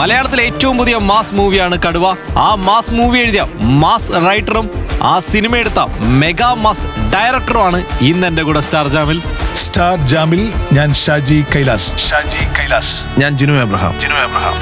[0.00, 2.06] മലയാളത്തിലെ ഏറ്റവും പുതിയ മാസ് മൂവിയാണ് കടുവ.
[2.38, 3.46] ആ മാസ് മൂവി എഴുതിയ
[3.82, 4.70] മാസ് റൈറ്ററും
[5.02, 9.22] ആ സിനിമ എടുത്ത മെഗാ മാസ് ഡയറക്ടറുമാണ് ഇന്ന് എന്റെ കൂടെ സ്റ്റാർ ജാമിൽ.
[9.54, 11.98] സ്റ്റാർ ജാമിൽ ഞാൻ ഷാജി കൈലാസ്.
[12.08, 12.94] ഷാജി കൈലാസ്.
[13.18, 14.00] ഞാൻ ജിനു എബ്രഹാം.
[14.00, 14.56] ജിനു എബ്രഹാം.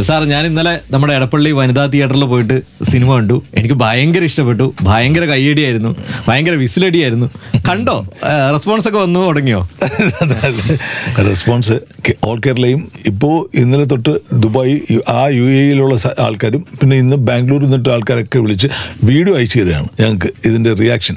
[0.00, 3.42] സാർ ഞാൻ ഇന്നലെ നമ്മുടെ എടപ്പള്ളി വനിതാ തിയേറ്ററിൽ പോയിട്ട് സിനിമ കണ്ടു.
[3.56, 4.74] എനിക്ക് ഭയങ്കര ഇഷ്ടപ്പെട്ടു.
[4.82, 5.96] ഭയങ്കര കയ്യടിയായിരുന്നു.
[6.28, 7.30] ഭയങ്കര വിസിലടിയായിരുന്നു.
[7.68, 8.06] കണ്ടോ?
[8.52, 9.68] റെസ്പോൺസ് ഒക്കെ വന്നു തുടങ്ങിയോ?
[11.28, 11.80] റെസ്പോൺസ്
[12.24, 18.38] ഓൾ കേരളയും ഇപ്പോൾ ഇന്നലെ തൊട്ട് ദുബായ് ആ യു എയിലുള്ള ആൾക്കാരും പിന്നെ ഇന്ന് ബാംഗ്ലൂരിൽ നിന്നിട്ട് ആൾക്കാരൊക്കെ
[18.38, 18.68] വിളിച്ച്
[19.04, 21.16] വീഡിയോ അയച്ചു തരികയാണ് ഞങ്ങൾക്ക് ഇതിന്റെ റിയാക്ഷൻ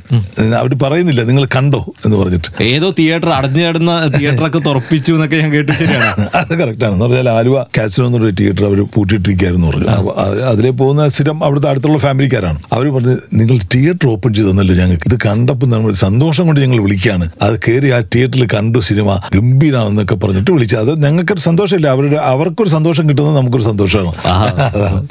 [0.54, 1.94] അവർ പറയുന്നില്ല നിങ്ങൾ കണ്ടോ?
[2.06, 2.64] എന്ന് പറഞ്ഞിട്ട്.
[2.64, 6.30] ഏതോ തിയേറ്റർ അടഞ്ഞു കിടന്ന തിയേറ്ററൊക്കെ തുറപ്പിച്ചു എന്നൊക്കെ ഞാൻ കേട്ടു ശരിയാണ്.
[6.36, 9.88] അത് കറക്റ്റാണ് എന്ന് പറഞ്ഞാൽ ആലുവ കാസിനോ എന്നൊരു തിയേറ്റർ അവർ പൂട്ടിയിട്ടിരിക്കുകയായിരുന്നു പറഞ്ഞു.
[10.52, 12.60] അതിലെ പോകുന്ന സ്ഥിരം അവിടുത്തെ അടുത്തുള്ള ഫാമിലിക്കാരാണ്.
[12.76, 15.08] അവർ പറഞ്ഞു നിങ്ങൾ തിയേറ്റർ ഓപ്പൺ ചെയ്തു തന്നല്ലോ ഞങ്ങൾക്ക്?
[15.10, 17.26] ഇത് കണ്ടപ്പോൾ നമ്മൾ സന്തോഷം കൊണ്ട് ഞങ്ങൾ വിളിക്കുകയാണ്.
[17.46, 20.76] അത് കയറി ആ തിയേറ്ററിൽ കണ്ടു സിനിമ ഗംഭീരാണെന്നൊക്കെ പറഞ്ഞിട്ട് വിളിച്ചു.
[20.84, 21.88] അത് ഞങ്ങൾക്കൊരു സന്തോഷമില്ല.
[21.96, 24.14] അവരുടെ അവർക്കൊരു സന്തോഷം കിട്ടുന്നത് നമുക്കൊരു സന്തോഷമാണ്.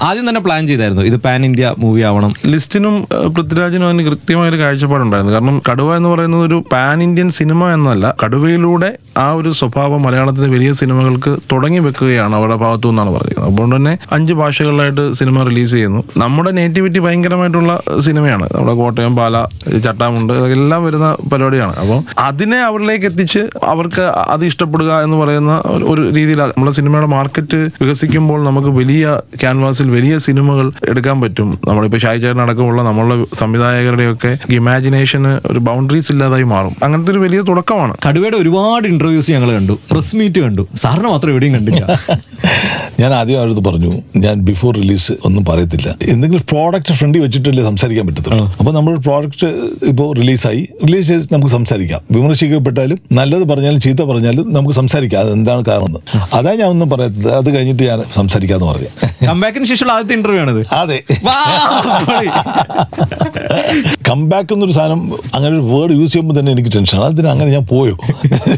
[0.09, 2.33] ആദ്യം തന്നെ പ്ലാൻ ചെയ്തായിരുന്നു ഇത് പാൻ ഇന്ത്യ മൂവി ആവണം.
[2.53, 2.97] ലിസ്റ്റിനും
[3.37, 5.34] പൃഥ്വിരാജിനും അതിന് കൃത്യമായ ഒരു കാഴ്ചപ്പാടുണ്ടായിരുന്നു.
[5.37, 10.72] കാരണം കടുവ എന്ന് പറയുന്നത് ഒരു പാൻ ഇന്ത്യൻ സിനിമ എന്നല്ല കടുവയിലൂടെ ആ ഒരു സ്വഭാവം മലയാളത്തിലെ വലിയ
[10.81, 16.05] സിനിമകൾക്ക് തുടങ്ങി വെക്കുകയാണ് അവരുടെ ഭാഗത്തു നിന്നാണ് പറഞ്ഞത് അതുകൊണ്ട് തന്നെ അഞ്ച് ഭാഷകളിലായിട്ട് സിനിമ റിലീസ് ചെയ്യുന്നു.
[16.17, 18.49] നമ്മുടെ നേറ്റിവിറ്റി ഭയങ്കരമായിട്ടുള്ള സിനിമയാണ്.
[18.55, 19.47] നമ്മുടെ കോട്ടയം പാല
[19.79, 21.77] ചട്ടാമുണ്ട് എല്ലാം വരുന്ന പരിപാടിയാണ്.
[21.77, 28.45] അപ്പോൾ അതിനെ അവരിലേക്ക് എത്തിച്ച് അവർക്ക് അത് ഇഷ്ടപ്പെടുക എന്ന് പറയുന്ന ഒരു- രീതിയിലാണ് നമ്മുടെ സിനിമയുടെ മാർക്കറ്റ് വികസിക്കുമ്പോൾ
[28.45, 31.59] നമുക്ക് വലിയ ക്യാൻവാസിൽ വലിയ സിനിമകൾ എടുക്കാൻ പറ്റും.
[31.69, 36.77] നമ്മളിപ്പോൾ ഷായിചേട്ടൻ അടക്കമുള്ള നമ്മളുടെ സംവിധായകരുടെയൊക്കെ ഇമാജിനേഷന് ഒരു ബൗണ്ടറീസ് ഇല്ലാതായി മാറും.
[36.83, 37.97] അങ്ങനത്തെ ഒരു വലിയ തുടക്കമാണ്.
[38.09, 39.79] കടുവയുടെ ഒരുപാട് ഇന്റർവ്യൂസ് ഞങ്ങൾ കണ്ടു.
[39.93, 40.67] പ്രസ് മീറ്റ് കണ്ടു.
[40.75, 42.01] സാറിന് മാത്രം എവിടെയും കണ്ടില്ല.
[43.01, 45.94] ഞാൻ ആദ്യം അവരത് പറഞ്ഞു ഞാൻ ബിഫോർ റിലീസ് ഒന്നും പറയത്തില്ല.
[46.08, 48.56] എന്തെങ്കിലും പ്രോഡക്റ്റ് ഫ്രണ്ടി വെച്ചിട്ടല്ലേ സംസാരിക്കാൻ പറ്റത്തുള്ളൂ.
[48.58, 49.47] അപ്പോൾ നമ്മൾ പ്രോഡക്റ്റ്
[49.83, 52.00] ഇപ്പോൾ റിലീസായി റിലീസ് ചെയ്ത് നമുക്ക് സംസാരിക്കാം.
[52.11, 55.21] വിമർശിക്കപ്പെട്ടാലും നല്ലത് പറഞ്ഞാലും ചീത്ത പറഞ്ഞാലും നമുക്ക് സംസാരിക്കാം.
[55.21, 56.00] അത് എന്താണ് കാരണം.
[56.34, 57.28] അതാ ഞാൻ ഒന്നും പറയത്തില്ല.
[57.28, 58.91] അത് കഴിഞ്ഞിട്ട് ഞാൻ സംസാരിക്കാന്ന് പറഞ്ഞു.
[59.28, 60.98] കംബാക്കിന് ശേഷമുള്ള ആദ്യത്തെ ഇന്റർവ്യൂ ആണ് അതെ.
[64.10, 65.00] കംബാക്ക് എന്നൊരു സാധനം
[65.34, 67.97] അങ്ങനെ ഒരു വേർഡ് യൂസ് ചെയ്യുമ്പോൾ തന്നെ എനിക്ക് ടെൻഷനാണ് അതിന് അങ്ങനെ ഞാൻ പോയോ?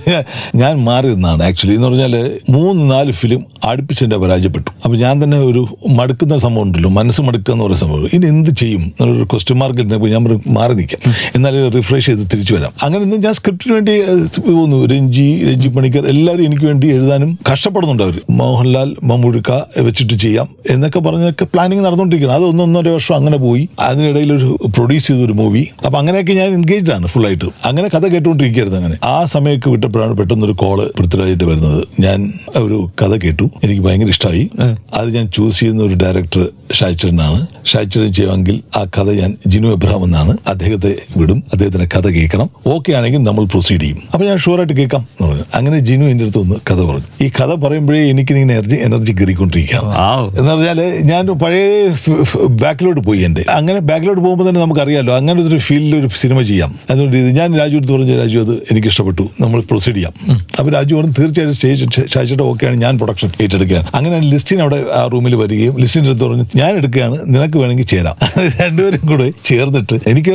[0.55, 2.15] ഞാൻ മാറി നിന്നാണ് ആക്ച്വലി എന്ന് പറഞ്ഞാൽ
[2.51, 4.70] മൂന്ന് നാല് ഫിലിം അടുപ്പിച്ച് എന്റെ പരാജയപ്പെട്ടു.
[4.85, 6.91] അപ്പോൾ ഞാൻ തന്നെ ഒരു മടുക്കുന്ന സംഭവം ഉണ്ടല്ലോ.
[6.91, 8.93] മനസ്സ് മടുക്കുക എന്ന് പറയുന്ന സംഭവം ഇനി എന്ത് ചെയ്യും?
[9.01, 11.13] എന്നൊരു ക്വസ്റ്റ്യൻ മാർക്ക് ഇരുന്നപ്പോൾ ഞാൻ മാറി നിൽക്കാം.
[11.37, 12.73] എന്നാലും റിഫ്രഷ് ചെയ്ത് തിരിച്ചു വരാം.
[12.83, 14.01] അങ്ങനെ ഇന്ന് ഞാൻ സ്ക്രിപ്റ്റിന് വേണ്ടി
[14.41, 14.87] പോകുന്നു.
[14.87, 19.51] രഞ്ജി രഞ്ജി പണിക്കർ എല്ലാവരും എനിക്ക് വേണ്ടി എഴുതാനും കഷ്ടപ്പെടുന്നുണ്ട് അവർ മോഹൻലാൽ മമ്മൂഴുക്ക
[19.81, 23.69] വെച്ചിട്ട് ചെയ്യാം എന്നൊക്കെ പറഞ്ഞൊക്കെ പ്ലാനിങ് നടന്നുകൊണ്ടിരിക്കുന്നത് അത് ഒന്നൊന്നര വർഷം അങ്ങനെ പോയി.
[23.81, 28.79] അതിനിടയിൽ ഒരു പ്രൊഡ്യൂസ് ചെയ്ത ഒരു മൂവി അപ്പം അങ്ങനെയൊക്കെ ഞാൻ എൻഗേജ്ഡ് ആണ് ഫുള്ളായിട്ട് അങ്ങനെ കഥ കേട്ടുകൊണ്ടിരിക്കുകയായിരുന്നു
[28.79, 28.99] അങ്ങനെ.
[29.07, 31.85] ആ സമയമൊക്കെ വിട്ടപ്പോഴാണ് പെട്ടെന്നൊരു കോൾ പൃഥ്വിരാജിന്റെ വരുന്നത്.
[32.01, 33.51] ഞാൻ ഒരു കഥ കേട്ടു.
[33.65, 34.51] എനിക്ക് ഭയങ്കര ഇഷ്ടമായി
[34.95, 40.37] അത് ഞാൻ ചൂസ് ചെയ്യുന്ന ഒരു ഡയറക്ടർ ഷാച്ചറിനാണ് ഷാച്ചറിൻ ചെയ്യുമെങ്കിൽ ആ കഥ ഞാൻ ജിനു എബ്രഹാം എന്നാണ്
[40.49, 41.43] അദ്ദേഹത്തെ വിടും.
[41.53, 42.51] അദ്ദേഹത്തിന്റെ കഥ കേൾക്കണം.
[42.67, 44.03] ഓക്കെ ആണെങ്കിൽ നമ്മൾ പ്രൊസീഡ് ചെയ്യും.
[44.15, 45.45] അപ്പൊ ഞാൻ ഷുവറായിട്ട് കേൾക്കാം എന്ന് പറഞ്ഞു.
[45.55, 47.25] അങ്ങനെ ജിനു എന്റെ അടുത്ത് ഒന്ന് കഥ പറഞ്ഞു.
[47.25, 49.83] ഈ കഥ പറയുമ്പോഴേ എനിക്ക് ഇങ്ങനെ എനർജി എനർജി കയറിക്കൊണ്ടിരിക്കാം.
[50.39, 50.81] എന്ന് പറഞ്ഞാൽ
[51.13, 51.89] ഞാൻ പഴയ
[52.47, 53.45] ബാക്കിലോട്ട് പോയി എന്റെ.
[53.51, 56.81] അങ്ങനെ ബാക്കിലോട്ട് പോകുമ്പോൾ തന്നെ നമുക്കറിയാലോ അങ്ങനെ ഒരു ഫീൽഡിൽ ഒരു സിനിമ ചെയ്യാം.
[56.91, 60.15] അതുകൊണ്ട് ഇത് ഞാൻ രാജു എടുത്ത് പറഞ്ഞു രാജു അത് എനിക്ക് ഇഷ്ടപ്പെട്ടു നമ്മൾ പ്രൊസീഡ് ചെയ്യാം.
[60.59, 63.87] അപ്പോൾ രാജു പറഞ്ഞു തീർച്ചയായിട്ടും സ്റ്റേജ് ഷാജിയുടെ ഓക്കെയാണ് ഞാൻ പ്രൊഡക്ഷൻ ഏറ്റെടുക്കുകയാണ്.
[63.95, 64.21] അങ്ങനെ
[64.51, 68.17] ലിസ്റ്റിന് അവിടെ ആ റൂമിൽ വരികയും ലിസ്റ്റിന്റെ അടുത്ത് പറഞ്ഞു ഞാൻ എടുക്കുകയാണ് നിനക്ക് വേണമെങ്കിൽ ചേരാം.
[68.61, 70.33] രണ്ടുപേരും കൂടെ ചേർന്നിട്ട് എനിക്ക്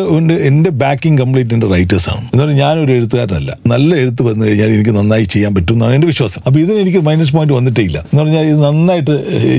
[0.50, 3.52] എന്റെ ബാക്കിംഗ് കംപ്ലീറ്റ് എന്റെ റൈറ്റേഴ്സാണ് എന്ന് പറഞ്ഞാൽ ഞാനൊരു എഴുത്തുകാരനല്ല.
[3.74, 6.42] നല്ല എഴുത്ത് വന്നു കഴിഞ്ഞാൽ എനിക്ക് നന്നായി ചെയ്യാൻ പറ്റും എന്നാണ് എന്റെ വിശ്വാസം.
[6.48, 9.16] അപ്പോൾ ഇതിന് എനിക്ക് മൈനസ് പോയിന്റ് വന്നിട്ടേ ഇല്ല എന്ന് പറഞ്ഞാൽ ഇത് നന്നായിട്ട്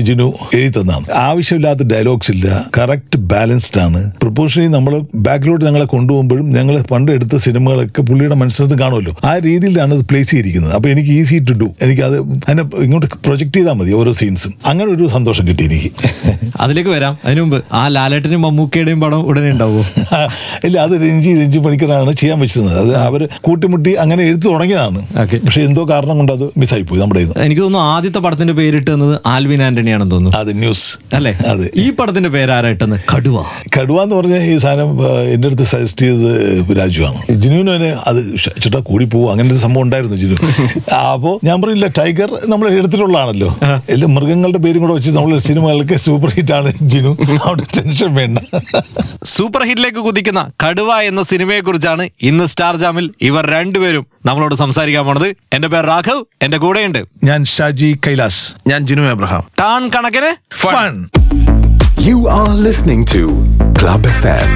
[0.09, 0.27] ജിനു
[0.59, 2.47] എഴുതി തന്നാണ് ആവശ്യമില്ലാത്ത ഡയലോഗ്സ് ഇല്ല.
[2.79, 4.01] കറക്റ്റ് ബാലൻസ്ഡ് ആണ്.
[4.23, 4.95] പ്രൊപ്പോഷണലി നമ്മൾ
[5.27, 9.15] ബാക്കിലോട്ട് ഞങ്ങളെ കൊണ്ടുപോകുമ്പോഴും ഞങ്ങൾ പണ്ട് എടുത്ത സിനിമകളൊക്കെ പുള്ളിയുടെ മനസ്സിനകത്ത് കാണുമല്ലോ.
[9.31, 10.73] ആ രീതിയിലാണ് അത് പ്ലേസ് ചെയ്തിരിക്കുന്നത്.
[10.79, 14.89] അപ്പോൾ എനിക്ക് ഈസി ടു ഡു എനിക്ക് അത് അതിനെ ഇങ്ങോട്ട് പ്രൊജക്ട് ചെയ്താൽ മതി ഓരോ സീൻസും അങ്ങനെ
[14.91, 15.89] ഒരു സന്തോഷം കിട്ടി എനിക്ക്.
[16.59, 17.13] അതിലേക്ക് വരാം.
[17.25, 19.83] അതിനു മുമ്പ് ആ ലാലേട്ടനും മമ്മൂക്കയുടെയും പടം ഉടനെ ഉണ്ടാവുമോ?
[20.65, 22.77] ഇല്ല അത് രഞ്ജി രഞ്ജി പണിക്കറാണ് ചെയ്യാൻ വെച്ചിരുന്നത്.
[22.79, 25.01] അത് അവർ കൂട്ടിമുട്ടി അങ്ങനെ എഴുത്തു തുടങ്ങിയതാണ്.
[25.45, 29.61] പക്ഷെ എന്തോ കാരണം കൊണ്ട് അത് മിസ്സായി പോയി നമ്മുടെ എനിക്ക് തോന്നുന്നു ആദ്യത്തെ പടത്തിന്റെ പേരിട്ട് തന്നത് ആൽവിൻ
[29.63, 30.37] ആന്റണിയാണെന്ന് തോന്നുന്നു.
[30.39, 31.33] അത് ന്യൂസ് അല്ലേ?
[31.47, 31.65] അത്.
[31.75, 33.37] ഈ പടത്തിന്റെ പേര് ഇട്ടെന്ന് കടുവ.
[33.77, 34.89] കടുവ എന്ന് പറഞ്ഞ ഈ സാധനം
[35.33, 38.19] എന്റെ എന്റെ അടുത്ത് സജസ്റ്റ് ചെയ്തത് രാജുവാണ് ജിനുവിന് അത്
[38.61, 40.35] ചേട്ടാ കൂടി പോകും അങ്ങനെ ഒരു സംഭവം ഉണ്ടായിരുന്നു ജിനു.
[41.11, 43.49] അപ്പോൾ ഞാൻ പറയില്ല ടൈഗർ നമ്മൾ എടുത്തിട്ടുള്ളതാണല്ലോ.
[43.89, 47.11] എല്ലാ മൃഗങ്ങളുടെ പേരും കൂടെ വെച്ച് നമ്മൾ സിനിമകൾക്ക് സൂപ്പർ ഹിറ്റ് ആണ് ജിനു.
[47.45, 48.39] അവിടെ ടെൻഷൻ വേണ്ട.
[49.35, 55.29] സൂപ്പർ ഹിറ്റിലേക്ക് കുതിക്കുന്ന കടുവ എന്ന സിനിമയെ കുറിച്ചാണ് ഇന്ന് സ്റ്റാർ ജാമിൽ ഇവർ രണ്ടുപേരും നമ്മളോട് സംസാരിക്കാൻ പോണത്.
[55.53, 57.01] എന്റെ പേര് രാഘവ് എന്റെ കൂടെയുണ്ട്.
[57.23, 58.43] ഞാൻ ഷാജി കൈലാസ്.
[58.67, 59.45] ഞാൻ ജിനു എബ്രഹാം.
[59.59, 60.33] ടാൺ കണക്കിന്
[60.63, 60.93] fun
[62.07, 63.23] You are listening to
[63.79, 64.51] Club FM.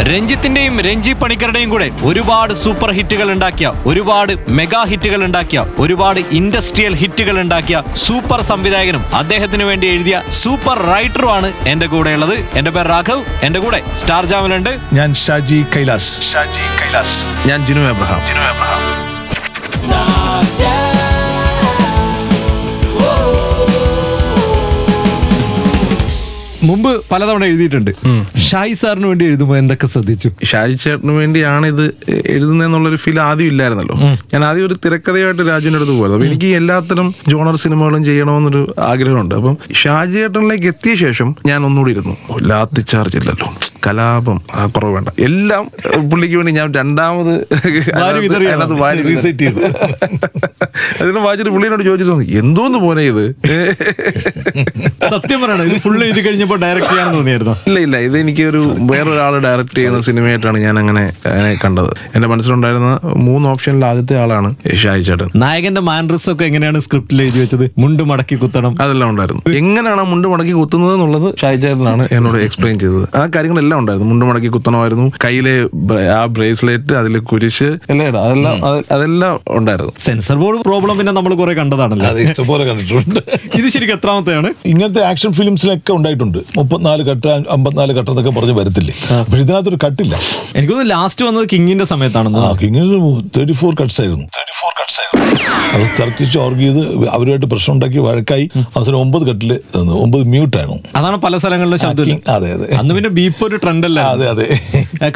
[0.00, 7.40] രഞ്ജിത്തിന്റെയും രഞ്ജി പണിക്കരുടെയും കൂടെ ഒരുപാട് സൂപ്പർ ഹിറ്റുകൾ ഉണ്ടാക്കിയ ഒരുപാട് മെഗാ ഹിറ്റുകൾ ഉണ്ടാക്കിയ ഒരുപാട് ഇൻഡസ്ട്രിയൽ ഹിറ്റുകൾ
[7.40, 13.60] ഉണ്ടാക്കിയ സൂപ്പർ സംവിധായകനും അദ്ദേഹത്തിന് വേണ്ടി എഴുതിയ സൂപ്പർ റൈറ്ററുമാണ് എന്റെ കൂടെ ഉള്ളത് എന്റെ പേര് രാഘവ് എന്റെ
[13.60, 14.72] കൂടെ സ്റ്റാർ ജാമിലുണ്ട്.
[14.92, 16.10] ഞാൻ ഷാജി കൈലാസ്.
[16.32, 17.18] ഷാജി കൈലാസ്.
[17.46, 18.81] ഞാൻ ജിനു എബ്രഹാം ജിനു എബ്രഹാം
[26.68, 27.90] മുമ്പ് പലതവണ എഴുതിയിട്ടുണ്ട്.
[28.48, 30.28] ഷായി സാറിന് വേണ്ടി എഴുതുമ്പോൾ എന്തൊക്കെ ശ്രദ്ധിച്ചു?
[30.50, 31.84] ഷാഹി ചേട്ടന് വേണ്ടിയാണ് ഇത്
[32.34, 33.96] എഴുതുന്നതെന്നുള്ളൊരു ഫീൽ ആദ്യം ഇല്ലായിരുന്നല്ലോ.
[34.34, 36.14] ഞാൻ ആദ്യം ഒരു തിരക്കഥയായിട്ട് രാജുവിന്റെ അടുത്ത് പോയത്.
[36.16, 38.62] അപ്പോൾ എനിക്ക് എല്ലാത്തരം ജോണർ സിനിമകളും ചെയ്യണമെന്നൊരു
[38.92, 39.34] ആഗ്രഹമുണ്ട്.
[39.40, 42.16] അപ്പം ഷാജി ചേട്ടനിലേക്ക് എത്തിയ ശേഷം ഞാൻ ഒന്നുകൂടി ഇരുന്നു.
[42.52, 43.50] ലാത്തി ചാർജ് ഇല്ലല്ലോ.
[43.86, 45.08] കലാപം ആ കുറവ് വേണ്ട.
[45.28, 45.64] എല്ലാം
[46.10, 47.34] പുള്ളിക്ക് വേണ്ടി ഞാൻ രണ്ടാമത്
[47.66, 47.94] റീസെറ്റ്?
[48.00, 49.02] അതിനകത്ത് വാരി
[49.42, 49.60] ചെയ്തു.
[51.02, 53.24] അതിനെ വായിച്ചിട്ട് പുള്ളിനോട് ചോദിച്ചു എന്തോന്ന് പോനെ ഇത്?
[55.12, 57.54] സത്യം പറയണം ഇത് ഫുൾ എഴുതി കഴിഞ്ഞപ്പോൾ ഡയറക്റ്റ് ചെയ്യാൻ തോന്നിയായിരുന്നു?
[57.68, 58.60] ഇല്ല ഇല്ല ഇത് എനിക്ക് ഒരു
[58.92, 61.04] വേറൊരാൾ ഡയറക്റ്റ് ചെയ്യുന്ന സിനിമയായിട്ടാണ് ഞാൻ അങ്ങനെ
[61.64, 61.92] കണ്ടത്.
[62.14, 62.92] എന്റെ മനസ്സിലുണ്ടായിരുന്ന
[63.28, 64.50] മൂന്ന് ഓപ്ഷനിൽ ആദ്യത്തെ ആളാണ്
[64.84, 65.28] ഷായിച്ചേട്ടൻ ചേട്ടൻ.
[65.42, 67.64] നായകന്റെ മാൻഡ്രസ് ഒക്കെ എങ്ങനെയാണ് സ്ക്രിപ്റ്റിൽ എഴുതി വെച്ചത്?
[67.82, 68.72] മുണ്ട് മടക്കി കുത്തണം.
[68.84, 69.42] അതെല്ലാം ഉണ്ടായിരുന്നു.
[69.62, 73.06] എങ്ങനെയാണ് ആ മുണ്ട് മടക്കി കുത്തുന്നത് എന്നുള്ളത് ഷായിച്ചേട്ടനാണ് ചേട്ടനാണ് എന്നോട് എക്സ്പ്ലെയിൻ ചെയ്തത്.
[73.18, 74.08] ആ കാര്യങ്ങളെല്ലാം ഉണ്ടായിരുന്നു.
[74.10, 75.06] മുണ്ട് മടക്കി കുത്തണമായിരുന്നു.
[75.24, 75.54] കയ്യിലെ
[76.18, 78.22] ആ ബ്രേസ്ലെറ്റ് അതിൽ കുരിശ് എല്ലാം ഇടാം.
[78.26, 78.56] അതെല്ലാം
[78.96, 79.92] അതെല്ലാം ഉണ്ടായിരുന്നു.
[79.98, 82.06] സെൻസർ ബോർഡ് പ്രോബ്ലം പിന്നെ നമ്മൾ കുറെ കണ്ടതാണല്ലോ.
[82.06, 83.20] അത് ഇഷ്ടംപോലെ കണ്ടിട്ടുണ്ട്.
[83.58, 84.50] ഇത് ശരിക്കും എത്രാമത്തെയാണ്?
[84.72, 86.38] ഇങ്ങനത്തെ ആക്ഷൻ ഫിലിംസിലൊക്കെ ഉണ്ടായിട്ടുണ്ട്.
[86.56, 88.94] മുപ്പത്തിനാല് കട്ട് അമ്പത്തിനാല് കട്ട് എന്നൊക്കെ പറഞ്ഞ് വരത്തില്ലേ?
[89.28, 90.14] പക്ഷെ ഇതിനകത്തൊരു കട്ടില്ല
[90.56, 93.00] എനിക്കൊന്ന് ലാസ്റ്റ് വന്നത് കിങ്ങിന്റെ സമയത്താണെന്ന് ആ കിങ്ങിന്
[93.36, 94.26] തേർട്ടി ഫോർ കട്ട്സ് ആയിരുന്നു.
[95.74, 96.80] അത് തർക്കിച്ച് ഓർഗ് ചെയ്ത്
[97.14, 98.46] അവരുമായിട്ട് പ്രശ്നം ഉണ്ടാക്കി വഴക്കായി
[98.76, 99.50] അവസരം ഒമ്പത് കട്ടിൽ
[100.04, 102.66] ഒമ്പത് മ്യൂട്ടാണ് അതാണ് പല സ്ഥലങ്ങളിലും ശബ്ദം അതെ അതെ.
[102.80, 104.26] അന്ന് പിന്നെ ബീപ്പ് ഒരു ട്രെൻഡ് അല്ല അതെ.
[104.32, 104.46] അതെ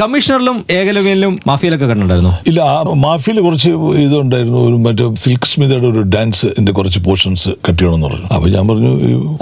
[0.02, 2.32] കമ്മീഷണറിലും ഏകലവ്യനിലും മാഫിയിലൊക്കെ കണ്ടിട്ടുണ്ടായിരുന്നു.
[2.50, 2.76] ഇല്ല ആ
[3.06, 3.70] മാഫിയിൽ കുറച്ച്
[4.04, 8.28] ഇതുണ്ടായിരുന്നു ഒരു മറ്റേ സിൽക്ക് സ്മിതയുടെ ഒരു ഡാൻസിന്റെ കുറച്ച് പോർഷൻസ് കട്ട് ചെയ്യണമെന്ന് പറഞ്ഞു.
[8.36, 8.92] അപ്പൊ ഞാൻ പറഞ്ഞു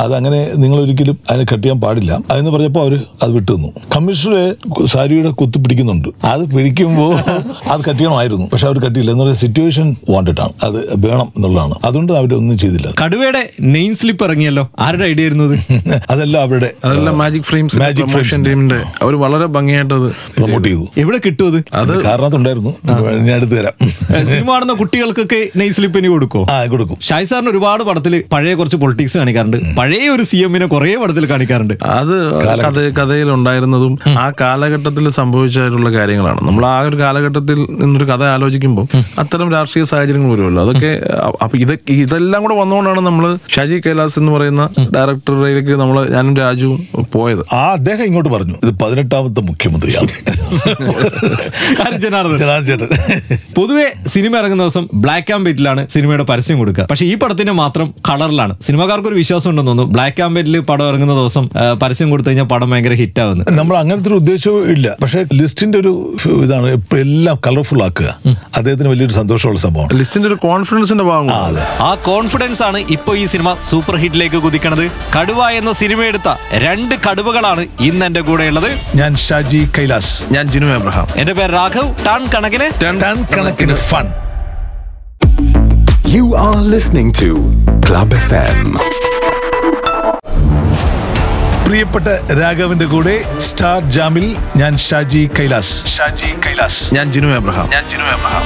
[0.05, 2.13] അതങ്ങനെ നിങ്ങൾ ഒരിക്കലും അതിനെ കട്ട് ചെയ്യാൻ പാടില്ല.
[2.31, 4.47] അതെന്ന് പറഞ്ഞപ്പോൾ അവർ അത് വിട്ടുന്നു കമ്മീഷണറെ
[4.95, 6.09] സാരിയുടെ കുത്തു പിടിക്കുന്നുണ്ട്.
[6.33, 7.13] അത് പിടിക്കുമ്പോൾ
[7.73, 9.11] അത് കട്ട് ചെയ്യണമായിരുന്നു പക്ഷെ അവർ കട്ടിയില്ല.
[9.15, 10.55] എന്ന് പറയുന്ന സിറ്റുവേഷൻ വാണ്ടഡ് ആണ്.
[10.67, 11.75] അത് വേണം എന്നുള്ളതാണ്.
[11.85, 12.89] അതുകൊണ്ട് അവരൊന്നും ചെയ്തില്ല.
[13.03, 13.43] കടുവയുടെ
[13.75, 14.65] നെയിം സ്ലിപ്പ് ഇറങ്ങിയല്ലോ?
[14.81, 15.57] ആരുടെ ഐഡിയ ആയിരുന്നു അത്?
[16.13, 20.85] അതെല്ലാം അവരുടെ അതെല്ലാം മാജിക് ഫ്രെയിംസ് മാജിക് ഫ്രെയിംസ് ടീമിന്റെ അവർ വളരെ ഭംഗിയായിട്ട് അത് പ്രൊമോട്ട് ചെയ്തു.
[21.03, 21.59] എവിടെ കിട്ടും അത്?
[21.83, 22.73] അത് കാരണത്തുണ്ടായിരുന്നു
[23.27, 23.75] ഞാൻ എടുത്തു തരാം.
[24.31, 26.99] സിനിമ കാണുന്ന കുട്ടികൾക്കൊക്കെ നെയിം സ്ലിപ്പ് ഇനി കൊടുക്കോ ആ കൊടുക്കും.
[27.09, 29.59] ഷായ് സാറിന് ഒരുപാട് പടത്തിൽ പഴയ കുറച്ച് പൊളിറ്റിക്സ് കാണിക്കാറുണ്ട്.
[29.79, 31.75] പഴയ ഒരു സി എമ്മിനെ കുറെ പടത്തിൽ കാണിക്കാറുണ്ട്.
[31.99, 32.15] അത്
[32.47, 33.95] കഥ കഥയിൽ ഉണ്ടായിരുന്നതും
[34.25, 36.41] ആ കാലഘട്ടത്തിൽ സംഭവിച്ചായിട്ടുള്ള കാര്യങ്ങളാണ്.
[36.43, 38.87] നമ്മൾ ആ ഒരു കാലഘട്ടത്തിൽ നിന്നൊരു കഥ ആലോചിക്കുമ്പോൾ
[39.19, 40.63] അത്തരം രാഷ്ട്രീയ സാഹചര്യങ്ങൾ വരുമല്ലോ.
[40.65, 40.91] അതൊക്കെ
[41.43, 41.73] അപ്പൊ ഇത്
[42.03, 43.25] ഇതെല്ലാം കൂടെ വന്നുകൊണ്ടാണ് നമ്മൾ
[43.55, 44.63] ഷാജി കൈലാസ് എന്ന് പറയുന്ന
[44.97, 46.81] ഡയറക്ടറിലേക്ക് നമ്മൾ ഞാനും രാജുവും
[47.13, 47.43] പോയത്.
[47.55, 50.11] ആ അദ്ദേഹം ഇങ്ങോട്ട് പറഞ്ഞു ഇത് പതിനെട്ടാമത്തെ മുഖ്യമന്ത്രിയാണ്.
[52.05, 52.67] ജനാർദ്ദൻ.
[52.69, 52.89] ചേട്ടൻ.
[53.57, 56.85] പൊതുവെ സിനിമ ഇറങ്ങുന്ന ദിവസം ബ്ലാക്ക് ആൻഡ് വൈറ്റിലാണ് സിനിമയുടെ പരസ്യം കൊടുക്കുക.
[56.91, 58.55] പക്ഷെ ഈ പടത്തിന് മാത്രം കളറിലാണ്.
[58.67, 61.47] സിനിമാക്കാർക്ക് ഒരു വിശ്വാസം ഉണ്ടെന്ന് തോന്നുന്നു ബ്ലാക്ക് ആൻഡ് വൈറ്റിൽ പടം ഇറങ്ങുന്ന ദിവസം
[61.83, 63.45] പരസ്യം കൊടുത്തു കഴിഞ്ഞാൽ പടം ഭയങ്കര ഹിറ്റ് ആവുന്നു.
[63.61, 64.87] നമ്മൾ അങ്ങനത്തെ ഒരു ഉദ്ദേശവും ഇല്ല.
[65.03, 65.93] പക്ഷെ ലിസ്റ്റിന്റെ ഒരു
[66.45, 66.69] ഇതാണ്
[67.05, 68.11] എല്ലാം കളർഫുൾ ആക്കുക.
[68.59, 69.94] അദ്ദേഹത്തിന് വലിയൊരു സന്തോഷമുള്ള സംഭവമാണ്.
[69.99, 71.29] ലിസ്റ്റിന്റെ ഒരു കോൺഫിഡൻസിന്റെ ഭാഗം
[71.81, 74.85] ആ, കോൺഫിഡൻസ് ആണ് ഇപ്പൊ ഈ സിനിമ സൂപ്പർ ഹിറ്റിലേക്ക് കുതിക്കണത്.
[75.17, 78.71] കടുവ എന്ന സിനിമ എടുത്ത രണ്ട് കടുവകളാണ് ഇന്ന് എന്റെ കൂടെ ഉള്ളത്.
[78.95, 80.13] ഞാൻ ഷാജി കൈലാസ്.
[80.33, 81.07] ഞാൻ ജിനു എബ്രഹാം.
[81.17, 82.69] എന്റെ പേര് രാഘവ് ടൺ കണക്കിന്.
[82.83, 84.07] ടൺ കണക്കിന് fun
[86.09, 87.31] you are listening to
[87.89, 88.61] club FM.
[91.67, 92.09] പ്രിയപ്പെട്ട
[92.41, 94.27] രാഘവന്റെ കൂടെ സ്റ്റാർ ജാമിൽ
[94.57, 95.87] ഞാൻ ഷാജി കൈലാസ്.
[95.97, 96.95] ഷാജി കൈലാസ്.
[96.95, 97.71] ഞാൻ ജിനു എബ്രഹാം.
[97.71, 98.45] ഞാൻ Jinu Abraham.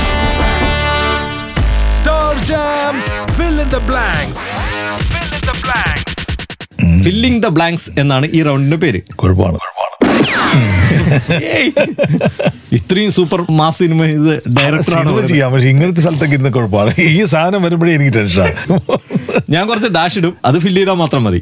[2.44, 2.92] Star
[3.38, 4.44] Fill in the Blanks.
[5.12, 6.04] Fill in the Blanks.
[7.04, 9.00] Filling the blanks എന്നാണ് ഈ റൗണ്ടിന്റെ പേര്.
[9.20, 9.58] കുഴപ്പമാണ്.
[12.78, 16.92] ഇത്രയും സൂപ്പർ മാസ് സിനിമ ഇത് ഡയറക്ടറാണ് ആണ് ചെയ്യാം പക്ഷെ ഇങ്ങനത്തെ സ്ഥലത്തൊക്കെ ഇരുന്ന് കുഴപ്പമാണ്.
[17.16, 18.54] ഈ സാധനം വരുമ്പോഴേ എനിക്ക് ടെൻഷനാണ്
[19.54, 20.34] ഞാൻ കുറച്ച് ഡാഷ് ഇടും.
[20.50, 21.40] അത് ഫില്ല് ചെയ്താൽ മാത്രം മതി.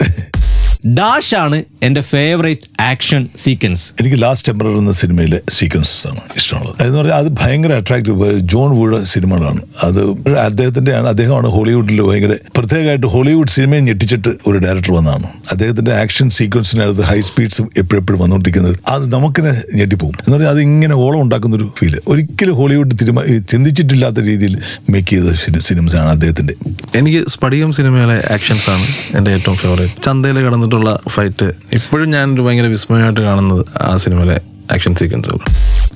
[0.98, 6.75] ഡാഷ് ആണ് എന്റെ ഫേവറേറ്റ് ആക്ഷൻ സീക്വൻസ് എനിക്ക് ലാസ്റ്റ് ടെമ്പറർ എന്ന സിനിമയിലെ സീക്വൻസസ് ആണ് ഇഷ്ടമുള്ളത്.
[6.80, 9.61] അതെന്ന് പറഞ്ഞാൽ അത് ഭയങ്കര അട്രാക്റ്റീവ് ജോൺ വൂഡ് സിനിമകളാണ്.
[9.85, 10.00] അത്
[10.38, 15.28] അദ്ദേഹത്തിന്റെ ആണ് അദ്ദേഹമാണ് ഹോളിവുഡിൽ ഭയങ്കര പ്രത്യേകമായിട്ട് ഹോളിവുഡ് സിനിമയെ ഞെട്ടിച്ചിട്ട് ഒരു ഡയറക്ടർ വന്നതാണ്.
[15.50, 20.14] അദ്ദേഹത്തിന്റെ ആക്ഷൻ സീക്വൻസിനകത്ത് ഹൈ സ്പീഡ്സ് എപ്പോഴെപ്പോഴും വന്നുകൊണ്ടിരിക്കുന്നത് അത് നമുക്കിനെ ഞെട്ടിപ്പോകും.
[20.18, 24.59] എന്ന് പറഞ്ഞാൽ അത് ഇങ്ങനെ ഓളം ഉണ്ടാക്കുന്ന ഒരു ഫീൽ ഒരിക്കലും ഹോളിവുഡ് തിരുമ ചിന്തിച്ചിട്ടില്ലാത്ത രീതിയിൽ
[24.90, 26.54] മേക്ക് ചെയ്ത സിനിമസാണ് അദ്ദേഹത്തിന്റെ.
[26.95, 33.20] എനിക്ക് സ്പടികം സിനിമയിലെ ആക്ഷൻസ് ആണ് എന്റെ ഏറ്റവും ഫേവറേറ്റ് ചന്തയിൽ കടന്നിട്ടുള്ള ഫൈറ്റ് ഇപ്പോഴും ഞാനൊരു ഭയങ്കര വിസ്മയമായിട്ട്
[33.20, 34.37] കാണുന്നത് ആ സിനിമയിലെ
[34.73, 35.40] ആക്ഷൻ സീക്വൻസുകൾ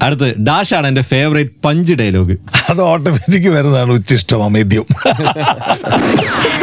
[0.05, 2.37] അടുത്ത് ഡാഷ് ആണ് എന്റെ ഫേവറേറ്റ് പഞ്ച് ഡയലോഗ്
[2.71, 4.85] അത് ഓട്ടോമാറ്റിക് വരുന്നതാണ് ഉച്ചിഷ്ടം അമേദ്യം.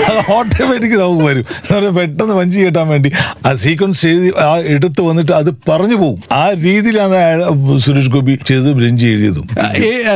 [0.09, 1.45] അത് ഓട്ടോമാറ്റിക് നമുക്ക് വരും.
[1.97, 3.09] പെട്ടെന്ന് പഞ്ച് കേട്ടാൻ വേണ്ടി
[3.47, 7.17] ആ സീക്വൻസ് എഴുതി ആ എടുത്തു വന്നിട്ട് അത് പറഞ്ഞു പോകും ആ രീതിയിലാണ്
[7.85, 9.47] സുരേഷ് ഗോപി ചെയ്തതും രഞ്ജി എഴുതിയതും.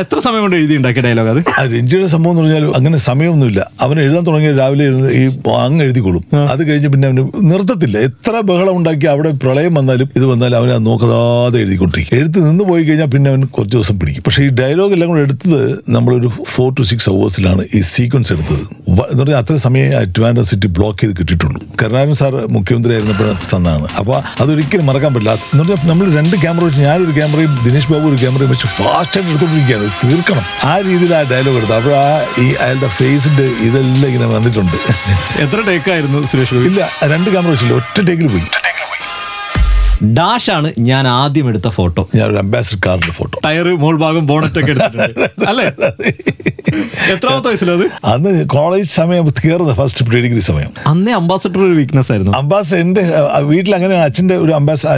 [0.00, 1.40] എത്ര സമയം കൊണ്ട് എഴുതി ഉണ്ടാക്കിയ ഡയലോഗ് അത്?
[1.58, 3.60] ആ രഞ്ജിയുടെ സംഭവം എന്ന് പറഞ്ഞാൽ അങ്ങനെ സമയമൊന്നുമില്ല.
[3.86, 4.86] അവൻ എഴുതാൻ തുടങ്ങിയ രാവിലെ
[5.20, 5.22] ഈ
[5.66, 6.24] അങ്ങ് എഴുതിക്കൊള്ളും
[6.54, 7.98] അത് കഴിഞ്ഞ് പിന്നെ അവന് നിർത്തത്തില്ല.
[8.08, 12.16] എത്ര ബഹളം ഉണ്ടാക്കി അവിടെ പ്രളയം വന്നാലും ഇത് വന്നാലും അവനെ നോക്കാതെ എഴുതിക്കൊണ്ടിരിക്കും.
[12.18, 14.22] എഴുത്ത് നിന്ന് പോയി കഴിഞ്ഞാൽ പിന്നെ അവൻ കുറച്ച് ദിവസം പിടിക്കും.
[14.26, 15.60] പക്ഷേ ഈ ഡയലോഗ് എല്ലാം കൂടെ എടുത്തത്
[15.94, 18.62] നമ്മളൊരു ഫോർ ടു സിക്സ് അവേഴ്സിലാണ് ഈ സീക്വൻസ് എടുത്തത്.
[18.88, 21.58] എന്ന് പറഞ്ഞാൽ അത്ര സമയം ട്രിവാൻഡ്രം സിറ്റി ബ്ലോക്ക് ചെയ്ത് കിട്ടിയിട്ടുള്ളൂ.
[21.82, 25.34] കരുണാകരൻ സാർ മുഖ്യമന്ത്രി ആയിരുന്നപ്പോൾ സന്നാണ് അപ്പോൾ അതൊരിക്കലും മറക്കാൻ പറ്റില്ല.
[25.52, 29.88] എന്ന് പറഞ്ഞാൽ നമ്മൾ രണ്ട് ക്യാമറ വെച്ച് ഞാനൊരു ക്യാമറയും ദിനേശ് ബാബു ഒരു ക്യാമറയും വെച്ച് ഫാസ്റ്റായിട്ട് എടുത്തുകൊണ്ടിരിക്കുകയാണ്.
[30.04, 30.44] തീർക്കണം.
[30.72, 31.78] ആ രീതിയിൽ ആ ഡയലോഗ് എടുത്തത്.
[31.80, 32.08] അപ്പോൾ ആ
[32.44, 34.78] ഈ അയാളുടെ ഫേസിന്റെ ഇതെല്ലാം ഇങ്ങനെ വന്നിട്ടുണ്ട്.
[35.46, 37.74] എത്ര ടേക്കായിരുന്നു സുരേഷ് ഇല്ല രണ്ട് ക്യാമറ വെച്ചില്ല.
[37.82, 38.46] ഒറ്റ ടേക്കിൽ പോയി.
[40.02, 42.08] ഡാഷ് ആണ് ഞാൻ ആദ്യം എടുത്ത ഫോട്ടോ.
[42.14, 43.38] ഞാനൊരു അംബാസിഡർ കാറിന്റെ ഫോട്ടോ.
[43.44, 45.46] ടയർ മോൾ ഭാഗം ബോണറ്റ് ഒക്കെ എടുത്തിട്ടുണ്ട്.
[45.48, 45.66] അല്ലേ?
[47.12, 50.70] എത്രാമത്തെ വയസ്സിലത് അന്ന് കോളേജ് സമയം കയറുന്നത് ഫസ്റ്റ് പ്രീ ഡിഗ്രി സമയം.
[50.86, 52.32] അന്നേ അംബാസഡർ ഒരു വീക്ക്നെസ് ആയിരുന്നു.
[52.38, 53.02] അംബാസഡർ എന്റെ
[53.40, 54.90] വീട്ടിൽ അങ്ങനെയാണ് അച്ഛന്റെ ഒരു അംബാസഡർ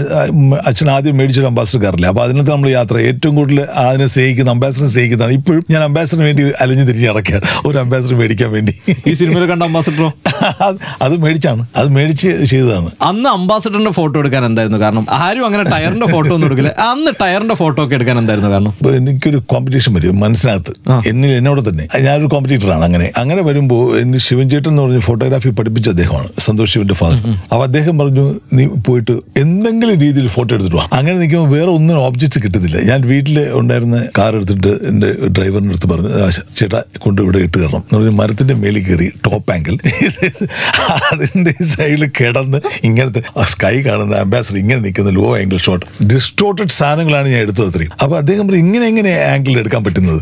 [0.67, 5.33] അച്ഛൻ ആദ്യം മേടിച്ചൊരു അംബാസഡർ കാറില്ല അപ്പോൾ അതിനകത്ത് നമ്മൾ യാത്ര ഏറ്റവും കൂടുതൽ അതിനെ സ്നേഹിക്കുന്ന അംബാസഡറിനെ സ്നേഹിക്കുന്നതാണ്.
[5.33, 7.47] ഇപ്പോഴും ഞാൻ അംബാസഡറിന് വേണ്ടി അലഞ്ഞു തിരിഞ്ഞ് നടക്കുകയാണ്.
[7.67, 8.75] ഒരു അംബാസഡർ മേടിക്കാൻ വേണ്ടി.
[9.07, 10.13] ഈ സിനിമയിൽ കണ്ട അംബാസഡറോ
[10.67, 11.67] അത് അത് മേടിച്ചാണ്.
[11.77, 12.91] അത് മേടിച്ച് ചെയ്തതാണ്.
[13.03, 14.79] അന്ന് അംബാസഡറിന്റെ ഫോട്ടോ എടുക്കാൻ എന്തായിരുന്നു?
[14.79, 16.71] കാരണം ആരും അങ്ങനെ ടയറിന്റെ ഫോട്ടോ ഒന്നും എടുക്കില്ല.
[16.87, 18.73] അന്ന് ടയറിന്റെ ഫോട്ടോ ഒക്കെ എടുക്കാൻ എന്തായിരുന്നു കാരണം?
[18.95, 20.73] എനിക്കൊരു കോമ്പറ്റീഷൻ വരും മനസ്സിനകത്ത്.
[21.11, 21.85] എന്നിൽ എന്നോട് തന്നെ.
[22.05, 23.07] ഞാനൊരു കോമ്പറ്റീറ്ററാണ് അങ്ങനെ.
[23.21, 26.13] അങ്ങനെ വരുമ്പോൾ എന്നെ ശിവൻചേട്ടൻ എന്ന് പറഞ്ഞ ഫോട്ടോഗ്രാഫി പഠിപ്പിച്ച അദ്ദേഹമാണ്
[26.45, 30.87] സന്തോഷ് ശിവന്റെ ഫാദർ അപ്പൊ അദ്ദേഹം പറഞ്ഞു നീ പോയിട്ട് എന്തെങ്കിലും രീതിയിൽ ഫോട്ടോ എടുത്തിട്ട് വാ.
[30.95, 32.79] അങ്ങനെ നിൽക്കുമ്പോൾ വേറെ ഒന്നും ഓബ്ജക്ട്സ് കിട്ടുന്നില്ല.
[32.89, 33.83] ഞാൻ വീട്ടിൽ ഉണ്ടായിരുന്ന
[34.19, 38.55] കാർ എടുത്തിട്ട് എന്റെ ഡ്രൈവറിന്റെ അടുത്ത് പറഞ്ഞു "ആ, ചേട്ടാ കൊണ്ട് ഇവിടെ ഇട്ട് കയറണം എന്ന് പറഞ്ഞ് മരത്തിന്റെ
[38.57, 39.75] മേളിൽ കയറി ടോപ്പ് ആംഗിൾ
[41.09, 43.21] അതിന്റെ സൈഡിൽ കിടന്ന് ഇങ്ങനത്തെ
[43.53, 47.93] സ്കൈ കാണുന്ന അംബാസിഡർ ഇങ്ങനെ നിൽക്കുന്ന ലോ ആംഗിൾ ഷോട്ട് ഡിസ്റ്റോർട്ടഡ് സാധനങ്ങളാണ് ഞാൻ എടുത്തത് അത്രയും.
[48.03, 50.21] അപ്പൊ അദ്ദേഹം ഇങ്ങനെ എങ്ങനെ ആംഗിൾ എടുക്കാൻ പറ്റുന്നത്?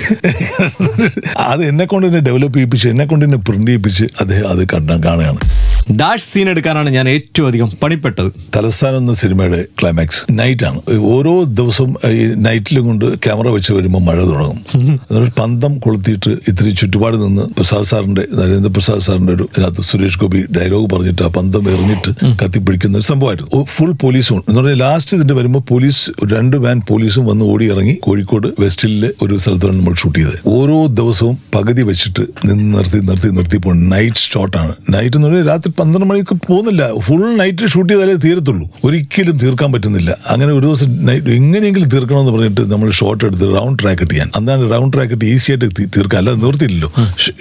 [1.50, 5.40] അത് എന്നെ കൊണ്ട് തന്നെ ഡെവലപ്പ് ചെയ്യിപ്പിച്ച് എന്നെ കൊണ്ട് തന്നെ പ്രിന്റ് ചെയ്യിപ്പിച്ച് അദ്ദേഹം അത് കണ്ടാൻ കാണുകയാണ്.
[5.90, 8.28] ഡാഷ് സീൻ എടുക്കാനാണ് ഞാൻ ഏറ്റവും അധികം പണിപ്പെട്ടത്.
[8.56, 10.80] തലസ്ഥാനം എന്ന സിനിമയുടെ ക്ലൈമാക്സ് നൈറ്റ് ആണ്.
[11.14, 14.58] ഓരോ ദിവസവും ഈ നൈറ്റിലും കൊണ്ട് ക്യാമറ വെച്ച് വരുമ്പോൾ മഴ തുടങ്ങും.
[15.10, 20.88] എന്നിട്ട് പന്തം കൊളുത്തിയിട്ട് ഇത്തിരി ചുറ്റുപാട് നിന്ന് പ്രസാദ് സാറിന്റെ നരേന്ദ്രപ്രസാദ് സാറിന്റെ ഒരു ഇതിനകത്ത് സുരേഷ് ഗോപി ഡയലോഗ്
[20.94, 22.12] പറഞ്ഞിട്ട് ആ പന്തം എറിഞ്ഞിട്ട്
[22.42, 23.64] കത്തിപ്പിടിക്കുന്ന ഒരു സംഭവമായിരുന്നു.
[23.64, 28.48] ഫുൾ പോലീസും എന്ന് പറഞ്ഞാൽ ലാസ്റ്റ് ഇതിന്റെ വരുമ്പോൾ പോലീസ് രണ്ട് വാൻ പോലീസും വന്ന് ഓടി ഇറങ്ങി കോഴിക്കോട്
[28.64, 30.38] വെസ്റ്റിലെ ഒരു സ്ഥലത്താണ് നമ്മൾ ഷൂട്ട് ചെയ്തത്.
[30.46, 35.71] ഓരോ ദിവസവും പകുതി വെച്ചിട്ട് നിന്ന് നിർത്തി നിർത്തി നിർത്തി പോകണം നൈറ്റ് ഷോട്ടാണ് നൈറ്റ് എന്ന് പറഞ്ഞാൽ രാത്രി
[35.78, 36.82] പന്ത്രണ്ട് മണിക്ക് പോകുന്നില്ല.
[37.00, 38.66] ഫുൾ നൈറ്റ് ഷൂട്ട് ചെയ്താലേ തീരത്തുള്ളൂ.
[38.84, 40.10] ഒരിക്കലും തീർക്കാൻ പറ്റുന്നില്ല.
[40.30, 44.30] അങ്ങനെ ഒരു ദിവസം നൈറ്റ് എങ്ങനെയെങ്കിലും തീർക്കണമെന്ന് പറഞ്ഞിട്ട് നമ്മൾ ഷോട്ട് എടുത്ത് റൗണ്ട് ട്രാക്ക് ഇട്ട് ചെയ്യാൻ.
[44.36, 45.88] അന്നാണ് റൗണ്ട് ട്രാക്ക് ഇട്ട് ഈസി ആയിട്ട് തീർക്കുക.
[45.96, 46.92] തീർക്കാം അല്ലാതെ നിർത്തിയില്ലല്ലോ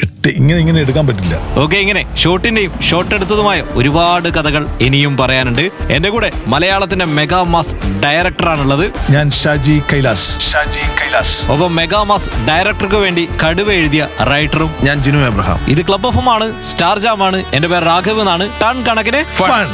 [0.03, 1.35] ഇട്ട് ഇങ്ങനെ ഇങ്ങനെ എടുക്കാൻ പറ്റില്ല.
[1.63, 5.69] ഓക്കെ ഇങ്ങനെ ഷോട്ടിന്റെയും ഷോട്ട് എടുത്തതുമായ ഒരുപാട് കഥകൾ ഇനിയും പറയാനുണ്ട്.
[5.89, 10.27] എന്റെ കൂടെ മലയാളത്തിന്റെ മെഗാ മാസ് ഡയറക്ടറാണുള്ളത് ഞാൻ ഷാജി കൈലാസ്.
[10.51, 11.35] ഷാജി കൈലാസ്.
[11.51, 15.59] ഒപ്പം മെഗാ മാസ് ഡയറക്ടർക്ക് വേണ്ടി കടുവ എഴുതിയ റൈറ്ററും ഞാൻ ജിനു എബ്രഹാം.
[15.67, 16.47] ഇത് ക്ലബ് എഫ് ആണ്.
[16.63, 17.39] സ്റ്റാർ ജാം ആണ്.
[17.53, 19.67] എന്റെ പേര് രാഘവ് എന്നാണ് ടൺ കണക്കിന് fun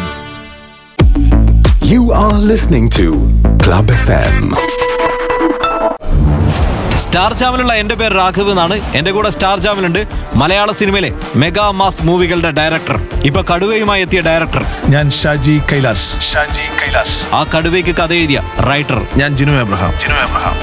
[1.93, 3.09] you are listening to
[3.65, 3.95] club
[7.01, 8.75] star ജാമിലുള്ള എന്റെ പേര് രാഘവ് എന്നാണ്.
[8.97, 9.99] എന്റെ കൂടെ സ്റ്റാർ ജാമിലുണ്ട്
[10.41, 11.09] മലയാള സിനിമയിലെ
[11.41, 12.97] മെഗാ മാസ് മൂവികളുടെ ഡയറക്ടർ
[13.29, 14.63] ഇപ്പൊ കടുവയുമായി എത്തിയ ഡയറക്ടർ
[14.93, 16.07] ഞാൻ ഷാജി കൈലാസ്.
[16.31, 17.17] ഷാജി കൈലാസ്.
[17.35, 19.93] ആ കടുവയ്ക്ക് കഥ എഴുതിയ റൈറ്റർ ഞാൻ Jinu Abraham.
[20.03, 20.57] Jinu Abraham.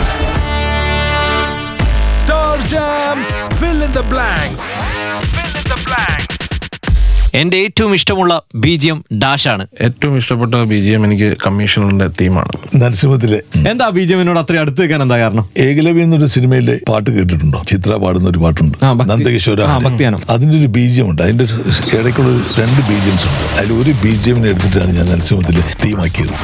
[2.21, 3.19] Star jam
[3.61, 4.84] fill in the blanks.
[7.41, 8.33] എന്റെ ഏറ്റവും ഇഷ്ടമുള്ള
[8.65, 9.65] ബീജിയം ഡാഷ് ആണ്.
[9.81, 12.53] ഏറ്റവും ഇഷ്ടപ്പെട്ട ബി ജി എം എനിക്ക് കമ്മീഷണറിന്റെ തീമാണ്.
[12.83, 13.41] നരസിംഹത്തിലെ.
[13.71, 15.47] എന്താ ബീജിയമിനോട് അത്രയും അടുത്ത് വെക്കാൻ എന്താ കാരണം?
[15.59, 17.63] ഏകലവ്യ എന്നൊരു സിനിമയിലെ പാട്ട് കേട്ടിട്ടുണ്ടോ?
[17.69, 18.79] ചിത്ര പാടുന്ന ഒരു പാട്ടുണ്ട്.
[19.13, 21.45] നന്ദകിശോര അതിന്റെ ഒരു അതിന്റെ ഒരു ബീജിയം ഉണ്ട് അതിന്റെ
[21.99, 23.45] ഇടയ്ക്കുള്ള രണ്ട് ബീജിയംസ് ഉണ്ട്.
[23.59, 26.35] അതിൽ ഒരു ബീജിയമിനെ എടുത്തിട്ടാണ് ഞാൻ നരസിംഹത്തിലെ തീമാക്കിയത്.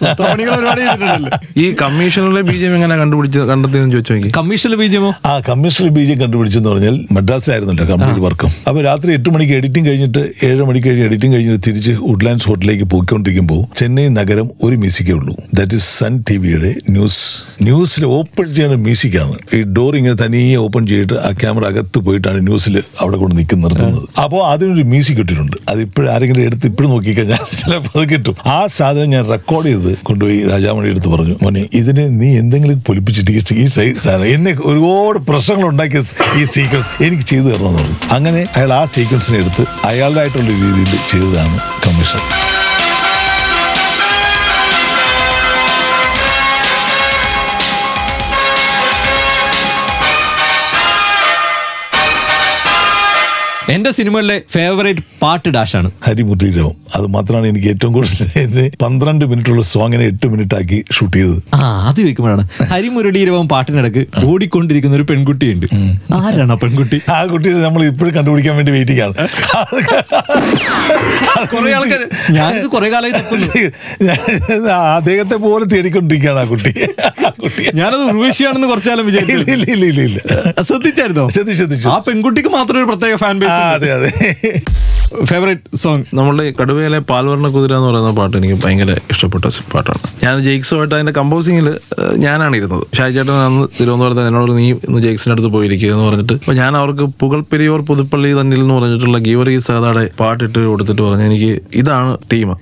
[0.00, 1.30] സൂത്രപ്പണികൾ ഒരുപാട് ചെയ്തിട്ടുണ്ടല്ലോ?
[1.62, 4.30] ഈ കമ്മീഷണറിലെ ബി ജി എം എങ്ങനെ കണ്ടുപിടിച്ച് കണ്ടെത്തിയെന്ന് ചോദിച്ചു നോക്കി.
[4.38, 8.50] കമ്മീഷനിൽ ബീജിയമോ ആ കമ്മീഷണൽ ബീജം കണ്ടുപിടിച്ചെന്ന് പറഞ്ഞാൽ മദ്രാസിലായിരുന്നല്ലോ കംപ്ലീറ്റ് വർക്കും.
[8.68, 13.62] അപ്പൊ രാത്രി എട്ട് മണിക്ക് എഡിറ്റിംഗ് കഴിഞ്ഞിട്ട് ഏഴ് മണിക്ക് കഴിഞ്ഞ് എഡിറ്റിംഗ് കഴിഞ്ഞിട്ട് തിരിച്ച് വുഡ്ലാൻഡ്സ് ഹോട്ടലിലേക്ക് പോയിക്കൊണ്ടിരിക്കുമ്പോൾ
[13.80, 15.36] ചെന്നൈ നഗരം ഒരു മ്യൂസിക്കേ ഉള്ളൂ.
[15.58, 17.22] ദാറ്റ് ഇസ് സൺ ടി വിയുടെ ന്യൂസ്
[17.68, 19.36] ന്യൂസിൽ ഓപ്പൺ ചെയ്യുന്ന മ്യൂസിക്കാണ്.
[19.56, 24.06] ഈ ഡോർ ഇങ്ങനെ തനിയെ ഓപ്പൺ ചെയ്തിട്ട് ആ ക്യാമറ അകത്ത് പോയിട്ടാണ് ന്യൂസിൽ അവിടെ കൊണ്ട് നിൽക്കുന്ന നിർത്തുന്നത്.
[24.24, 25.56] അപ്പോൾ അതിനൊരു മ്യൂസിക് ഇട്ടിട്ടുണ്ട്.
[25.70, 28.36] അത് ഇപ്പോഴും ആരെങ്കിലും എടുത്ത് ഇപ്പോഴും നോക്കിക്കഴിഞ്ഞാൽ ചിലപ്പോൾ അത് കിട്ടും.
[28.56, 33.66] ആ സാധനം ഞാൻ റെക്കോർഡ് ചെയ്ത് കൊണ്ടുപോയി രാജാമണി എടുത്ത് പറഞ്ഞു മോനെ ഇതിനെ നീ എന്തെങ്കിലും പൊലിപ്പിച്ചിട്ട് ഈ
[33.74, 36.00] സാധനം എന്നെ ഒരുപാട് പ്രശ്നങ്ങൾ ഉണ്ടാക്കിയ
[36.38, 37.96] ഈ സീക്വൻസ് എനിക്ക് ചെയ്തു തരണമെന്ന് പറഞ്ഞു.
[38.16, 42.22] അങ്ങനെ അയാൾ ആ സീക്വൻസിനെ എടുത്ത് അയാളുടെ ആയിട്ടുള്ള രീതിയിൽ ചെയ്തതാണ് കമ്മീഷൻ
[53.74, 55.88] എന്റെ സിനിമയിലെ ഫേവറേറ്റ് പാട്ട് ഡാഷാണ്.
[56.06, 58.64] ഹരിമുരളീരവം അത് മാത്രമാണ് എനിക്ക് ഏറ്റവും കൂടുതൽ എന്നെ
[59.32, 61.38] മിനിറ്റ് ഉള്ള സോങ്ങിനെ എട്ട് മിനിറ്റ് ആക്കി ഷൂട്ട് ചെയ്തത്.
[61.56, 61.58] ആ
[61.88, 62.44] അത് ചോദിക്കുമ്പോഴാണ്.
[62.72, 65.66] ഹരിമുരളീരവം പാട്ടിനിടക്ക് ഓടിക്കൊണ്ടിരിക്കുന്ന ഒരു പെൺകുട്ടിയുണ്ട്.
[66.20, 66.98] ആരാണ് ആ പെൺകുട്ടി?
[67.16, 69.14] ആ കുട്ടിയെ നമ്മൾ ഇപ്പോഴും കണ്ടുപിടിക്കാൻ വേണ്ടി വെയിറ്റിംഗ് ആണ്
[71.52, 72.02] കുറെ ആൾക്കാർ
[72.38, 73.48] ഞാനിത് കുറെ കാലമായി തപ്പുന്നു.
[74.98, 76.72] അദ്ദേഹത്തെ പോലെ തേടിക്കൊണ്ടിരിക്കുകയാണ് ആ കുട്ടി.
[77.26, 77.64] ആ കുട്ടി.
[77.80, 80.18] ഞാനത് ഉർവശിയാണെന്ന് കുറച്ചാലും ഇല്ല വിചാരിച്ചു ഇല്ല ഇല്ല ഇല്ല ഇല്ല.
[80.70, 81.26] ശ്രദ്ധിച്ചായിരുന്നോ?
[81.36, 81.88] ശ്രദ്ധിച്ചു ശ്രദ്ധിച്ചു.
[81.94, 84.10] ആ പെൺകുട്ടിക്ക് മാത്രം ഒരു പ്രത്യേക ഫാൻ ആ, ബേസ് അതെ അതെ.
[85.28, 90.00] ഫേവറേറ്റ് സോങ് നമ്മളുടെ കടുവയിലെ പാൽവർണ കുതിര എന്ന് പറയുന്ന പാട്ട് എനിക്ക് ഭയങ്കര ഇഷ്ടപ്പെട്ട പാട്ടാണ്.
[90.24, 91.66] ഞാൻ ജെയ്ക്സുമായിട്ട് അതിന്റെ കമ്പോസിങ്ങിൽ
[92.24, 92.84] ഞാനാണ് ഇരുന്നത്.
[92.98, 97.82] ഷാജേട്ടൻ അന്ന് തിരുവനന്തപുരത്ത് എന്നോട് നീ ഇന്ന് ജെയ്ക്സിന്റെ അടുത്ത് പോയിരിക്കുക എന്ന് പറഞ്ഞിട്ട് അപ്പൊ ഞാൻ അവർക്ക് പുകൾപ്പെരിയോർ
[97.90, 101.52] പുതുപ്പള്ളി തന്നിൽ എന്ന് പറഞ്ഞിട്ടുള്ള ഗീവറി സഹതാടെ പാട്ടിട്ട് കൊടുത്തിട്ട് പറഞ്ഞു എനിക്ക്
[101.82, 102.52] ഇതാണ് തീം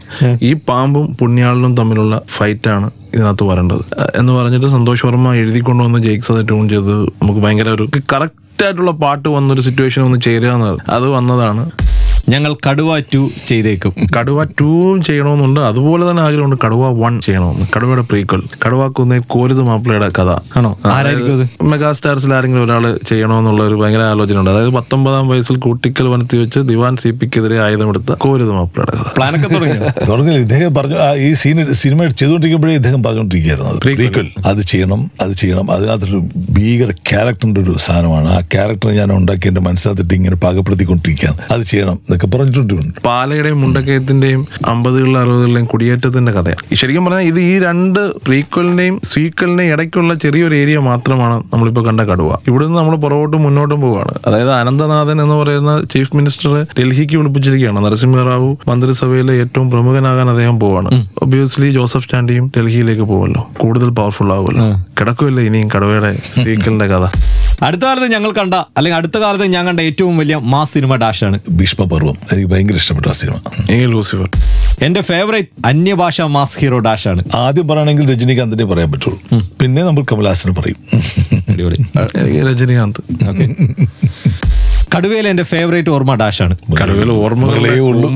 [0.48, 3.84] ഈ പാമ്പും പുണ്യാളിനും തമ്മിലുള്ള ഫൈറ്റാണ് ഇതിനകത്ത് വരേണ്ടത്.
[4.20, 9.28] എന്ന് പറഞ്ഞിട്ട് സന്തോഷ് വർമ്മ എഴുതിക്കൊണ്ടുവന്ന് ജെയ്ക്സ് അത് ട്യൂൺ ചെയ്ത് നമുക്ക് ഭയങ്കര ഒരു കറക്റ്റ് ആയിട്ടുള്ള പാട്ട്
[9.28, 10.78] വന്നൊരു സിറ്റുവേഷൻ ഒന്ന് ചേരുക എന്നത്.
[10.90, 11.64] അത് വന്നതാണ്.
[12.28, 13.92] ഞങ്ങൾ കടുവ ടു ചെയ്തേക്കും.
[14.18, 15.60] കടുവ ടൂവും ചെയ്യണമെന്നുണ്ട്.
[15.60, 17.66] അതുപോലെ തന്നെ ആഗ്രഹമുണ്ട് കടുവ വൺ ചെയ്യണമെന്ന്.
[17.76, 20.30] കടുവയുടെ പ്രീക്വൽ കടുവ കുന്നേൽ കോരുത് മാപ്പിളയുടെ കഥ.
[20.56, 20.78] ആണോ?
[20.84, 21.64] ആരായിരിക്കും അത്?
[21.64, 26.60] മെഗാ സ്റ്റാർസിൽ ആരെങ്കിലും ഒരാൾ ചെയ്യണമെന്നുള്ള ഒരു ഭയങ്കര ആലോചന ഉണ്ട് അതായത് പത്തൊമ്പതാം വയസ്സിൽ കൂട്ടിക്കൽ വനത്തി വെച്ച്
[26.60, 29.12] ദിവാൻ സി പിക്കെതിരെ ആയുധമെടുത്ത കോരുത് മാപ്പിളയുടെ കഥ.
[29.16, 29.54] പ്ലാനൊക്കെ
[30.08, 33.80] തുടങ്ങി ഇദ്ദേഹം പറഞ്ഞു ഈ സീൻ സിനിമ ചെയ്തുകൊണ്ടിരിക്കുമ്പോഴേ ഇദ്ദേഹം പറഞ്ഞുകൊണ്ടിരിക്കുകയായിരുന്നു.
[33.80, 35.70] പ്രീക്വൽ അത് ചെയ്യണം അത് ചെയ്യണം.
[35.70, 38.28] അതിനകത്തൊരു ഭീകര ക്യാരക്ടറിന്റെ ഒരു സാധനമാണ്.
[38.28, 41.38] ആ ക്യാരക്ടർ ഞാൻ ഉണ്ടാക്കി എന്റെ മനസ്സിനകത്തിട്ട് ഇങ്ങനെ പാകപ്പെടുത്തിക്കൊണ്ടിരിക്കുകയാണ്.
[41.50, 41.98] അത് ചെയ്യണം.
[42.18, 43.00] എന്നൊക്കെ പറഞ്ഞിട്ടുണ്ട്.
[43.06, 46.62] പാലയുടെയും മുണ്ടക്കയത്തിന്റെയും അമ്പതുകളിലും അറുപതുകളിലെയും കുടിയേറ്റത്തിന്റെ കഥയാണ്.
[46.80, 52.30] ശരിക്കും പറഞ്ഞാൽ ഇത് ഈ രണ്ട് പ്രീക്വലിന്റെയും സ്വീക്വലിന്റെയും ഇടയ്ക്കുള്ള ചെറിയൊരു ഏരിയ മാത്രമാണ് നമ്മളിപ്പോൾ കണ്ട കടുവ.
[52.48, 57.80] ഇവിടുന്ന് നമ്മൾ പുറകോട്ടും മുന്നോട്ടും പോവുകയാണ് അതായത് അനന്തനാഥൻ എന്ന് പറയുന്ന ചീഫ് മിനിസ്റ്റർ ഡൽഹിക്ക് വിളിപ്പിച്ചിരിക്കുകയാണ്.
[57.86, 60.90] നരസിംഹറാവു മന്ത്രിസഭയിലെ ഏറ്റവും പ്രമുഖനാകാൻ അദ്ദേഹം പോവാണ്.
[61.22, 64.68] ഒബിയസ്ലി ജോസഫ് ചാണ്ടിയും ഡൽഹിയിലേക്ക് പോകുമല്ലോ കൂടുതൽ പവർഫുൾ ആവുമല്ലോ.
[65.00, 67.06] കിടക്കുമല്ലോ ഇനിയും കടുവയുടെ സീക്വലിന്റെ കഥ.
[67.62, 71.38] അടുത്ത കാലത്ത് ഞങ്ങൾ കണ്ട അല്ലെങ്കിൽ അടുത്ത കാലത്ത് ഞാൻ കണ്ട ഏറ്റവും വലിയ മാസ് സിനിമ ഡാഷാണ്.
[71.50, 73.36] ഭീഷ്മപർവം എനിക്ക് ഭയങ്കര ഇഷ്ടപ്പെട്ട ആ സിനിമ.
[73.92, 74.28] ലൂസിഫർ.
[74.82, 79.42] എന്റെ ഫേവറേറ്റ് അന്യഭാഷ മാസ് ഹീറോ ഡാഷ് ആണ് ആദ്യം പറയുകയാണെങ്കിൽ രജനീകാന്തിനെ പറയാൻ പറ്റുള്ളൂ.
[79.60, 80.78] പിന്നെ നമ്മൾ കമലഹാസനെ പറയും.
[82.48, 83.00] രജനീകാന്ത്.
[84.94, 88.08] കടുവയിലെ എന്റെ ഫേവറേറ്റ് ഓർമ്മ ഡാഷാണ് കടുവയിൽ ഓർമ്മകളേ ഉള്ളു.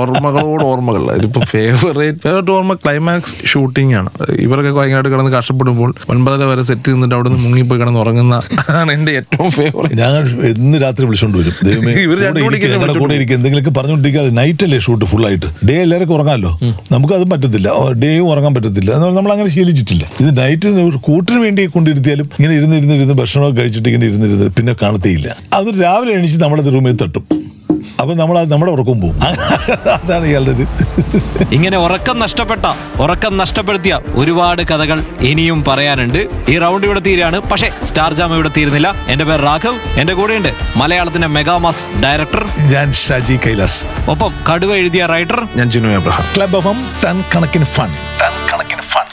[0.00, 4.10] ഓർമ്മകളോട് ഓർമ്മകൾ ഇതിപ്പോ ഫേവറേറ്റ് ഫേവറേറ്റ് ഓർമ്മ ക്ലൈമാക്സ് ഷൂട്ടിംഗ് ആണ്.
[4.44, 8.40] ഇവരൊക്കെ ഭയങ്കരമായിട്ട് കിടന്ന് കഷ്ടപ്പെടുമ്പോൾ ഒൻപതര വരെ സെറ്റ് നിന്നിട്ട് അവിടെ നിന്ന് മുങ്ങിപ്പോയി കിടന്ന് ഉറങ്ങുന്ന
[8.80, 10.14] ആണ് എന്റെ ഏറ്റവും ഫേവറേറ്റ് ഞാൻ
[10.52, 11.54] ഇന്ന് രാത്രി വിളിച്ചോണ്ട് വരും.
[13.02, 15.50] കൂടെ ഇരിക്ക്, എന്തെങ്കിലുമൊക്കെ പറഞ്ഞുകൊണ്ടിരിക്കാതെ നൈറ്റ് അല്ലേ ഷൂട്ട് ഫുൾ ആയിട്ട്?
[15.70, 16.52] ഡേ എല്ലാവർക്കും ഉറങ്ങാമല്ലോ?
[16.94, 17.68] നമുക്ക് അതും പറ്റത്തില്ല.
[18.04, 18.90] ഡേയും ഉറങ്ങാൻ പറ്റത്തില്ല.
[19.18, 20.04] നമ്മൾ അങ്ങനെ ശീലിച്ചിട്ടില്ല.
[20.22, 24.48] ഇത് നൈറ്റ് ഒരു കൂട്ടിന് വേണ്ടി കൊണ്ടിരുത്തിയാലും ഇങ്ങനെ ഇരുന്ന് ഇരുന്ന് ഇരുന്ന് ഭക്ഷണമൊക്കെ കഴിച്ചിട്ട് ഇങ്ങനെ ഇരുന്ന് ഇരുന്ന്
[24.58, 25.28] പിന്നെ കാണത്തേയില്ല
[25.58, 27.24] അത് രാവിലെ എണീച്ച് നമ്മളത് റൂമിൽ തട്ടും.
[28.00, 29.20] അപ്പൊ നമ്മൾ നമ്മുടെ ഉറക്കം പോകും
[29.92, 30.66] അതാണ് ഇയാളുടെ ഒരു
[31.52, 32.66] ഇങ്ങനെ ഉറക്കം നഷ്ടപ്പെട്ട
[33.00, 36.28] ഉറക്കം നഷ്ടപ്പെടുത്തിയ ഒരുപാട് കഥകൾ ഇനിയും പറയാനുണ്ട്.
[36.48, 38.94] ഈ റൗണ്ട് ഇവിടെ തീരാണ് പക്ഷേ സ്റ്റാർ ജാം ഇവിടെ തീരുന്നില്ല.
[39.08, 39.78] എന്റെ പേര് രാഘവ്.
[40.00, 42.44] എന്റെ കൂടെയുണ്ട് മലയാളത്തിന്റെ മെഗാമാസ് ഡയറക്ടർ.
[42.72, 43.84] ഞാൻ ഷാജി കൈലാസ്.
[44.10, 45.40] ഒപ്പം കടുവ എഴുതിയ റൈറ്റർ.
[45.56, 46.26] ഞാൻ Jinu Abraham.
[46.36, 47.88] Club of ton കണക്കിൻ fun
[48.22, 49.06] ton കണക്കിൻ fun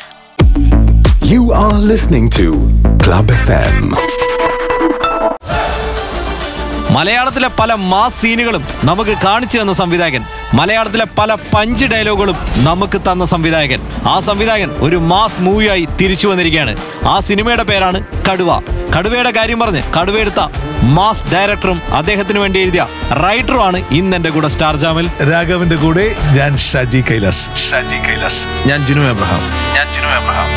[1.33, 2.49] you are listening to
[3.05, 4.20] club FM.
[6.91, 10.23] മലയാളത്തിലെ പല മാസ് സീനുകളും നമുക്ക് കാണിച്ചു തന്ന സംവിധായകൻ.
[10.53, 13.79] മലയാളത്തിലെ പല പഞ്ച് ഡയലോഗുകളും നമുക്ക് തന്ന സംവിധായകൻ.
[14.09, 16.77] ആ സംവിധായകൻ ഒരു മാസ് മൂവിയായി തിരിച്ചു വന്നിരിക്കുകയാണ്.
[17.07, 18.59] ആ സിനിമയുടെ പേരാണ് കടുവ.
[18.97, 20.47] കടുവയുടെ കാര്യം പറഞ്ഞ് കടുവയെടുത്ത
[20.83, 25.09] മാസ് ഡയറക്ടറും അദ്ദേഹത്തിന് വേണ്ടി എഴുതിയ റൈറ്ററുമാണ് ഇന്ന് എന്റെ കൂടെ സ്റ്റാർ ജാമിൽ.
[25.31, 27.69] രാഘവന്റെ കൂടെ ഞാൻ ഷാജി കൈലാസ്.
[27.69, 28.43] ഷാജി കൈലാസ്.
[28.65, 29.41] ഞാൻ ജിനു എബ്രഹാം.
[29.75, 30.47] ഞാൻ Jinu Abraham.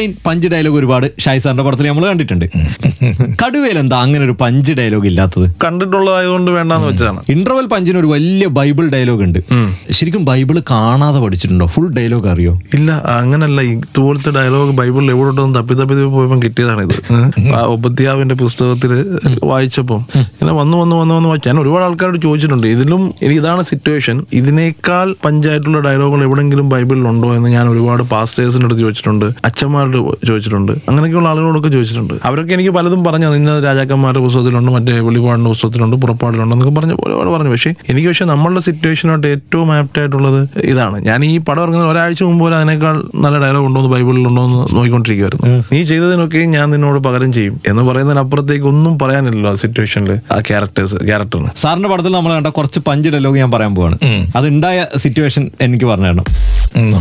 [0.00, 2.46] Line punch dialogue ഒരുപാട് ഷായ് സാറിന്റെ പടത്തിൽ നമ്മൾ കണ്ടിട്ടുണ്ട്.
[3.42, 5.46] കടുവയിൽ എന്താ അങ്ങനെ ഒരു പഞ്ച് ഡയലോഗ് ഇല്ലാത്തത്?
[5.64, 7.20] കണ്ടിട്ടുള്ളതായതുകൊണ്ട് വേണ്ടെന്ന് വെച്ചതാണ്.
[7.34, 9.38] ഇന്റർവെൽ പഞ്ചിന് ഒരു വലിയ ബൈബിൾ ഡയലോഗ് ഉണ്ട്.
[9.96, 11.66] ശരിക്കും ബൈബിൾ കാണാതെ പഠിച്ചിട്ടുണ്ടോ?
[11.74, 12.52] ഫുൾ ഡയലോഗ് അറിയോ?
[12.78, 13.60] ഇല്ല അങ്ങനല്ല.
[13.74, 16.96] ഇതുപോലത്തെ ഡയലോഗ് ബൈബിളിൽ എവിടോട്ടൊന്നും തപ്പി തപ്പി തപ്പി പോയപ്പോൾ കിട്ടിയതാണ് ഇത്.
[17.58, 18.92] ആ ഉപദ്യാവിന്റെ പുസ്തകത്തിൽ
[19.52, 21.48] വായിച്ചപ്പം ഇങ്ങനെ വന്നു വന്നു വന്നു വന്ന് വായിച്ചു.
[21.52, 22.68] ഞാൻ ഒരുപാട് ആൾക്കാരോട് ചോദിച്ചിട്ടുണ്ട്.
[22.76, 23.02] ഇതിലും
[23.38, 29.28] ഇതാണ് സിറ്റുവേഷൻ ഇതിനേക്കാൾ പഞ്ചായത്തുള്ള ഡയലോഗുകൾ എവിടെങ്കിലും ബൈബിളിൽ ഉണ്ടോ എന്ന് ഞാൻ ഒരുപാട് പാസ്റ്റേഴ്സിന്റെ അടുത്ത് ചോദിച്ചിട്ടുണ്ട്.
[29.50, 29.89] അച്ഛന്മാരോട്
[30.28, 30.72] ചോദിച്ചിട്ടുണ്ട്.
[30.88, 32.14] അങ്ങനെയൊക്കെയുള്ള ആളുകളോടൊക്കെ ചോദിച്ചിട്ടുണ്ട്.
[32.28, 33.28] അവരൊക്കെ എനിക്ക് പലതും പറഞ്ഞു.
[33.40, 37.52] ഇന്ന രാജാക്കന്മാരുടെ പുസ്തകത്തിലുണ്ട് മറ്റേ വെളിപാടിന്റെ പുസ്തകത്തിലുണ്ട് പുറപ്പാടിലുണ്ട് എന്നൊക്കെ പറഞ്ഞു ഒരുപാട് പറഞ്ഞു.
[37.54, 40.40] പക്ഷേ എനിക്ക് പക്ഷേ നമ്മളുടെ സിറ്റുവേഷനോട്ട് ഏറ്റവും ആപ്റ്റ് ആയിട്ടുള്ളത്
[40.72, 40.96] ഇതാണ്.
[41.08, 44.60] ഞാൻ ഈ പടം ഇറങ്ങുന്ന ഒരാഴ്ച മുമ്പ് പോലെ അതിനേക്കാൾ നല്ല ഡയലോഗ് ഉണ്ടോ എന്ന് ബൈബിളിൽ ഉണ്ടോ എന്ന്
[44.76, 45.64] നോക്കിക്കൊണ്ടിരിക്കുവായിരുന്നു.
[45.72, 51.52] നീ ചെയ്തതിനൊക്കെ ഞാൻ നിന്നോട് പകരം ചെയ്യും എന്ന് പറയുന്നതിനപ്പുറത്തേക്ക് ഒന്നും പറയാനില്ലല്ലോ ആ സിറ്റുവേഷനിൽ ആ ക്യാരക്ടേഴ്സ് ക്യാരക്ടറിന്
[51.62, 53.98] സാറിന്റെ പടത്തിൽ നമ്മൾ കണ്ട കുറച്ച് പഞ്ച് ഡയലോഗ് ഞാൻ പറയാൻ പോവാണ്.
[54.36, 56.26] അത് ഉണ്ടായ സിറ്റുവേഷൻ എനിക്ക് പറഞ്ഞു തരണം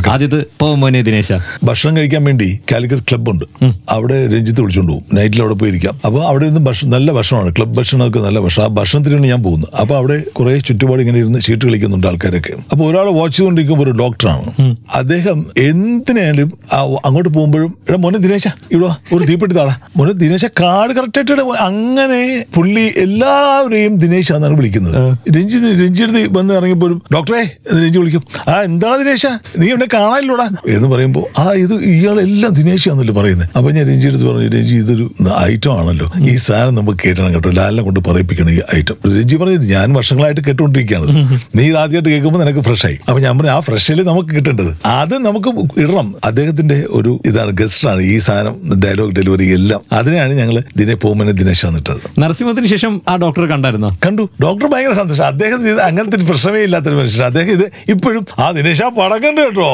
[0.09, 1.33] ആദ്യത്തെ പോ മോനെ ദിനേശ.
[1.63, 3.45] ഭക്ഷണം കഴിക്കാൻ വേണ്ടി കാലിക്കറ്റ് ക്ലബ് ഉണ്ട്
[3.89, 7.51] അവിടെ രഞ്ജിത്ത് വിളിച്ചോണ്ട് പോകും നൈറ്റിൽ അവിടെ പോയി ഇരിക്കാം അപ്പോൾ അവിടെ നിന്ന് ഭക്ഷണം നല്ല ഭക്ഷണമാണ്.
[7.57, 8.65] ക്ലബ് ഭക്ഷണമൊക്കെ നല്ല ഭക്ഷണം.
[8.65, 9.81] ആ ഭക്ഷണത്തിനാണ് ഞാൻ പോകുന്നത്.
[9.81, 12.53] അപ്പോൾ അവിടെ കുറേ ചുറ്റുപാട് ഇങ്ങനെ ഇരുന്ന് ചീട്ട് കളിക്കുന്നുണ്ട് ആൾക്കാരൊക്കെ.
[12.71, 14.75] അപ്പോൾ ഒരാൾ വാച്ച് ചെയ്തുകൊണ്ടിരിക്കുമ്പോൾ ഒരു ഡോക്ടറാണ്.
[14.95, 16.57] അദ്ദേഹം എന്തിനായാലും
[17.05, 19.75] അങ്ങോട്ട് പോകുമ്പോഴും എടാ മോനെ ദിനേശ ഇവിടെ ഒരു തീപ്പെട്ടി താടാ.
[19.97, 25.17] മോനെ ദിനേശ കാട് കറക്റ്റായിട്ട് ഇടാ മോനെ." അങ്ങനെ പുള്ളി എല്ലാവരെയും ദിനേശ എന്നാണ് വിളിക്കുന്നത്.
[25.35, 27.43] രഞ്ജി രഞ്ജിയുടെ വന്ന് ഇറങ്ങിയപ്പോഴും ഡോക്ടറെ
[27.83, 28.23] രഞ്ജി വിളിക്കും.
[28.47, 29.25] ആ എന്താണ് ദിനേശ?
[29.59, 34.49] നീ എന്നെ കാണാനില്ലൂടാ എന്ന് പറയുമ്പോൾ ആ ഇത് ഇയാളെല്ലാം ദിനേശാന്നല്ലോ പറയുന്നത് അപ്പൊ ഞാൻ രഞ്ജി എടുത്ത് പറഞ്ഞു
[34.49, 35.05] രഞ്ജി ഇതൊരു
[35.43, 36.11] ഐറ്റം ആണല്ലോ.
[36.31, 37.49] ഈ സാധനം നമുക്ക് കേട്ടണം കേട്ടോ.
[37.49, 41.07] ലാലിനെ കൊണ്ട് പറയിപ്പിക്കണം ഈ ഐറ്റം രഞ്ജി പറഞ്ഞു ഞാൻ വർഷങ്ങളായിട്ട് കേട്ടുകൊണ്ടിരിക്കുകയാണ്
[41.55, 42.99] നീ ഇത് ആദ്യമായിട്ട് കേൾക്കുമ്പോൾ നിനക്ക് ഫ്രഷ് ആയി.
[43.07, 44.71] അപ്പൊ ഞാൻ പറഞ്ഞു ആ ഫ്രഷിൽ നമുക്ക് കിട്ടേണ്ടത്?
[44.85, 45.49] അത് നമുക്ക്
[45.81, 46.13] ഇടണം.
[46.23, 49.81] അദ്ദേഹത്തിന്റെ ഒരു ഇതാണ് ഗസ്റ്റാണ് ഈ സാധനം ഡയലോഗ് ഡെലിവറി എല്ലാം.
[49.91, 52.01] അതിനാണ് ഞങ്ങൾ ദിനെ പോമനെ ദിനേശാന്ന് ഇട്ടത്.
[52.19, 53.87] നരസിംഹത്തിന് ശേഷം ആ ഡോക്ടർ കണ്ടായിരുന്നു?
[54.05, 54.29] കണ്ടു.
[54.41, 55.25] ഡോക്ടർ ഭയങ്കര സന്തോഷം.
[55.25, 57.25] അദ്ദേഹത്തിന് ഇത് അങ്ങനത്തെ പ്രശ്നമേ ഇല്ലാത്തൊരു മനുഷ്യൻ.
[57.25, 59.69] അദ്ദേഹം ഇത് ഇപ്പോഴും ആ ദിനേശ് പടക്കണ്ട കേട്ടോ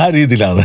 [0.00, 0.64] ആ രീതിയിലാണ്.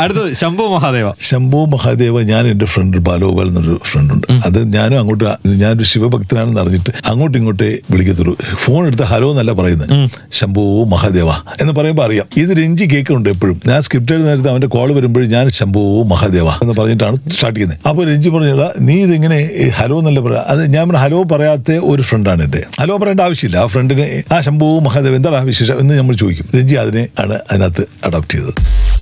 [0.00, 1.08] അടുത്തത് ശംഭു മഹാദേവ.
[1.20, 5.24] ശംഭു മഹാദേവ ഞാൻ എന്റെ ഫ്രണ്ട് ബാലോപാൽ എന്നൊരു ഫ്രണ്ടുണ്ട് അത് ഞാനും അങ്ങോട്ട്
[5.62, 8.34] ഞാനൊരു ശിവഭക്തനാണെന്ന് അറിഞ്ഞിട്ട് അങ്ങോട്ടും ഇങ്ങോട്ടേ വിളിക്കത്തുള്ളൂ.
[8.64, 10.10] ഫോൺ എടുത്ത് ഹലോ എന്നല്ല പറയുന്നത്.
[10.32, 11.28] ശംഭു മഹാദേവ
[11.60, 12.26] എന്ന് പറയുമ്പോൾ അറിയാം.
[12.42, 13.60] ഇത് രഞ്ജി കേൾക്കുന്നുണ്ട് എപ്പോഴും.
[13.66, 17.88] ഞാൻ സ്ക്രിപ്റ്റ് എഴുതുന്ന നേരത്തെ അവന്റെ കോൾ വരുമ്പോഴും ഞാൻ ശംഭു മഹാദേവ എന്ന് പറഞ്ഞിട്ടാണ് സ്റ്റാർട്ട് ചെയ്യുന്നത്.
[17.88, 22.02] അപ്പോൾ രഞ്ജി പറഞ്ഞാ നീ ഇതിങ്ങനെ ഇങ്ങനെ ഹലോ എന്നല്ല പറയാ അത് ഞാൻ പറഞ്ഞ ഹലോ പറയാത്ത ഒരു
[22.02, 22.62] ഫ്രണ്ടാണ് എന്റെ.
[22.80, 23.58] ഹലോ പറയേണ്ട ആവശ്യമില്ല.
[23.58, 25.80] ആ ഫ്രണ്ടിനെ ആ ശംഭു മഹാദേവ് എന്താണ് വിശേഷം?
[25.80, 26.48] എന്ന് നമ്മൾ ചോദിക്കും.
[26.58, 28.54] രഞ്ജി അതിനെ ആണ് അതിനകത്ത് അഡോപ്റ്റ് ചെയ്തത്.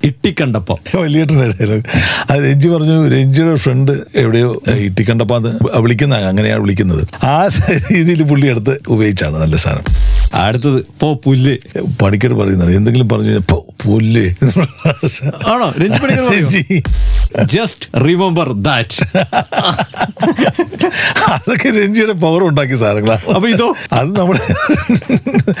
[0.03, 0.79] ഇട്ടിക്കണ്ടപ്പോ.
[0.95, 1.83] വലിയ ഡയലോഗ്
[2.29, 7.07] അത് രഞ്ജി പറഞ്ഞു രഞ്ജിയുടെ ഫ്രണ്ട് എവിടെയോ ഇട്ടിക്കണ്ടപ്പാന്ന് വിളിക്കുന്ന അങ്ങനെയാണ് വിളിക്കുന്നത്.
[7.23, 7.47] ആ
[7.91, 10.15] രീതിയിൽ പുള്ളി എടുത്ത് ഉപയോഗിച്ചാണ് നല്ല സാധനം.
[10.33, 11.57] അടുത്തത് പോ പുല്ല്.
[12.01, 14.29] പണിക്കർ പറയുന്നത് എന്തെങ്കിലും പറഞ്ഞു "പോ, പുല്ല്.
[15.47, 15.73] ആണോ?
[16.31, 16.81] രഞ്ജി
[17.43, 19.05] ജസ്റ്റ് റിമെമ്പർ ദാറ്റ്
[21.31, 23.75] അതൊക്കെ രഞ്ജിയുടെ പവർ ഉണ്ടാക്കിയ സാധനങ്ങളാണ് അപ്പൊ ഇതോ?
[23.91, 24.39] അത് നമ്മുടെ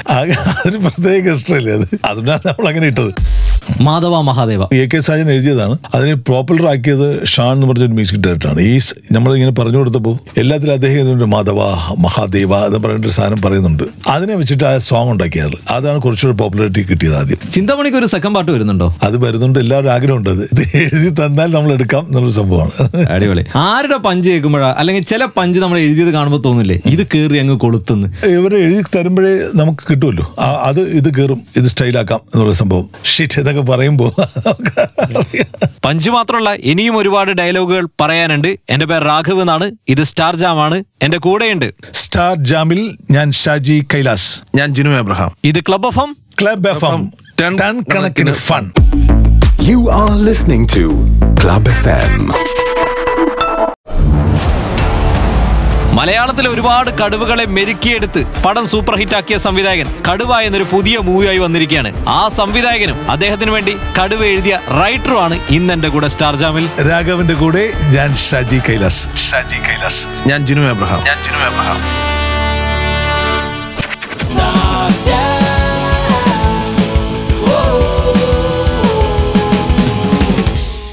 [0.09, 1.99] അതിന് അതൊരു പ്രത്യേക ഇഷ്ടമല്ലേ അത്?
[2.05, 3.11] അതുകൊണ്ടാണ് നമ്മൾ അങ്ങനെ ഇട്ടത്.
[3.81, 4.63] മാധവ മഹാദേവ.
[4.73, 5.77] എ കെ സാജൻ എഴുതിയതാണ്.
[5.95, 8.79] അതിനെ പോപ്പുലർ ആക്കിയത് ഷാൻ എന്ന് പറഞ്ഞ ഒരു മ്യൂസിക് ഡയറക്ടറാണ് ഈ
[9.11, 11.61] നമ്മൾ നമ്മളിങ്ങനെ പറഞ്ഞു കൊടുത്തപ്പോൾ എല്ലാത്തിലും അദ്ദേഹം മാധവ
[11.99, 13.83] മഹാദേവ എന്ന് പറഞ്ഞിട്ട് ഒരു സാധനം പറയുന്നുണ്ട്.
[14.07, 15.57] അതിനെ വെച്ചിട്ട് ആ സോങ് ഉണ്ടാക്കിയത്.
[15.71, 17.51] അതാണ് കുറച്ചുകൂടി പോപ്പുലാരിറ്റി കിട്ടിയത് ആദ്യം.
[17.51, 18.95] ചിന്താമണിക്ക് ഒരു സെക്കൻഡ് പാട്ട് വരുന്നുണ്ടോ?
[19.03, 19.59] അത് വരുന്നുണ്ട്.
[19.59, 20.43] എല്ലാവരും ആഗ്രഹമുണ്ട് അത്.
[20.43, 23.07] ഇത് എഴുതി തന്നാൽ നമ്മൾ എടുക്കാം എന്നൊരു സംഭവമാണ്.
[23.09, 23.43] അടിപൊളി.
[23.55, 24.75] ആരുടെ പഞ്ച് കേൾക്കുമ്പോഴാ?
[24.77, 26.79] അല്ലെങ്കിൽ ചില പഞ്ച് നമ്മൾ എഴുതിയത് കാണുമ്പോൾ തോന്നില്ലേ?
[26.85, 28.07] ഇത് കേറി അങ്ങ് കൊളുത്തുന്നു.
[28.27, 30.35] ഇവരെ എഴുതി തരുമ്പോഴേ നമുക്ക് കിട്ടുമല്ലോ.
[30.39, 32.89] അത് ഇത് കയറും ഇത് സ്റ്റൈലാക്കാം എന്നുള്ള സംഭവം.
[33.15, 34.11] ഷിറ്റ് എന്നൊക്കെ പറയുമ്പോൾ
[35.85, 38.47] പഞ്ച് മാത്രമല്ല ഇനിയും ഒരുപാട് ഡയലോഗുകൾ പറയാനുണ്ട്.
[38.69, 39.65] എന്റെ പേര് രാഘവ് എന്നാണ്.
[39.89, 40.77] ഇത് സ്റ്റാർ ജാം ആണ്.
[41.01, 41.67] എന്റെ കൂടെയുണ്ട്.
[41.93, 44.29] സ്റ്റാർ ജാമിൽ ഞാൻ ഷാജി കൈലാസ്.
[44.55, 45.31] ഞാൻ ജിനു എബ്രഹാം.
[45.43, 46.11] ഇത് club F M?
[46.41, 47.03] Club F M.
[47.41, 47.55] Ton
[47.93, 48.65] കണക്കിന് fun.
[49.69, 50.85] You are listening to
[51.43, 52.64] club F FM.
[55.97, 61.91] മലയാളത്തിലെ ഒരുപാട് കടുവകളെ മെരുക്കിയെടുത്ത് പടം സൂപ്പർ ഹിറ്റ് ആക്കിയ സംവിധായകൻ കടുവ എന്നൊരു പുതിയ മൂവിയായി വന്നിരിക്കുകയാണ്.
[62.17, 66.67] ആ സംവിധായകനും അദ്ദേഹത്തിന് വേണ്ടി കടുവ എഴുതിയ റൈറ്ററുമാണ് ഇന്ന് എന്റെ കൂടെ സ്റ്റാർ ജാമിൽ.
[66.89, 67.63] രാഘവന്റെ കൂടെ
[67.95, 69.03] ഞാൻ ഷാജി കൈലാസ്.
[69.27, 70.01] ഷാജി കൈലാസ്.
[70.31, 71.79] ഞാൻ ജിനു എബ്രഹാം ഞാൻ ജിനു എബ്രഹാം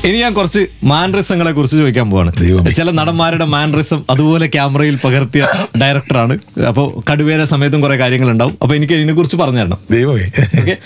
[0.08, 2.30] ഇനി ഞാൻ കുറച്ച് മാൻറിസങ്ങളെ കുറിച്ച് ചോദിക്കാൻ പോവാണ്.
[2.78, 5.42] ചില നടന്മാരുടെ മാൻറിസം അതുപോലെ ക്യാമറയിൽ പകർത്തിയ
[5.82, 6.34] ഡയറക്ടറാണ്
[6.68, 10.26] അപ്പോൾ കടുവേര സമയത്തും കുറെ കാര്യങ്ങൾ ഉണ്ടാവും അപ്പൊ എനിക്ക് ഇതിനെ കുറിച്ച് പറഞ്ഞു തരണം ദൈവമേ.
[10.60, 10.76] ഓക്കെ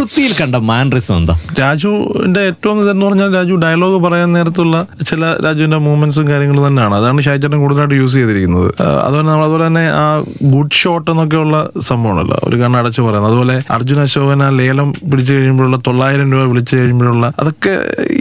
[0.00, 1.34] പൃഥ്വിയിൽ കണ്ട മാൻറിസ് എന്താ?
[1.60, 4.76] രാജുവിന്റെ ഏറ്റവും ഇതെന്ന് പറഞ്ഞാൽ രാജു ഡയലോഗ് പറയാൻ നേരത്തുള്ള
[5.08, 6.94] ചില രാജുവിന്റെ മൂവ്മെന്റ്സും കാര്യങ്ങളും തന്നെയാണ്.
[6.94, 8.68] അതാണ് ഷാജേട്ടൻ കൂടുതലായിട്ട് യൂസ് ചെയ്തിരിക്കുന്നത്.
[9.06, 10.04] അതുപോലെ നമ്മൾ അതുപോലെ തന്നെ ആ
[10.42, 12.38] ഗുഡ് ഷോട്ട് എന്നൊക്കെ ഉള്ള സംഭവമാണല്ലോ.
[12.44, 13.30] ഒരു കണ്ണ് അടച്ചു പറയുന്നത്.
[13.30, 17.74] അതുപോലെ അർജുന അശോകൻ ആ ലേലം പിടിച്ചു കഴിയുമ്പോഴുള്ള തൊള്ളായിരം രൂപ വിളിച്ചു കഴിയുമ്പോഴുള്ള അതൊക്കെ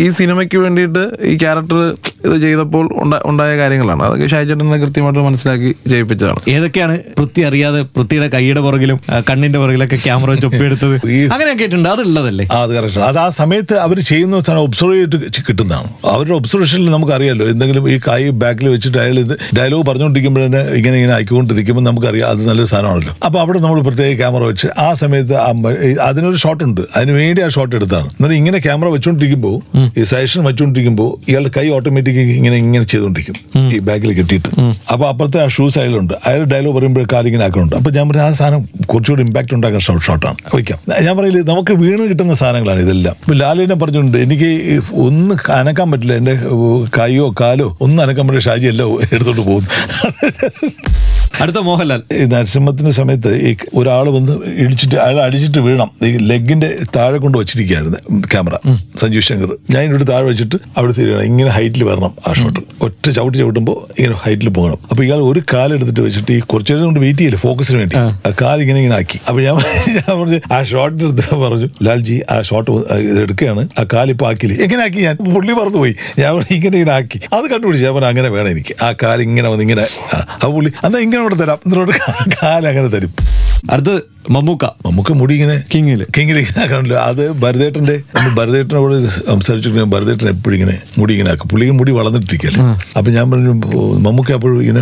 [0.06, 1.80] ഈ സിനിമയ്ക്ക് വേണ്ടിയിട്ട് ഈ ക്യാരക്ടർ
[2.26, 2.86] ഇത് ചെയ്തപ്പോൾ
[3.26, 4.04] ഉണ്ടായ കാര്യങ്ങളാണ്.
[4.04, 6.40] അതൊക്കെ ഷാജേട്ടനെ കൃത്യമായിട്ട് മനസ്സിലാക്കി ചെയ്യിപ്പിച്ചതാണ്.
[6.50, 10.96] ഏതൊക്കെയാണ് പൃഥ്വി അറിയാതെ പൃഥ്വിയുടെ കൈയുടെ പുറകിലും കണ്ണിന്റെ പുറകിലൊക്കെ ക്യാമറ ചൊപ്പിയെടുത്തത്
[11.34, 12.46] അങ്ങനെയൊക്കെ ഉണ്ട് അതുള്ളതല്ലേ?
[12.58, 15.90] അത് കറക്റ്റ് അത് ആ സമയത്ത് അവർ ചെയ്യുന്ന സാധനം ഒബ്സർവ് ചെയ്ത് കിട്ടുന്നതാണ്.
[16.14, 20.46] അവരുടെ ഒബ്സർവേഷനിൽ നമുക്കറിയാലോ എന്തെങ്കിലും ഈ കായ് ബാക്കിൽ വെച്ചിട്ട് അയാൾ ഇത് ഡയലോഗ് പറഞ്ഞുകൊണ്ടിരിക്കുമ്പോഴേ
[20.80, 23.14] ഇങ്ങനെ ഇങ്ങനെ ആയിക്കൊണ്ടിരിക്കുമ്പോൾ നമുക്കറിയാം അത് നല്ലൊരു സാധനമാണല്ലോ.
[23.28, 25.36] അപ്പോൾ അവിടെ നമ്മൾ പ്രത്യേക ക്യാമറ വെച്ച് ആ സമയത്ത്
[26.10, 26.82] അതിനൊരു ഷോട്ട് ഉണ്ട്.
[26.98, 28.08] അതിന് വേണ്ടി ആ ഷോട്ട് എടുത്താണ്.
[28.18, 29.56] എന്നിട്ട് ഇങ്ങനെ ക്യാമറ വെച്ചുകൊണ്ടിരിക്കുമ്പോൾ
[30.00, 33.36] ഈ സജഷൻ വെച്ചുകൊണ്ടിരിക്കുമ്പോൾ ഇയാളുടെ കൈ ഓട്ടോമാറ്റിക് ഇങ്ങനെ ഇങ്ങനെ ചെയ്തുകൊണ്ടിരിക്കും
[33.76, 34.50] ഈ ബാഗിൽ കെട്ടിയിട്ട്.
[34.94, 36.16] അപ്പോൾ അപ്പുറത്തെ ആ ഷൂസ് അയാളുണ്ട്.
[36.28, 37.76] അയാൾ ഡയലോഗ് പറയുമ്പോൾ കാലിങ്ങനെ ആക്കുന്നുണ്ട്.
[37.80, 40.80] അപ്പോൾ ഞാൻ പറഞ്ഞ ആ സാധനം കുറച്ചുകൂടി ഇമ്പാക്ട് ഉണ്ടാക്കുന്ന ഷോട്ട് ഷോട്ടാണ് വയ്ക്കാം.
[41.06, 43.16] ഞാൻ പറയില്ല നമുക്ക് വീണ് കിട്ടുന്ന സാധനങ്ങളാണ് ഇതെല്ലാം.
[43.40, 44.50] ലാലിനെ പറഞ്ഞിട്ടുണ്ട് എനിക്ക്
[45.06, 46.36] ഒന്ന് അനക്കാൻ പറ്റില്ല എന്റെ
[46.98, 49.70] കൈയോ കാലോ ഒന്നും അനക്കാൻ പറ്റില്ല ഷാജി എല്ലാം എടുത്തോണ്ട് പോകുന്നു.
[51.40, 52.02] അടുത്ത മോഹൻലാൽ.
[52.14, 53.50] ഈ നരസിംഹത്തിന്റെ സമയത്ത് ഈ
[53.80, 58.56] ഒരാൾ വന്ന് ഇടിച്ചിട്ട് അയാൾ അടിച്ചിട്ട് വീണം ഈ ലെഗിന്റെ താഴെ കൊണ്ട് വെച്ചിരിക്കുകയായിരുന്നു ക്യാമറ.
[59.02, 59.52] സഞ്ജു ശങ്കർ.
[59.74, 61.24] ഞാൻ ഇവിടെ താഴെ വെച്ചിട്ട് അവിടെ തിരിയണം.
[61.30, 64.80] ഇങ്ങനെ ഹൈറ്റിൽ വരണം ആ ഷോട്ട് ഒറ്റ ചവിട്ടി ചവിട്ടുമ്പോൾ ഇങ്ങനെ ഹൈറ്റിൽ പോകണം.
[64.92, 67.96] അപ്പൊ ഇയാൾ ഒരു കാലെടുത്തിട്ട് വെച്ചിട്ട് ഈ കുറച്ചു നേരം കൊണ്ട് വെയിറ്റ് ചെയ്യില്ല ഫോക്കസിന് വേണ്ടി.
[67.98, 68.32] ആ.
[68.42, 69.20] കാൽ ഇങ്ങനെ ഇങ്ങനെ ആക്കി.
[69.30, 69.56] അപ്പൊ ഞാൻ
[69.98, 72.70] ഞാൻ പറഞ്ഞു ആ ഷോട്ടിന്റെ അടുത്ത് പറഞ്ഞു ലാൽജി ആ ഷോട്ട്
[73.22, 73.64] എടുക്കുകയാണ്.
[73.76, 75.16] ആ കാലിപ്പോ ആക്കില്ല എങ്ങനെ ആക്കി ഞാൻ.
[75.30, 77.20] പുള്ളി മറന്നു പോയി ഞാൻ ഇങ്ങനെ ഇങ്ങനെ ആക്കി.
[77.34, 78.76] അത് കണ്ടുപിടിച്ചു ഞാൻ പറഞ്ഞു അങ്ങനെ വേണം എനിക്ക്.
[78.84, 81.60] ആ കാൽ ഇങ്ങനെ വന്ന് ഇങ്ങനെ ആ, പുള്ളി എന്നാ ഇങ്ങനെ കൂടെ തരാം.
[81.66, 81.98] എന്നിട്ട്
[82.32, 83.12] കാൽ അങ്ങനെ തരും.
[83.72, 83.96] അടുത്ത്
[84.34, 84.66] മമ്മൂക്ക.
[84.86, 86.02] മമ്മൂക്ക മുടി ഇങ്ങനെ കിങ്ങിൽ.
[86.16, 88.96] കിങ്ങിൽ ഇങ്ങനെ ആക്കണല്ലോ അത് ഭരതേട്ടന്റെ നമ്മൾ ഭരതേട്ടനോട്
[89.30, 91.48] സംസാരിച്ചിട്ട് ഭരതേട്ടൻ എപ്പോഴും ഇങ്ങനെ മുടി ഇങ്ങനെ ആക്കും.
[91.52, 92.64] പുള്ളിക്ക് മുടി വളർന്നിട്ടിരിക്കല്ലേ
[93.00, 93.54] അപ്പൊ ഞാൻ പറഞ്ഞു
[94.06, 94.82] മമ്മൂക്ക അപ്പോഴും ഇങ്ങനെ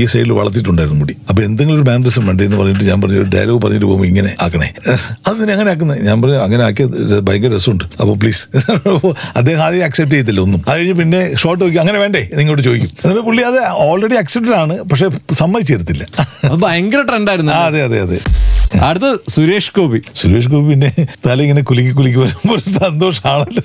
[0.00, 1.14] ഈ സൈഡിൽ വളർത്തിയിട്ടുണ്ടായിരുന്നു മുടി.
[1.30, 4.68] അപ്പൊ എന്തെങ്കിലും ഒരു മാനറിസം വേണ്ടേ എന്ന് പറഞ്ഞിട്ട് ഞാൻ പറഞ്ഞു ഡയലോഗ് പറഞ്ഞിട്ട് പോകുമ്പോൾ ഇങ്ങനെ ആക്കണേ.
[5.26, 6.96] അത് തന്നെ അങ്ങനെ ആക്കുന്നത് ഞാൻ പറഞ്ഞു അങ്ങനെ ആക്കിയത്
[7.28, 7.84] ഭയങ്കര രസമുണ്ട്.
[8.00, 8.42] അപ്പോൾ പ്ലീസ്
[9.40, 10.62] അദ്ദേഹം ആദ്യം അക്സെപ്റ്റ് ചെയ്തില്ല ഒന്നും.
[10.68, 12.24] അത് കഴിഞ്ഞ് പിന്നെ ഷോർട്ട് നോക്കി അങ്ങനെ വേണ്ടേ?
[12.40, 12.90] നിങ്ങോട്ട് ചോദിക്കും.
[13.04, 15.08] എന്നിട്ട് പുള്ളി അത് ഓൾറെഡി അക്സെപ്റ്റഡ് ആണ് പക്ഷെ
[15.42, 16.04] സമ്മതിച്ചു തരത്തില്ല.
[16.66, 18.20] ഭയങ്കര ട്രെൻഡായിരുന്നു അതെ അതെ അതെ.
[18.86, 19.98] അടുത്ത് സുരേഷ് ഗോപി.
[20.20, 20.88] സുരേഷ് ഗോപിന്റെ
[21.26, 23.62] തല ഇങ്ങനെ കുലുക്കി കുലുക്കി വരുമ്പോൾ സന്തോഷമാണല്ലോ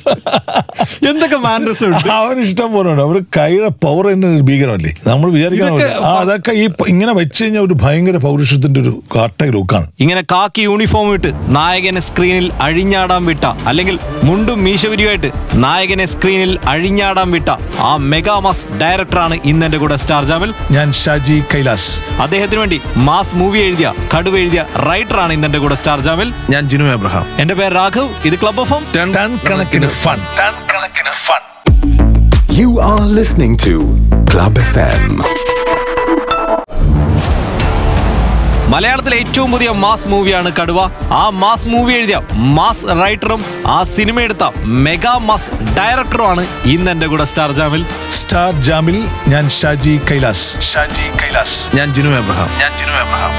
[1.10, 2.10] എന്തൊക്കെ ഉണ്ട്?
[2.18, 4.92] അവന് ഇഷ്ടം പോലെ ഉണ്ട് അവർ കൈയുടെ പവർ തന്നെ ഭീകരമല്ലേ?
[5.08, 10.24] നമ്മൾ വിചാരിക്കാൻ ആ അതൊക്കെ ഈ ഇങ്ങനെ വെച്ച് കഴിഞ്ഞാൽ ഒരു ഭയങ്കര പൗരുഷത്തിന്റെ ഒരു കാട്ട ലുക്കാണ് ഇങ്ങനെ
[10.34, 15.32] കാക്കി യൂണിഫോം ഇട്ട് നായകനെ സ്ക്രീനിൽ അഴിഞ്ഞാടാൻ വിട്ട അല്ലെങ്കിൽ മുണ്ടും മീശവരിയുമായിട്ട്
[15.64, 17.50] നായകനെ സ്ക്രീനിൽ അഴിഞ്ഞാടാൻ വിട്ട
[17.82, 20.52] ആ മെഗാമാസ് ഡയറക്ടറാണ് ഇന്ന് എന്റെ കൂടെ സ്റ്റാർ ജാമിൽ.
[20.72, 21.90] ഞാൻ ഷാജി കൈലാസ്.
[22.22, 24.62] അദ്ദേഹത്തിന് വേണ്ടി മാസ് മൂവി എഴുതിയ കടുവ എഴുതിയ
[24.92, 26.30] റൈറ്ററാണ് ഇന്ന് എന്റെ കൂടെ സ്റ്റാർ ജാമിൽ.
[26.54, 27.26] ഞാൻ ജിനു എബ്രഹാം.
[27.42, 29.12] എന്റെ പേര് രാഘവ് ഇത് ക്ലബ് ഓഫ് ടൺ
[29.50, 31.40] കണക്കിന് ഫൺ ടൺ കണക്കിന് fun
[32.62, 33.74] You are listening to
[34.32, 35.12] Club FM.
[38.74, 40.80] മലയാളത്തിലെ ഏറ്റവും പുതിയ മാസ് മൂവിയാണ് കടുവ.
[41.22, 42.18] ആ മാസ് മൂവി എഴുതിയ
[42.58, 44.44] മാസ് റൈറ്ററും ആ സിനിമ എടുത്ത
[44.86, 45.50] മെഗാ മാസ്
[45.80, 47.84] ഡയറക്ടറുമാണ് ഇന്ന് എന്റെ കൂടെ സ്റ്റാർ ജാമിൽ.
[48.20, 51.58] സ്റ്റാർ ജാമിൽ ഞാൻ ഷാജി കൈലാസ് ഷാജി കൈലാസ്.
[51.80, 52.52] ഞാൻ ജിനു എബ്രഹാം.
[52.62, 53.34] ഞാൻ ജിനു എബ്രഹാം.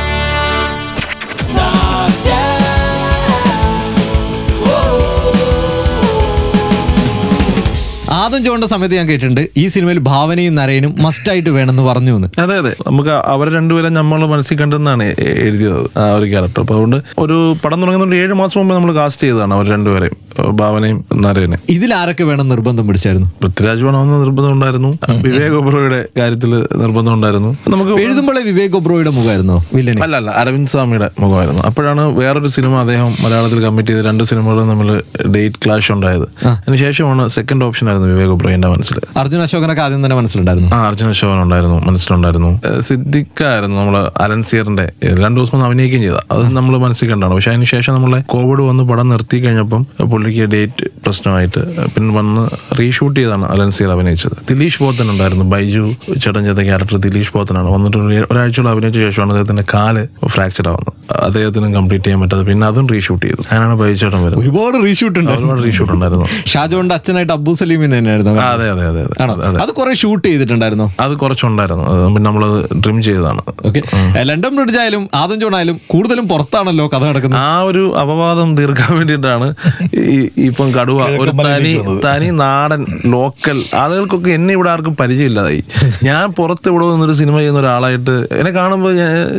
[8.17, 12.29] ആദം ചോണ്ട സമയത്ത് ഞാൻ കേട്ടിട്ടുണ്ട് ഈ സിനിമയിൽ ഭാവനയും നരയനും മസ്റ്റായിട്ട് വേണമെന്ന് പറഞ്ഞു എന്ന്.
[12.43, 12.73] അതെ അതെ.
[12.87, 15.05] നമുക്ക് അവരെ രണ്ടുപേരും നമ്മൾ മനസ്സിൽ കണ്ടെന്നാണ്
[15.43, 19.55] എഴുതിയത് ആ ഒരു ക്യാരക്ടർ അപ്പോൾ അതുകൊണ്ട് ഒരു പടം തുടങ്ങുന്നതുകൊണ്ട് ഏഴ് മാസം മുമ്പ് നമ്മൾ കാസ്റ്റ് ചെയ്തതാണ്
[19.55, 20.17] അവർ രണ്ടുപേരെയും.
[20.39, 23.29] ഭാവനയും നരേനെ ഇതിൽ ആരൊക്കെ വേണം നിർബന്ധം പിടിച്ചായിരുന്നു?
[23.43, 24.91] പൃഥ്വിരാജ് വേണമെന്ന് നിർബന്ധം ഉണ്ടായിരുന്നു.
[25.23, 27.51] വിവേക് ഒബ്രോയുടെ കാര്യത്തിൽ നിർബന്ധം ഉണ്ടായിരുന്നു.
[27.69, 29.57] നമുക്ക് എഴുതുമ്പോഴേ വിവേക് ഒബ്രോയുടെ മുഖമായിരുന്നു?
[30.03, 31.63] അല്ല അല്ല അരവിന്ദ് സ്വാമിയുടെ മുഖമായിരുന്നു.
[31.63, 34.91] അപ്പോഴാണ് വേറൊരു സിനിമ അദ്ദേഹം മലയാളത്തിൽ കമ്മിറ്റ് ചെയ്ത് രണ്ട് സിനിമകളും തമ്മിൽ
[35.35, 36.27] ഡേറ്റ് ക്ലാഷ് ഉണ്ടായത്.
[36.47, 38.99] അതിനുശേഷമാണ് സെക്കൻഡ് ഓപ്ഷൻ ആയിരുന്നു വിവേക് ഒബ്രോ എന്റെ മനസ്സിൽ.
[39.17, 40.71] അർജുൻ അശോകനൊക്കെ ആദ്യം തന്നെ മനസ്സിലുണ്ടായിരുന്നു.
[40.75, 42.61] ആ അർജുൻ അശോകൻ ഉണ്ടായിരുന്നു മനസ്സിലുണ്ടായിരുന്നു.
[42.79, 46.17] സിദ്ദിഖായിരുന്നു നമ്മൾ അലൻസിയറിന്റെ സിയറിന്റെ രണ്ടു ദിവസം അഭിനയിക്കുകയും ചെയ്ത.
[46.31, 47.35] അത് നമ്മൾ മനസ്സിൽ കണ്ടാണ്.
[47.35, 49.87] പക്ഷെ അതിനുശേഷം നമ്മളെ കോവിഡ് വന്ന് പടം നിർത്തി കഴിഞ്ഞപ്പം
[50.23, 54.31] പുള്ളിക്ക് ഡേറ്റ് പ്രശ്നമായിട്ട് പിന്നെ വന്ന് റീഷൂട്ട് ചെയ്താണ് അലൻ അലൻസിയർ അഭിനയിച്ചത്.
[54.49, 55.45] ദിലീഷ് പോത്തൻ ഉണ്ടായിരുന്നു.
[55.45, 61.21] ബൈജു ചേട്ടൻ ചെയ്ത ക്യാരക്ടർ ദിലീഷ് പോത്തനാണ് വന്നിട്ട് ഒരു- ഒരാഴ്ചയോളം അഭിനയിച്ച ശേഷമാണ് അദ്ദേഹത്തിന്റെ കാൽ ഫ്രാക്ചർ ആവുന്നത്.
[61.21, 63.43] അദ്ദേഹത്തിന് കംപ്ലീറ്റ് ചെയ്യാൻ പറ്റാതെ പിന്നെ അതും റീഷൂട്ട് ചെയ്തു.
[63.51, 64.41] അങ്ങനെയാണ് ബൈജു ചേട്ടൻ വരുന്നത്.
[64.41, 66.25] ഒരുപാട് റീഷൂട്ട് ഉണ്ട് ഒരുപാട് റീഷൂട്ട് ഉണ്ടായിരുന്നു.
[66.47, 69.63] ഷാജോന്റെ അച്ഛനായിട്ട് അബ്ബു സലീമിന് തന്നെയായിരുന്നു അതെ അതെ അതെ അതെ.
[69.63, 69.71] അത്.
[69.71, 70.95] കുറെ ഷൂട്ട് ചെയ്തിട്ടുണ്ടായിരുന്നു?
[71.01, 72.07] അത് കുറച്ചുണ്ടായിരുന്നു.
[72.07, 73.43] പിന്നെ നമ്മളത് ഡ്രിം ചെയ്തതാണ്.
[73.65, 73.83] ഓക്കെ.
[74.23, 77.41] ലണ്ടൻ ബ്രിഡ്ജ് ആയാലും ആദം ജോൺ ആയാലും കൂടുതലും പുറത്താണല്ലോ കഥ നടക്കുന്നത്.
[77.41, 79.55] ആ ഒരു അപവാദം തീർക്കാൻ വേണ്ടിയിട്ടാണ്
[79.95, 80.12] ഈ
[80.49, 81.73] ഇപ്പം കടുവ ഒരു തനി
[82.07, 82.83] തനി നാടൻ
[83.15, 85.61] ലോക്കൽ ആളുകൾക്കൊക്കെ എന്നെ ഇവിടെ ആർക്കും പരിചയമില്ലാതായി.
[86.09, 88.95] ഞാൻ പുറത്ത് ഇവിടെ വന്നൊരു സിനിമ ചെയ്യുന്ന ഒരാളായിട്ട് എന്നെ കാണുമ്പോൾ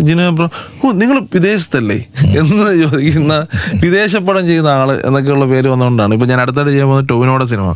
[0.07, 0.47] ജിനു
[0.85, 1.97] ഓ നിങ്ങൾ വിദേശത്തല്ലേ?
[2.39, 3.33] എന്ന് ചോദിക്കുന്ന
[3.83, 7.69] വിദേശപ്പടം ചെയ്യുന്ന ആൾ എന്നൊക്കെയുള്ള പേര് വന്നുകൊണ്ടാണ് ഇപ്പൊ ഞാൻ അടുത്തായിട്ട് ചെയ്യാൻ പോകുന്ന ടോവിനോടെ സിനിമ.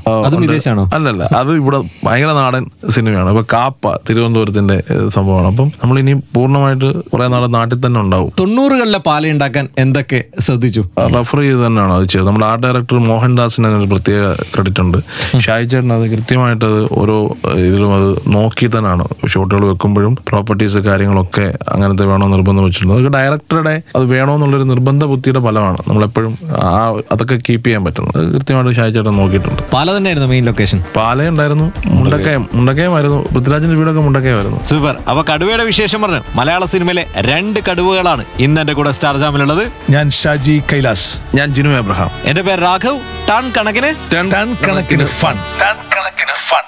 [0.45, 2.63] വിദേശമാണോ അല്ലല്ല അത് ഇവിടെ ഭയങ്കര നാടൻ
[2.95, 3.29] സിനിമയാണ്.
[3.33, 4.77] ഇപ്പൊ കാപ്പ തിരുവനന്തപുരത്തിന്റെ
[5.15, 5.47] സംഭവമാണ്.
[5.53, 8.29] അപ്പം നമ്മൾ ഇനി പൂർണമായിട്ട് കുറെ നാളെ നാട്ടിൽ തന്നെ ഉണ്ടാവും.
[8.39, 10.83] തൊണ്ണൂറുകളിലെ പാലുണ്ടാക്കാൻ എന്തൊക്കെ ശ്രദ്ധിച്ചു?
[11.15, 12.27] റെഫർ ചെയ്ത് തന്നെയാണ് അത് ചെയ്തത്?
[12.29, 14.97] നമ്മൾ ആർട്ട് ഡയറക്ടർ മോഹൻദാസിന് അതിനൊരു പ്രത്യേക ക്രെഡിറ്റ് ഉണ്ട്.
[15.39, 19.05] ഷായി ചേട്ടൻ അത് കൃത്യമായിട്ട് അത് ഓരോ ഇതിലും അത് നോക്കി തന്നെയാണ്.
[19.33, 25.77] ഷോട്ടുകൾ വെക്കുമ്പോഴും പ്രോപ്പർട്ടീസ് കാര്യങ്ങളൊക്കെ അങ്ങനത്തെ വേണോ നിർബന്ധം വെച്ചിട്ടുണ്ട് അതൊക്കെ ഡയറക്ടറുടെ അത് വേണോന്നുള്ളൊരു നിർബന്ധ ബുദ്ധിയുടെ ഫലമാണ്.
[25.87, 26.71] നമ്മളെപ്പോഴും ആ
[27.11, 28.17] അതൊക്കെ കീപ്പ് ചെയ്യാൻ പറ്റുന്നത്.
[28.17, 29.61] അത് കൃത്യമായിട്ട് ഷായി ചേട്ടൻ നോക്കിയിട്ടുണ്ട്.
[29.73, 31.71] പാല തന്നെയായിരുന്നു മെയിൻ ലൊക്കേഷൻ പാല ഉണ്ടായിരുന്നു.
[31.89, 32.49] മുണ്ടക്കയം.
[32.53, 36.21] മുണ്ടക്കയമായിരുന്നു പൃഥ്വിരാജിന്റെ വീടൊക്കെ മുണ്ടക്കയമായിരുന്നു സൂപ്പർ അപ്പൊ കടുവയുടെ വിശേഷം പറഞ്ഞു.
[36.35, 39.63] മലയാള സിനിമയിലെ രണ്ട് കടുവകളാണ് ഇന്ന് എന്റെ കൂടെ സ്റ്റാർ ജാമിലുള്ളത്.
[39.89, 41.21] ഞാൻ ഷാജി കൈലാസ്.
[41.35, 44.25] ഞാൻ ജിനു എബ്രഹാം എന്റെ പേര് രാഘവ് ടൺ കണക്കിന് ടൺ
[44.65, 46.63] കണക്കിന് ഫൺ ടൺ കണക്കിന് fun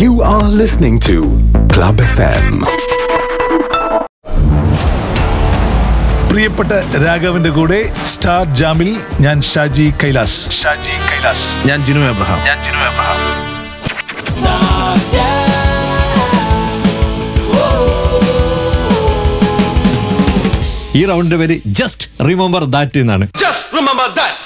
[0.00, 1.16] You are listening to
[1.74, 2.48] Club FM.
[6.30, 6.72] പ്രിയപ്പെട്ട
[7.04, 7.80] രാഘവന്റെ കൂടെ
[8.12, 8.90] സ്റ്റാർ ജാമിൽ
[9.26, 10.38] ഞാൻ ഷാജി കൈലാസ്.
[10.60, 11.46] ഷാജി കൈലാസ്.
[11.70, 13.20] ഞാൻ ജിനു എബ്രഹാം ഞാൻ ജിനു എബ്രഹാം
[20.98, 23.26] ഈ റൗണ്ടിന്റെ പേര് ജസ്റ്റ് റിമെമ്പർ ദാറ്റ് എന്നാണ്.
[23.34, 24.39] ഓക്കെ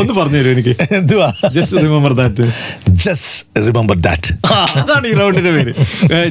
[0.00, 0.74] ഒന്ന് പറഞ്ഞു തരുമോ എനിക്ക്?
[0.98, 1.28] എന്തുവാ?
[1.56, 2.44] Just remember that
[3.04, 4.32] just remember that
[4.80, 5.72] അതാണ് ഈ റൗണ്ടിന്റെ പേര്.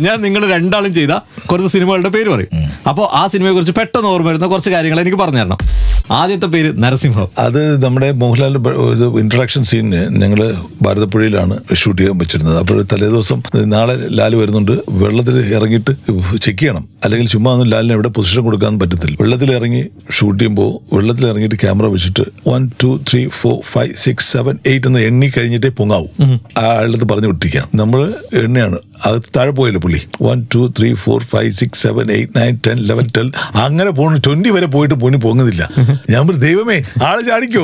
[0.05, 1.13] ഞാൻ നിങ്ങൾ രണ്ടാളും ചെയ്ത
[1.49, 2.51] കുറച്ച് സിനിമകളുടെ പേര് പറയും.
[2.89, 5.59] അപ്പോൾ ആ സിനിമയെ കുറിച്ച് പെട്ടെന്ന് ഓർമ്മ വരുന്ന കുറച്ച് കാര്യങ്ങൾ എനിക്ക് പറഞ്ഞു തരണം.
[6.11, 7.27] ആദ്യത്തെ പേര് നരസിംഹം.
[7.37, 12.57] അത് നമ്മുടെ മോഹൻലാലിന്റെ ഒരു ഇൻട്രഡക്ഷൻ സീനിന് ഞങ്ങൾ ഭാരതപ്പുഴയിലാണ് ഷൂട്ട് ചെയ്യാൻ വെച്ചിരുന്നത്.
[12.57, 14.71] അപ്പോൾ തലേദിവസം നാളെ ലാൽ വരുന്നുണ്ട്.
[14.89, 15.91] വെള്ളത്തിൽ ഇറങ്ങിയിട്ട്
[16.37, 16.89] ചെക്ക് ചെയ്യണം.
[17.03, 19.17] അല്ലെങ്കിൽ ചുമ്മാ ഒന്നും ലാലിന് എവിടെ പൊസിഷൻ കൊടുക്കാൻ പറ്റത്തില്ല.
[19.21, 24.57] വെള്ളത്തിൽ ഇറങ്ങി ഷൂട്ട് ചെയ്യുമ്പോൾ വെള്ളത്തിൽ ഇറങ്ങിയിട്ട് ക്യാമറ വെച്ചിട്ട് one two three four five six seven
[24.65, 26.39] eight എന്ന് എണ്ണി കഴിഞ്ഞിട്ടേ പൊങ്ങാവും.
[26.57, 27.69] ആ ആളുടെ പറഞ്ഞു വിട്ടിരിക്കാം.
[27.75, 28.77] നമ്മൾ എണ്ണയാണ്.
[29.07, 29.99] അകത്ത് താഴെ പോയല്ലോ പുള്ളി.
[30.27, 33.33] One two three four five six seven eight nine ten eleven twelve
[33.65, 35.63] അങ്ങനെ പോണു ട്വന്റി വരെ പോയിട്ട് പൊന്നി പൊങ്ങുന്നില്ല
[36.13, 36.77] ഞാൻ പറഞ്ഞു ദൈവമേ
[37.09, 37.63] ആൾ ചാടിക്കോ.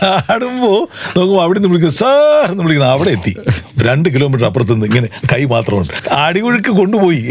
[0.00, 0.78] ചാടുമ്പോൾ
[1.16, 3.34] നോക്കുമ്പോൾ അവിടെ നിന്ന് വിളിക്കും സാർ എന്ന് വിളിക്കണം അവിടെ എത്തി.
[3.88, 5.92] രണ്ട് കിലോമീറ്റർ അപ്പുറത്ത് നിന്ന് ഇങ്ങനെ കൈ മാത്രമുണ്ട്.
[6.24, 7.22] അടികുഴുക്ക് കൊണ്ടുപോയി.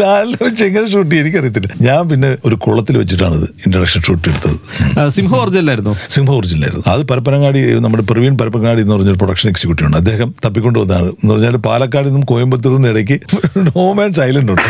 [0.00, 1.70] ലാലിനെ വെച്ച് എങ്ങനെ ഷൂട്ട് ചെയ്യും എനിക്കറിയത്തില്ല.
[1.88, 4.56] ഞാൻ പിന്നെ ഒരു കുളത്തിൽ വെച്ചിട്ടാണ് ഇത് ഇൻട്രഡക്ഷൻ ഷൂട്ട് എടുത്തത്.
[5.18, 9.98] സിംഹ ഒറിജിനലായിരുന്നു സിംഹ ഒറിജിനലായിരുന്നു അത് പരപ്പനങ്ങാടി നമ്മുടെ പ്രവീൺ പരപ്പനങ്ങാടി എന്ന് പറഞ്ഞൊരു പ്രൊഡക്ഷൻ എക്സിക്യൂട്ടീവ് ഉണ്ട്.
[10.02, 13.18] അദ്ദേഹം തപ്പിക്കൊണ്ട് വന്നതാണ് എന്ന് പറഞ്ഞാൽ പാലക്കാട് നിന്നും കോയമ്പത്തൂർ നിന്നും ഇടയ്ക്ക്
[13.68, 14.68] നോ മാൻ സൈലന്റ് ഉണ്ട്.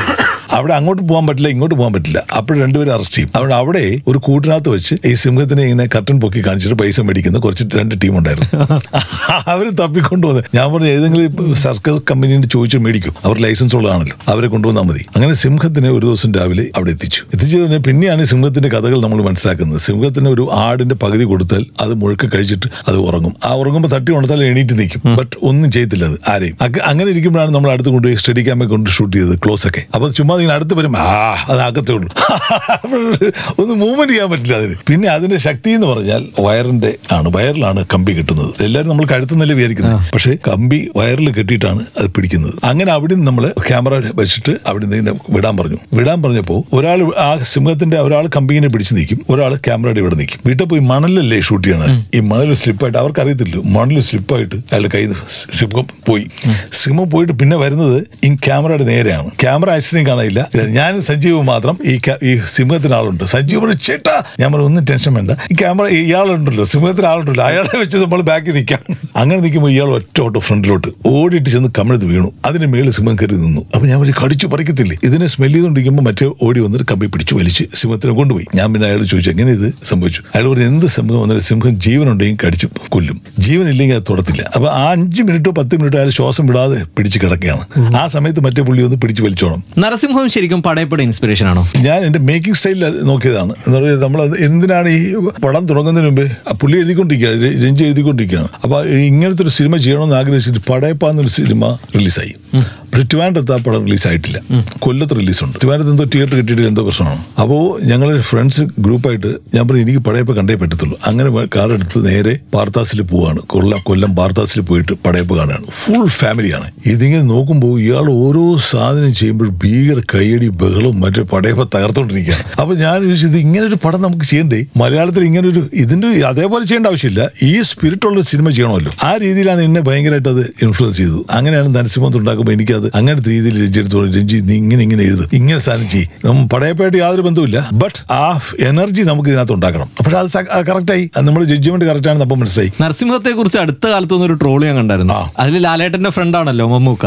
[0.52, 2.22] അവിടെ അങ്ങോട്ട് പോകാൻ പറ്റില്ല ഇങ്ങോട്ട് പോകാൻ പറ്റില്ല.
[2.36, 3.30] അപ്പോൾ രണ്ടുപേരും അറസ്റ്റ് ചെയ്യും.
[3.36, 7.38] അവിടെ അവിടെ ഒരു കൂട്ടിനകത്ത് വെച്ച് ഈ സിംഹത്തിനെ ഇങ്ങനെ കർട്ടൻ പൊക്കി കാണിച്ചിട്ട് പൈസ മേടിക്കുന്ന.
[7.38, 8.78] കുറച്ച് രണ്ട് ടീം ഉണ്ടായിരുന്നു.
[9.46, 13.14] അവർ തപ്പിക്കൊണ്ട് വന്ന് ഞാൻ പറഞ്ഞു ഏതെങ്കിലും സർക്കസ് കമ്പനീന്റെ ചോദിച്ച് മേടിക്കും.
[13.24, 14.16] അവർ ലൈസൻസ് ഉള്ളതാണല്ലോ.
[14.28, 15.04] അവരെ കൊണ്ടുവന്നാൽ മതി.
[15.16, 17.22] അങ്ങനെ സിംഹത്തിനെ ഒരു ദിവസം രാവിലെ അവിടെ എത്തിച്ചു.
[17.34, 19.80] എത്തിച്ചു കഴിഞ്ഞാൽ പിന്നെയാണ് സിംഹത്തിന്റെ കഥകൾ നമ്മൾ മനസ്സിലാക്കുന്നത്.
[19.80, 23.34] സിംഹത്തിന് ഒരു ആടിന്റെ പകുതി കൊടുത്താൽ അത് മുഴുക്ക കഴിച്ചിട്ട് അത് ഉറങ്ങും.
[23.44, 25.16] ആ ഉറങ്ങുമ്പോൾ തട്ടി ഉണർത്താൽ എണീറ്റ് നിൽക്കും.
[25.16, 26.30] ബട്ട് ഒന്നും ചെയ്യത്തില്ല അത്.
[26.30, 26.80] ആരെയും.
[26.86, 29.36] അങ്ങനെ ഇരിക്കുമ്പോഴാണ് നമ്മൾ അടുത്ത് കൊണ്ടുപോയി സ്റ്റഡി ക്യാമെ കൊണ്ട് ഷൂട്ട് ചെയ്തത്.
[29.44, 29.84] ക്ലോസ് ഒക്കെ.
[29.94, 31.08] അപ്പോൾ ചുമ്മാ ഇങ്ങനെ അടുത്ത് വരും ആ
[31.52, 32.08] അതാക്കത്തേ ഉള്ളൂ
[33.60, 34.74] ഒന്ന് മൂവ്മെന്റ് ചെയ്യാൻ പറ്റില്ല അതിന്.
[34.88, 37.28] പിന്നെ അതിന്റെ ശക്തി എന്ന് പറഞ്ഞാൽ വയറിന്റെ ആണ്.
[37.36, 38.50] വയറിലാണ് കമ്പി കിട്ടുന്നത്.
[38.66, 39.96] എല്ലാവരും നമ്മൾ കഴുത്തുന്നല്ലേ വിചാരിക്കുന്നത്.
[40.14, 42.54] പക്ഷേ കമ്പി വയറിൽ കെട്ടിയിട്ടാണ് അത് പിടിക്കുന്നത്.
[42.70, 45.78] അങ്ങനെ അവിടെ നിന്ന് നമ്മൾ ക്യാമറ വെച്ചിട്ട് അവിടെ നിന്ന് വിടാൻ പറഞ്ഞു.
[45.98, 49.20] വിടാൻ പറഞ്ഞപ്പോൾ ഒരാൾ ആ സിംഹത്തിന്റെ ഒരാൾ കമ്പിങ്ങിനെ പിടിച്ച് നിൽക്കും.
[49.30, 50.40] ഒരാൾ ക്യാമറയുടെ ഇവിടെ നിൽക്കും.
[50.46, 51.94] വീട്ടിൽ പോയി മണലല്ലേ ഷൂട്ട് ചെയ്യണത്?
[52.16, 55.14] ഈ മണൽ സ്ലിപ്പായിട്ട് അവർക്ക് അറിയത്തില്ല മണൽ സ്ലിപ്പായിട്ട് അയാളുടെ കയ്യിൽ
[55.58, 56.26] സിംഹം പോയി.
[56.72, 59.28] സിംഹം പോയിട്ട് പിന്നെ വരുന്നത് ഈ ക്യാമറയുടെ നേരെയാണ്.
[59.44, 63.24] ക്യാമറ ആക്സിഡന്റ് കാണാനില്ല ഞാൻ സജീവ് മാത്രം ഈ ഈ സിംഹത്തിന് ആളുണ്ട്.
[63.24, 65.30] സജീവ് പറഞ്ഞു ചേട്ടാ ഞാൻ പറഞ്ഞു ഒന്നും ടെൻഷൻ വേണ്ട.
[65.30, 67.44] ഈ ക്യാമറ ഇയാളുണ്ടല്ലോ സിംഹത്തിന് ആളുണ്ടല്ലോ.
[67.44, 68.96] അയാളെ വെച്ച് നമ്മൾ ബാക്കിൽ നിൽക്കാം.
[69.16, 70.88] അങ്ങനെ നിൽക്കുമ്പോൾ ഇയാൾ ഒറ്റ ഓട്ടോ ഫ്രണ്ടിലോട്ട്.
[71.06, 72.32] ഓടിയിട്ട് ചെന്ന് കമിഴ്ന്ന് വീണു.
[72.44, 73.60] അതിന് മേളിൽ സിംഹം കയറി നിന്നു.
[73.74, 74.96] അപ്പൊ ഞാൻ ഒരു കടിച്ചു പറിക്കത്തില്ലേ?
[75.02, 78.46] ഇതിനെ സ്മെല്ല് ചെയ്തുകൊണ്ടിരിക്കുമ്പോൾ മറ്റേ ഓടി വന്നിട്ട് കമ്പി പിടിച്ച് വലിച്ച് സിംഹത്തിനെ കൊണ്ടുപോയി.
[78.54, 80.22] ഞാൻ പിന്നെ അയാൾ ചോദിച്ചു എങ്ങനെ ഇത് സംഭവിച്ചു?
[80.34, 81.20] അയാൾ പറഞ്ഞു എന്ത് സംഭവം?
[81.20, 83.20] വന്നാലും സിംഹം ജീവനുണ്ടെങ്കിൽ കടിച്ചു കൊല്ലും.
[83.38, 84.50] ജീവനില്ലെങ്കിൽ അത് തുടത്തില്ല.
[84.54, 87.94] അപ്പൊ ആ അഞ്ച് മിനിറ്റോ പത്ത് മിനിറ്റോ അയാൾ ശ്വാസം വിടാതെ പിടിച്ച് കിടക്കുകയാണ്.
[87.96, 89.64] ആ സമയത്ത് മറ്റേ പുള്ളി ഒന്ന് പിടിച്ച് വലിച്ചോണം.
[89.78, 91.68] നരസിംഹം ശരിക്കും പടയപ്പയുടെ ഇൻസ്പിറേഷൻ ആണോ?
[91.76, 93.52] ഞാൻ എന്റെ മേക്കിംഗ് സ്റ്റൈലിൽ നോക്കിയതാണ്.
[93.52, 98.48] എന്ന് പറയുന്നത് നമ്മൾ എന്തിനാണ് ഈ പടം തുടങ്ങുന്നതിന് മുമ്പ് പുള്ളി എഴുതിക്കൊണ്ടിരിക്കുകയാണ് ര- രഞ്ജി എഴുതിക്കൊണ്ടിരിക്കുകയാണ്.
[98.64, 103.18] അപ്പോൾ ഇങ്ങനത്തെ ഒരു സിനിമ ചെയ്യണമെന്ന് ആഗ്രഹിച്ചിട്ട് പടയപ്പ എന്നൊരു സിനിമ റിലീസായി പക്ഷെ
[103.52, 104.40] ആ പടം റിലീസായിട്ടില്ല
[104.78, 107.40] കൊല്ലത്ത് റിലീസുണ്ട് ട്രിവാൻഡ്രത്ത് എന്തോ തിയേറ്റർ കിട്ടിയിട്ട് എന്തോ പ്രശ്നമാണ്.
[107.40, 110.98] അപ്പോൾ ഞങ്ങൾ ഫ്രണ്ട്സ് ഗ്രൂപ്പായിട്ട് ഞാൻ പറഞ്ഞു എനിക്ക് പടയപ്പ കണ്ടേ പറ്റത്തുള്ളൂ.
[111.06, 113.38] അങ്ങനെ കാറെടുത്ത് നേരെ പാർത്താസിൽ പോവാണ്.
[113.38, 115.64] കൊല്ല കൊല്ലം പാർത്താസിൽ പോയിട്ട് പടയപ്പ് കാണുകയാണ്.
[115.70, 122.74] ഫുൾ ഫാമിലിയാണ് ഇതിങ്ങനെ നോക്കുമ്പോൾ ഇയാൾ ഓരോ സാധനം ചെയ്യുമ്പോൾ ഭീകര കൈയടി ബഹളും മറ്റു പടയപ്പ തകർത്തോണ്ടിരിക്കുക അപ്പൊ
[122.74, 124.64] ഞാൻ ഇത് ഇങ്ങനെ ഒരു പടം നമുക്ക് ചെയ്യണ്ടേ?
[124.76, 127.22] മലയാളത്തിൽ ഇങ്ങനെ ഒരു ഇതിന്റെ അതേപോലെ ചെയ്യേണ്ട ആവശ്യമില്ല.
[127.42, 128.92] ഈ സ്പിരിറ്റ് ഉള്ള സിനിമ ചെയ്യണമല്ലോ.
[129.02, 131.20] ആ രീതിയിലാണ് എന്നെ ഭയങ്കരമായിട്ട് അത് ഇൻഫ്ലുവൻസ് ചെയ്തത്.
[131.30, 135.28] അങ്ങനെയാണ് നരസിംഹം ഉണ്ടാക്കുമ്പോൾ എനിക്കത് അങ്ങനത്തെ രീതിയിൽ രഞ്ജി എടുത്തു രഞ്ജി നീ ഇങ്ങനെ ഇങ്ങനെ എഴുതും.
[135.32, 136.08] ഇങ്ങനെ സാധനം ചെയ്യും.
[136.24, 137.58] നമ്മൾ പടയപ്പായിട്ട് യാതൊരു ബന്ധവുമില്ല.
[137.72, 138.22] ബട്ട് ആ
[138.70, 139.88] എനർജി നമുക്ക് ഇതിനകത്ത് ഉണ്ടാക്കണം.
[140.00, 142.72] പക്ഷെ അത് കറക്റ്റായി നമ്മൾ ജഡ്ജ്മെന്റ് കറക്റ്റ് ആണെന്ന് അപ്പം മനസ്സിലായി.
[142.80, 145.18] നരസിംഹത്തെ കുറിച്ച് അടുത്ത കാലത്ത് ഒരു ട്രോൾ ഞാൻ കണ്ടായിരുന്നു.
[145.38, 147.06] അതിൽ ലാലേട്ടന്റെ ഫ്രണ്ട് ആണല്ലോ മമ്മൂക്ക.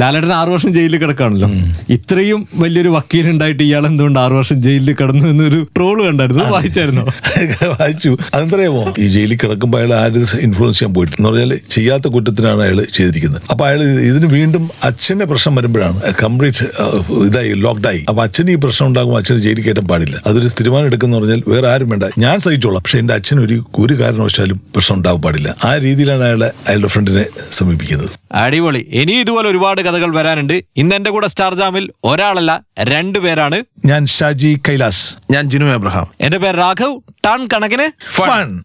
[0.00, 1.48] ലാലേട്ടൻ ആറു വർഷം ജയിലിൽ കിടക്കാണല്ലോ.
[1.96, 6.44] ഇത്രയും വലിയൊരു വക്കീൽ ഉണ്ടായിട്ട് ഇയാൾ എന്തുകൊണ്ട് ആറു വർഷം ജയിലിൽ കിടന്നു എന്നൊരു ട്രോൾ കണ്ടായിരുന്നു.
[6.44, 7.02] വായിച്ചായിരുന്നു?
[7.66, 8.16] വായിച്ചു.
[8.34, 8.94] അതെന്തറിയാമോ?
[8.98, 11.14] ഈ ജയിലിൽ കിടക്കുമ്പോൾ അയാൾ ആരും ഇൻഫ്ലുവൻസ് ചെയ്യാൻ പോയിട്ട്?
[11.14, 13.42] എന്ന് പറഞ്ഞാൽ ചെയ്യാത്ത കുറ്റത്തിനാണ് അയാൾ ചെയ്തിരിക്കുന്നത്.
[13.50, 16.64] അപ്പൊ അയാൾ ഇതിന് വീണ്ടും അച്ഛന്റെ പ്രശ്നം വരുമ്പോഴാണ് കംപ്ലീറ്റ്
[17.12, 20.22] ഇതായി ലോക്ക്ഡായി അപ്പൊ അച്ഛന് ഈ പ്രശ്നം ഉണ്ടാകുമ്പോൾ അച്ഛന് ജയിലിൽ കയറ്റാൻ പാടില്ല.
[20.26, 22.04] അതൊരു തീരുമാനം എടുക്കുന്ന പറഞ്ഞാൽ വേറെ ആരും വേണ്ട.
[22.18, 22.82] ഞാൻ സഹിച്ചോളാം.
[22.82, 25.56] പക്ഷെ എന്റെ ഒരു ഒരു കാരണവശാലും പ്രശ്നം ഉണ്ടാകാൻ പാടില്ല.
[25.64, 28.08] ആ രീതിയിലാണ് അയാളെ അയാളുടെ ഫ്രണ്ടിനെ സമീപിക്കുന്നത്.
[28.32, 28.88] അടിപൊളി.
[28.90, 30.64] ഇനി ഇതുപോലെ ഒരുപാട് കഥകൾ വരാനുണ്ട്.
[30.76, 33.62] ഇന്ന് എന്റെ കൂടെ സ്റ്റാർ ജാമിൽ ഒരാളല്ല രണ്ടു പേരാണ്.
[33.84, 35.14] ഞാൻ ഷാജി കൈലാസ്.
[35.30, 36.06] ഞാൻ ജിനു എബ്രഹാം.
[36.20, 37.00] എന്റെ പേര് രാഘവ്.
[37.26, 38.62] ടൺ കണക്കിന് fun.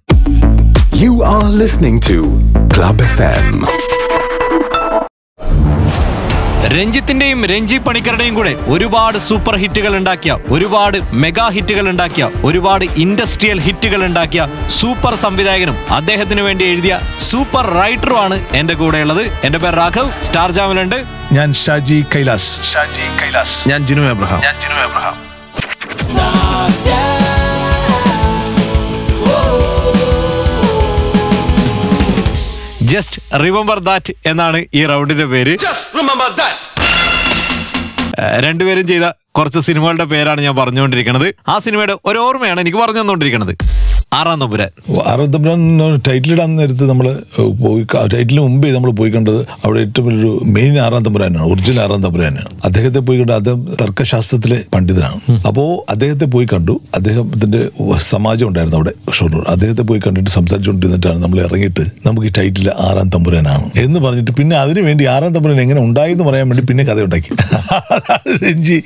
[0.98, 2.18] You are listening to
[2.74, 3.68] Club FM.
[6.76, 14.02] രഞ്ജിത്തിന്റെയും രഞ്ജി പണിക്കരുടെയും കൂടെ ഒരുപാട് സൂപ്പർ ഹിറ്റുകൾ ഉണ്ടാക്കിയ ഒരുപാട് മെഗാ ഹിറ്റുകൾ ഉണ്ടാക്കിയ ഒരുപാട് ഇൻഡസ്ട്രിയൽ ഹിറ്റുകൾ
[14.06, 14.42] ഉണ്ടാക്കിയ
[14.80, 19.24] സൂപ്പർ സംവിധായകനും അദ്ദേഹത്തിന് വേണ്ടി എഴുതിയ സൂപ്പർ റൈറ്ററുമാണ് എന്റെ കൂടെയുള്ളത്.
[19.44, 20.98] എന്റെ പേര് രാഘവ് സ്റ്റാർ ജാമിലുണ്ട്.
[21.32, 22.52] ഞാൻ ഷാജി കൈലാസ്.
[22.74, 23.70] ഷാജി കൈലാസ്.
[23.70, 24.42] ഞാൻ ജിനു എബ്രഹാം.
[24.42, 25.16] ഞാൻ Jinu Abraham.
[32.92, 35.54] Just remember that എന്നാണ് ഈ റൗണ്ടിന്റെ പേര്.
[38.46, 39.06] രണ്ടുപേരും ചെയ്ത
[39.38, 41.28] കുറച്ച് സിനിമകളുടെ പേരാണ് ഞാൻ പറഞ്ഞുകൊണ്ടിരിക്കുന്നത്.
[41.54, 43.54] ആ സിനിമയുടെ ഒരു ഓർമ്മയാണ് എനിക്ക് പറഞ്ഞു തന്നുകൊണ്ടിരിക്കുന്നത്.
[44.12, 44.70] ആറാം തമ്പുരാൻ
[45.12, 45.62] അറുപത്തമ്പുരം
[46.08, 47.08] ടൈറ്റിൽ ഇടാൻ നേരത്ത് നമ്മൾ
[47.62, 47.82] പോയി
[48.14, 53.00] ടൈറ്റിലിന് മുമ്പേ നമ്മൾ പോയി കണ്ടത് അവിടെ ഏറ്റവും ഒരു മെയിൻ ആറാം തമ്പുരാനാണ് ഒറിജിനൽ ആറാം തമ്പുരാനാണ് അദ്ദേഹത്തെ
[53.08, 55.20] പോയി കണ്ടു അദ്ദേഹം തർക്കശാസ്ത്രത്തിലെ പണ്ഡിതനാണ്.
[55.50, 56.76] അപ്പോൾ അദ്ദേഹത്തെ പോയി കണ്ടു.
[57.00, 57.62] അദ്ദേഹത്തിന്റെ
[58.12, 59.44] സമാജം ഉണ്ടായിരുന്നു അവിടെ ഷൊർണൂർ.
[59.56, 64.84] അദ്ദേഹത്തെ പോയി കണ്ടിട്ട് സംസാരിച്ചുകൊണ്ടിരുന്നിട്ടാണ് നമ്മൾ ഇറങ്ങിയിട്ട് നമുക്ക് ഈ ടൈറ്റിൽ ആറാം തമ്പുരാനാണ് എന്ന് പറഞ്ഞിട്ട് പിന്നെ അതിനു
[64.88, 67.34] വേണ്ടി ആറാം തമ്പുരാൻ എങ്ങനെ ഉണ്ടായി എന്ന് പറയാൻ വേണ്ടി പിന്നെ കഥ ഉണ്ടാക്കി
[68.46, 68.80] രഞ്ജി.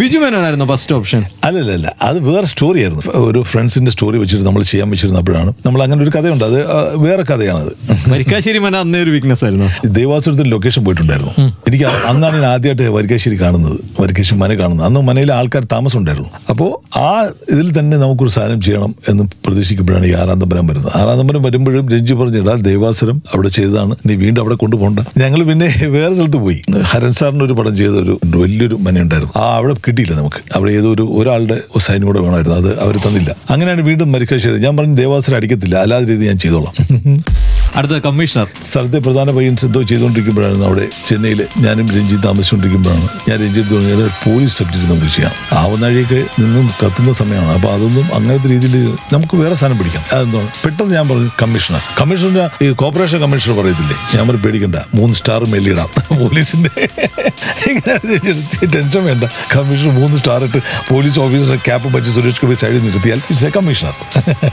[0.00, 3.04] ബിജു മേനോനായിരുന്നു ഫസ്റ്റ് ഓപ്ഷൻ അല്ലല്ല അത് വേറെ സ്റ്റോറി ആയിരുന്നു.
[3.28, 5.50] ഒരു ഫ്രണ്ട്സിന്റെ സ്റ്റോറി വെച്ചിട്ട് നമ്മൾ ചെയ്യാൻ വെച്ചിരുന്നപ്പോഴാണ്.
[5.66, 6.44] നമ്മൾ അങ്ങനെ ഒരു കഥയുണ്ട്.
[6.44, 6.58] അത്
[7.06, 7.72] വേറെ കഥയാണത്.
[8.12, 9.68] വരിക്കാശ്ശേരി മന അന്നേ ഒരു വീക്ക്നെസ് ആയിരുന്നു.
[9.98, 11.34] ദേവാസുരത്തിൽ ലൊക്കേഷൻ പോയിട്ടുണ്ടായിരുന്നു.
[11.68, 13.78] എനിക്ക് അന്നാണ് ഞാൻ ആദ്യമായിട്ട് വരിക്കാശ്ശേരി കാണുന്നത്.
[14.00, 14.86] വരിക്കാശ്ശേരി മന കാണുന്നത്.
[14.86, 17.08] അന്ന് മനയിൽ ആൾക്കാർ താമസം ഉണ്ടായിരുന്നു അപ്പോൾ ആ
[17.54, 20.92] ഇതിൽ തന്നെ നമുക്കൊരു സാധനം ചെയ്യണം എന്ന് പ്രതീക്ഷിക്കുമ്പോഴാണ് ഈ ആറാം തമ്പരം വരുന്നത്.
[21.00, 23.96] ആറാം തമ്പരം വരുമ്പോഴും രഞ്ജി പറഞ്ഞിടാ ദേവാസുരം അവിടെ ചെയ്തതാണ്.
[24.06, 26.60] നീ വീണ്ടും അവിടെ കൊണ്ടുപോകണ്ട ഞങ്ങൾ പിന്നെ വേറെ സ്ഥലത്ത് പോയി.
[26.92, 29.32] ഹരൻ സാറിന് ഒരു പടം ചെയ്ത ഒരു വലിയൊരു മനയുണ്ടായിരുന്നു.
[29.38, 30.40] ആ അവിടെ കിട്ടിയില്ല നമുക്ക്.
[30.56, 32.56] അവിടെ ഏതോ ഒരു ഒരാളുടെ സൈനും കൂടെ വേണമായിരുന്നു.
[32.56, 33.30] അത് അവർ തന്നില്ല.
[33.50, 36.74] അങ്ങനെയാണ് വീണ്ടും മരിക്കാശ്ശേരി ഞാൻ പറഞ്ഞു ദേവാസുരം അടിക്കത്തില്ല അല്ലാതെ രീതി ഞാൻ ചെയ്തോളാം.
[37.78, 38.46] അടുത്ത കമ്മീഷണർ.
[38.68, 43.06] സ്ഥലത്തെ പ്രധാന പയ്യൻസ് എന്തോ ചെയ്തുകൊണ്ടിരിക്കുമ്പോഴാണ് അവിടെ ചെന്നൈയിൽ ഞാനും രഞ്ജിത്ത് താമസിച്ചുകൊണ്ടിരിക്കുമ്പോഴാണ്.
[43.28, 45.34] ഞാൻ രഞ്ജിത്ത് തുടങ്ങിയത് പോലീസ് സബ്ജക്റ്റ് നമുക്ക് ചെയ്യാം.
[45.62, 47.52] ആവുന്നാഴിയൊക്കെ നിന്നും കത്തുന്ന സമയമാണ്.
[47.58, 48.76] അപ്പോൾ അതൊന്നും അങ്ങനത്തെ രീതിയിൽ
[49.14, 50.04] നമുക്ക് വേറെ സാധനം പിടിക്കാം.
[50.16, 50.48] അതെന്താണ്?
[50.64, 51.82] പെട്ടെന്ന് ഞാൻ പറഞ്ഞു കമ്മീഷണർ.
[52.00, 53.98] കമ്മീഷണർ ഈ കോർപ്പറേഷൻ കമ്മീഷണർ പറയത്തില്ലേ?
[54.14, 54.76] ഞാൻ പറഞ്ഞു പേടിക്കണ്ട.
[55.00, 55.90] മൂന്ന് സ്റ്റാർ മേലിടാം
[56.22, 56.70] പോലീസിന്റെ
[58.76, 59.24] ടെൻഷൻ വേണ്ട.
[59.54, 63.94] കമ്മീഷണർ മൂന്ന് സ്റ്റാർ ഇട്ട് പോലീസ് ഓഫീസറെ ക്യാപ്പ് വെച്ച് സുരേഷ് ഗോപി സൈഡിൽ നിർത്തിയാൽ it's a commissioner.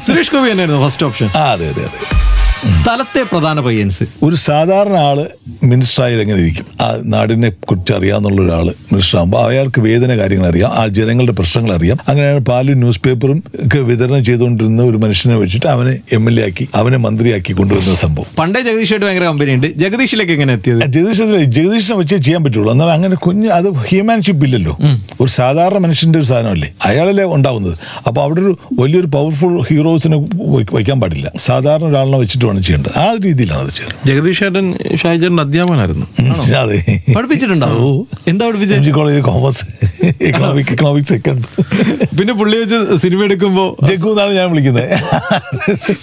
[0.07, 2.01] Suresh Gopi തന്നെയായിരുന്നു ഫസ്റ്റ് ഓപ്ഷൻ ആ അതെ അതെ അതെ.
[2.71, 4.03] സ്ഥലത്തെ പ്രധാന പയ്യൻസ്.
[4.23, 5.27] ഒരു സാധാരണ ആൾ
[5.63, 10.71] മിനിസ്റ്റർ ആയാൽ എങ്ങനെ ഇരിക്കും ആ നാടിനെ കുറിച്ച് അറിയാന്നുള്ള ഒരാൾ മിനിസ്റ്റർ ആകുമ്പോൾ അയാൾക്ക് വേദന കാര്യങ്ങൾ അറിയാം
[10.71, 11.97] ആ ജനങ്ങളുടെ പ്രശ്നങ്ങൾ അറിയാം.
[12.07, 16.69] അങ്ങനെയാണ് പാലും ന്യൂസ് പേപ്പറും ഒക്കെ വിതരണം ചെയ്തുകൊണ്ടിരുന്ന ഒരു മനുഷ്യനെ വെച്ചിട്ട് അവനെ എം എൽ എ ആക്കി
[16.75, 18.25] അവനെ മന്ത്രിയാക്കി കൊണ്ടുവരുന്ന സംഭവം.
[18.39, 19.67] പണ്ടേ ജഗദീഷായിട്ട് ഭയങ്കര കമ്പനി ഉണ്ട്.
[19.67, 20.79] ജഗദീഷിലേക്ക് എങ്ങനെ എത്തിയത്?
[20.79, 22.71] ജഗദീഷിനെ ജഗദീഷിനെ വെച്ചേ ചെയ്യാൻ പറ്റുള്ളൂ.
[22.71, 24.77] എന്നാൽ അങ്ങനെ കുഞ്ഞ് അത് ഹ്യൂമാൻഷിപ്പ് ഇല്ലല്ലോ.
[25.21, 26.71] ഒരു സാധാരണ മനുഷ്യന്റെ ഒരു സാധനമല്ലേ?
[26.85, 27.77] അയാളല്ലേ ഉണ്ടാവുന്നത്.
[28.07, 31.31] അപ്പോൾ അവിടെ ഒരു വലിയൊരു പവർഫുൾ ഹീറോസിനെ വയ്ക്കാൻ വയ്ക്കാൻ പാടില്ല.
[31.35, 32.95] സാധാരണ ഒരാളിനെ വെച്ചിട്ട് വേണം ചെയ്യേണ്ടത്.
[33.03, 34.65] ആ രീതിയിലാണ് അത് ചെയ്തത് ജഗദീഷ് ചേട്ടൻ
[35.01, 36.07] ഷാഹിജേട്ടൻ അധ്യാപകനായിരുന്നു
[36.61, 36.79] അതെ.
[37.15, 37.89] പഠിപ്പിച്ചിട്ടുണ്ടാവോ
[38.31, 38.91] എന്താ പഠിപ്പിച്ചത്?
[38.97, 39.63] College commerce
[40.27, 41.43] economic economic second
[42.19, 44.89] പിന്നെ പുള്ളി വെച്ച് സിനിമ എടുക്കുമ്പോ ജഗ്ഗു എന്നാണ് ഞാൻ വിളിക്കുന്നത്.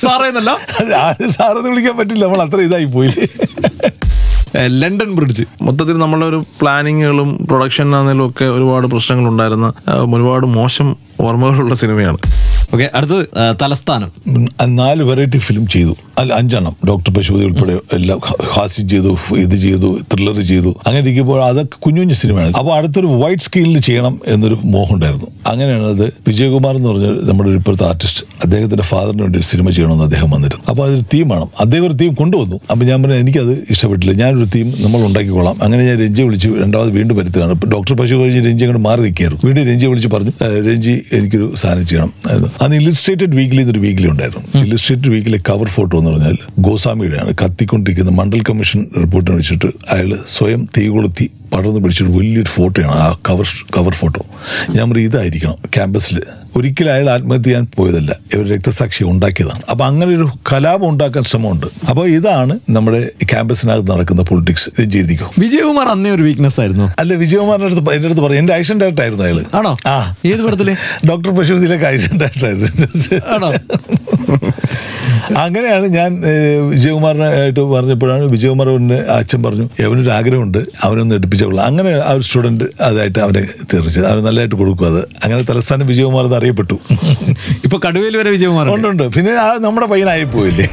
[0.04, 0.50] സാറേ എന്നല്ല?
[1.04, 2.22] ആരും സാറെന്ന് വിളിക്കാൻ പറ്റില്ല.
[2.26, 3.12] നമ്മൾ അത്ര ഇതായി പോയി.
[4.80, 5.44] London bridge.
[5.66, 10.88] മൊത്തത്തിൽ നമ്മളെ ഒരു പ്ലാനിങ്ങുകളും പ്രൊഡക്ഷൻ ആണെങ്കിലും ഒക്കെ ഒരുപാട് പ്രശ്നങ്ങളുണ്ടായിരുന്ന ഉണ്ടായിരുന്ന ഒരുപാട് മോശം
[11.26, 12.18] ഓർമ്മകളുള്ള സിനിമയാണ്.
[12.74, 13.22] ഓക്കെ അടുത്തത്
[13.62, 14.10] തലസ്ഥാനം.
[14.76, 15.94] നാല് വെറൈറ്റി ഫിലിം ചെയ്തു.
[16.18, 16.74] അല്ല അഞ്ചെണ്ണം.
[16.88, 18.18] ഡോക്ടർ പശുപതി ഉൾപ്പെടെ എല്ലാം
[18.54, 20.70] ഹാസ്യം ചെയ്തു ഇത് ചെയ്തു ത്രില്ലർ ചെയ്തു.
[20.86, 25.28] അങ്ങനെ ഇരിക്കുമ്പോൾ അതൊക്കെ കുഞ്ഞു കുഞ്ഞു സിനിമയാണ് അപ്പോൾ അടുത്തൊരു വൈറ്റ് സ്കെയിലിൽ ചെയ്യണം എന്നൊരു മോഹം ഉണ്ടായിരുന്നു.
[25.50, 30.04] അങ്ങനെയാണ് അത് വിജയകുമാർ എന്ന് പറഞ്ഞ നമ്മുടെ ഒരു ഇപ്പോഴത്തെ ആർട്ടിസ്റ്റ് അദ്ദേഹത്തിന്റെ ഫാദറിന് വേണ്ടി ഒരു സിനിമ ചെയ്യണമെന്ന്
[30.04, 30.64] അദ്ദേഹം വന്നിരുന്നു.
[30.70, 31.48] അപ്പോൾ അതൊരു തീം വേണം.
[31.60, 32.56] അദ്ദേഹം ഒരു തീം കൊണ്ടുവന്നു.
[32.70, 34.12] അപ്പോൾ ഞാൻ പറഞ്ഞു എനിക്കത് ഇഷ്ടപ്പെട്ടില്ല.
[34.22, 35.56] ഞാനൊരു തീം നമ്മൾ ഉണ്ടാക്കിക്കൊള്ളാം.
[35.62, 37.54] അങ്ങനെ ഞാൻ രഞ്ജി വിളിച്ച് രണ്ടാമത് വീണ്ടും വരുത്തുകയാണ്.
[37.72, 39.42] ഡോക്ടർ പശു കഴിഞ്ഞ് രഞ്ജി അങ്ങോട്ട് മാറി നിൽക്കുകയായിരുന്നു.
[39.46, 42.10] വീണ്ടും രഞ്ജി വിളിച്ച് പറഞ്ഞു "ഏഹ്, രഞ്ജി എനിക്കൊരു സാധനം ചെയ്യണം
[42.62, 44.42] അന്ന് ഇലിസ്ട്രേറ്റഡ് വീക്കിലി എന്നൊരു വീക്കിലി ഉണ്ടായിരുന്നു.
[44.64, 46.36] ഇലിസ്ട്രേറ്റഡ് വീക്കിലെ കവർ ഫോട്ടോ എന്ന് പറഞ്ഞാൽ
[46.66, 47.30] ഗോസ്വാമിയുടെയാണ്.
[47.42, 53.46] കത്തിക്കൊണ്ടിരിക്കുന്ന മണ്ഡൽ കമ്മീഷൻ റിപ്പോർട്ടിന് വെച്ചിട്ട് അയാൾ സ്വയം തീ കൊളുത്തി പടർന്ന് പിടിച്ചൊരു വലിയൊരു ഫോട്ടോയാണ് ആ കവർ
[53.76, 54.22] കവർ ഫോട്ടോ
[54.76, 56.18] ഞാൻ പറയും ഇതായിരിക്കണം ക്യാമ്പസിൽ
[56.56, 58.16] ഒരിക്കലും അയാൾ ആത്മഹത്യ ചെയ്യാൻ പോയതല്ല.
[58.34, 59.62] ഇവർ രക്തസാക്ഷി ഉണ്ടാക്കിയതാണ്.
[59.70, 61.66] അപ്പോൾ അങ്ങനെ ഒരു കലാപം ഉണ്ടാക്കാൻ ശ്രമമുണ്ട്.
[61.90, 64.70] അപ്പോൾ ഇതാണ് നമ്മുടെ ക്യാമ്പസിനകത്ത് നടക്കുന്ന പൊളിറ്റിക്സ്.
[64.80, 66.92] രഞ്ജി വിജയകുമാർ അന്നേ ഒരു വീക്ക്നെസ് ആയിരുന്നു.
[66.98, 68.38] അല്ല വിജയകുമാറിന്റെ അടുത്ത് എന്റെ അടുത്ത് പറയും.
[68.38, 69.76] എന്റെ ആക്ഷൻ ഡയറക്ടർ ആയിരുന്നു അയാൾ ആണോ?
[69.86, 70.14] ആ.
[70.26, 70.76] ഏത് പടത്തിൽ?
[71.08, 73.20] ഡോക്ടർ പശുപതിയിലേക്ക് ആക്ഷൻ ഡയറക്ടർ ആയിരുന്നു.
[73.34, 73.52] ആണോ?
[75.36, 76.22] അങ്ങനെയാണ് ഞാൻ
[76.68, 80.58] വിജയകുമാറിനായിട്ട് പറഞ്ഞപ്പോഴാണ് വിജയകുമാറിന് അച്ഛൻ പറഞ്ഞു അവനൊരു ആഗ്രഹമുണ്ട്.
[80.82, 81.66] അവനൊന്ന് എടുപ്പിച്ചോളാം.
[81.66, 84.98] അങ്ങനെ ആ ഒരു സ്റ്റുഡന്റ് അതായിട്ട് അവനെ തീർച്ചയായും അവന് നല്ലതായിട്ട് കൊടുക്കും അത്.
[84.98, 86.76] അങ്ങനെ തലസ്ഥാനം വിജയകുമാർ അറിയപ്പെട്ടു.
[87.64, 88.30] ഇപ്പൊ കടുവയിൽ വരെ
[88.90, 90.68] ഉണ്ട് പിന്നെ ആ നമ്മുടെ പയ്യനായി പോയില്ലേ?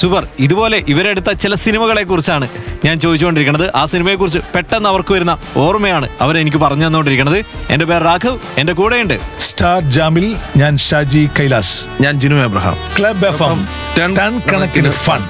[0.00, 0.24] സൂപ്പർ.
[0.46, 2.48] ഇതുപോലെ ഇവരെടുത്ത ചില സിനിമകളെ കുറിച്ചാണ്
[2.84, 3.66] ഞാൻ ചോദിച്ചുകൊണ്ടിരിക്കുന്നത്.
[3.74, 7.38] ആ സിനിമയെ കുറിച്ച് പെട്ടെന്ന് അവർക്ക് വരുന്ന ഓർമ്മയാണ് അവരെനിക്ക് പറഞ്ഞു തന്നുകൊണ്ടിരിക്കുന്നത്.
[7.70, 9.16] എന്റെ പേര് രാഘവ് എന്റെ കൂടെയുണ്ട്.
[9.38, 10.26] സ്റ്റാർ ജാമിൽ
[10.56, 11.76] ഞാൻ ഷാജി കൈലാസ്.
[12.00, 12.76] ഞാൻ Jinu Abraham.
[12.98, 13.62] Club F M
[13.98, 15.22] ton കണക്കിന് fun.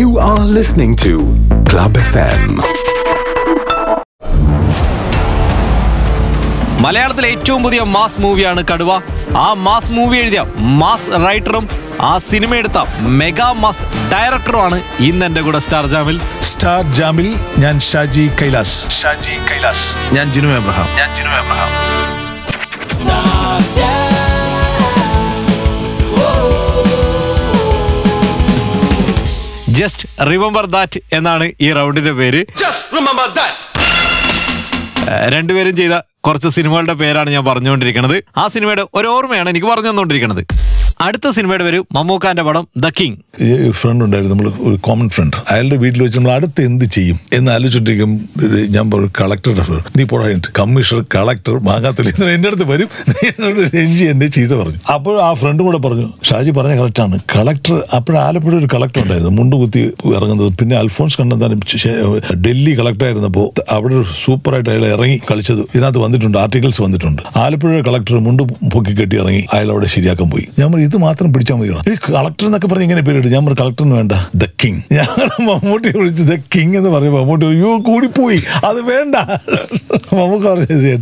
[0.00, 1.16] You are listening to
[1.70, 2.81] Club FM.
[6.82, 8.92] മലയാളത്തിലെ ഏറ്റവും പുതിയ മാസ് മൂവിയാണ് കടുവ.
[9.44, 10.42] ആ മാസ് മൂവി എഴുതിയ
[10.80, 11.64] മാസ് റൈറ്ററും
[12.08, 12.78] ആ സിനിമ എടുത്ത
[13.20, 14.78] മെഗാ മാസ് ഡയറക്ടറുമാണ്
[15.08, 16.16] ഇന്ന് എന്റെ കൂടെ സ്റ്റാർ ജാമിൽ.
[16.50, 17.28] സ്റ്റാർ ജാമിൽ
[17.64, 18.76] ഞാൻ ഷാജി കൈലാസ്.
[19.00, 19.86] ഷാജി കൈലാസ്.
[20.16, 20.88] ഞാൻ ജിനു എബ്രഹാം.
[21.00, 21.70] ഞാൻ Jinu Abraham.
[29.80, 32.40] Just remember that എന്നാണ് ഈ റൗണ്ടിന്റെ പേര്.
[35.34, 35.94] രണ്ടുപേരും ചെയ്ത
[36.26, 38.16] കുറച്ച് സിനിമകളുടെ പേരാണ് ഞാൻ പറഞ്ഞുകൊണ്ടിരിക്കുന്നത്.
[38.36, 40.42] ആ സിനിമയുടെ ഒരു ഓർമ്മയാണ് എനിക്ക് പറഞ്ഞു തന്നുകൊണ്ടിരിക്കുന്നത്.
[41.02, 43.16] അടുത്ത സിനിമയുടെ പേര് മമ്മൂക്കാന്റെ പടം ദ കിങ്.
[43.70, 48.28] ഫ്രണ്ട് ഉണ്ടായിരുന്നു നമ്മൾ ഒരു കോമൺ ഫ്രണ്ട് അയാളുടെ വീട്ടിൽ വെച്ച് നമ്മൾ അടുത്ത് എന്ത് ചെയ്യും എന്ന് ആലോചിച്ചിട്ടിരിക്കും
[48.68, 49.80] ഞാൻ പറയും കളക്ടറുടെ.
[49.96, 52.88] നീ പോടാ കമ്മീഷണർ കളക്ടർ മാങ്ങാത്തല്ലി എന്റെ അടുത്ത് വരും.
[53.76, 54.92] രഞ്ജി എന്നെ ചെയ്ത് പറഞ്ഞു.
[54.92, 59.30] അപ്പോൾ ആ ഫ്രണ്ട് കൂടെ പറഞ്ഞു ഷാജി പറഞ്ഞ കറക്റ്റാണ് കളക്ടർ അപ്പോൾ ആലപ്പുഴ ഒരു കളക്ടർ ഉണ്ടായിരുന്നു.
[59.30, 59.80] മുണ്ട് കുത്തി
[60.16, 60.58] ഇറങ്ങുന്നത്.
[60.58, 65.60] പിന്നെ അൽഫോൺസ് കണ്ണന്താനം ശ- ഡൽഹി കളക്ടർ ആയിരുന്നപ്പോൾ അവിടെ ഒരു സൂപ്പറായിട്ട് അയാൾ ഇറങ്ങി കളിച്ചത്.
[65.60, 67.22] ഇതിനകത്ത് വന്നിട്ടുണ്ട് ആർട്ടിക്കിൾസ് വന്നിട്ടുണ്ട്.
[67.36, 70.46] ആലപ്പുഴ കളക്ടർ മുണ്ട് പൊക്കി കെട്ടി ഇറങ്ങി അയാൾ അവിടെ ശരിയാക്കാൻ പോയി.
[70.58, 73.94] ഞാൻ പറഞ്ഞു ഇത് മാത്രം പിടിച്ചാൽ മതി ഈ കളക്ടർ എന്നൊക്കെ പറഞ്ഞ് ഇങ്ങനെ പേരിട്ട് ഞാൻ പറഞ്ഞു കളക്ടറിന്
[74.00, 75.06] വേണ്ട ദ കിങ് ഞാൻ
[75.48, 79.16] മമ്മൂട്ടി വിളിച്ച് ദ കിങ് എന്ന് പറയുമ്പോൾ മമ്മൂട്ടി അയ്യോ കൂടിപ്പോയി അത് വേണ്ട.
[80.18, 80.92] മമ്മൂക്ക പറഞ്ഞു.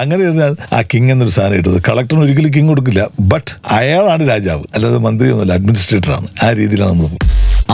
[0.00, 1.78] അങ്ങനെ ഇരുന്നാൽ ആ കിങ് എന്നൊരു സാധനം ഇട്ടത്.
[1.88, 4.64] കളക്ടറിന് ഒരിക്കലും കിങ് കൊടുക്കില്ല ബട്ട് അയാളാണ് രാജാവ്.
[4.74, 7.16] അല്ലാതെ മന്ത്രിയൊന്നുമല്ല അഡ്മിനിസ്ട്രേറ്ററാണ് ആ രീതിയിലാണ് നമ്മൾ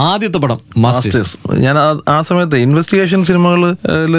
[0.02, 1.34] ആദ്യത്തെ പടം മാസ്റ്റേഴ്സ്
[1.64, 1.76] ഞാൻ
[2.08, 3.64] ആ- സമയത്ത് ഇൻവെസ്റ്റിഗേഷൻ സിനിമകളിൽ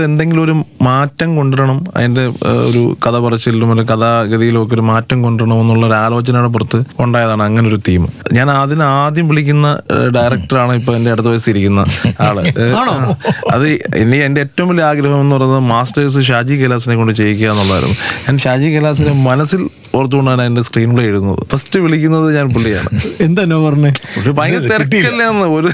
[0.06, 2.24] എന്തെങ്കിലും ഒരു മാറ്റം കൊണ്ടുവരണം അതിന്റെ
[2.64, 7.68] ഒരു കഥ പറച്ചിലും ഒരു കഥാഗതിയിലും ഒക്കെ ഒരു മാറ്റം കൊണ്ടുവരണം എന്നുള്ള ഒരു ആലോചനയുടെ പുറത്ത് ഉണ്ടായതാണ് അങ്ങനെ
[7.68, 8.04] ഒരു തീം
[8.34, 9.68] ഞാൻ അതിന് ആദ്യം വിളിക്കുന്ന
[10.16, 11.82] ഡയറക്ടറാണ് ഇപ്പൊ എന്റെ അടുത്ത വയസ്സിരിക്കുന്ന
[12.22, 12.38] ആൾ.
[13.56, 13.66] അത്
[13.98, 17.98] ഇനി എന്റെ ഏറ്റവും വലിയ ആഗ്രഹം എന്ന് പറയുന്നത് മാസ്റ്റേഴ്സ് ഷാജി കൈലാസിനെ കൊണ്ട് ചെയ്യിക്കുക എന്നുള്ളതായിരുന്നു.
[18.26, 19.62] ഞാൻ ഷാജി കൈലാസിനെ മനസ്സിൽ
[19.96, 21.40] ഓർത്തുകൊണ്ടാണ് എന്റെ സ്ക്രീൻ പ്ലേ എഴുതുന്നത്.
[21.52, 22.88] ഫസ്റ്റ് വിളിക്കുന്നത് ഞാൻ പുള്ളിയാണ്.
[23.20, 23.94] എന്താ പറഞ്ഞേ?
[24.22, 25.46] ഒരു ഭയങ്കര തിരക്കില്ലാന്ന്.
[25.46, 25.68] ഒരു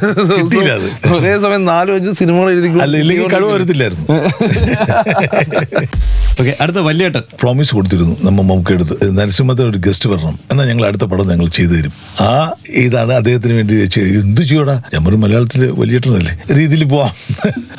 [1.18, 4.08] ഒരേ സമയം നാലു അഞ്ച് സിനിമകൾ എഴുതി കഴിവ് വരത്തില്ലായിരുന്നു.
[6.40, 8.96] ഓക്കെ അടുത്ത വലിയേട്ടൻ പ്രോമിസ് കൊടുത്തിരുന്നു നമ്മ നമുക്ക് എടുത്ത്.
[9.18, 10.36] നരസിംഹത്തിന് ഒരു ഗസ്റ്റ് വരണം.
[10.52, 11.94] എന്നാൽ ഞങ്ങൾ അടുത്ത പടം ഞങ്ങൾ ചെയ്തു തരും.
[12.28, 12.30] ആ
[12.84, 17.12] ഇതാണ് അദ്ദേഹത്തിന് വേണ്ടി വെച്ച് എന്ത് ചെയ്യടാ ഞാൻ ഒരു മലയാളത്തിൽ വലിയേട്ടനല്ലേ രീതിയിൽ പോവാം.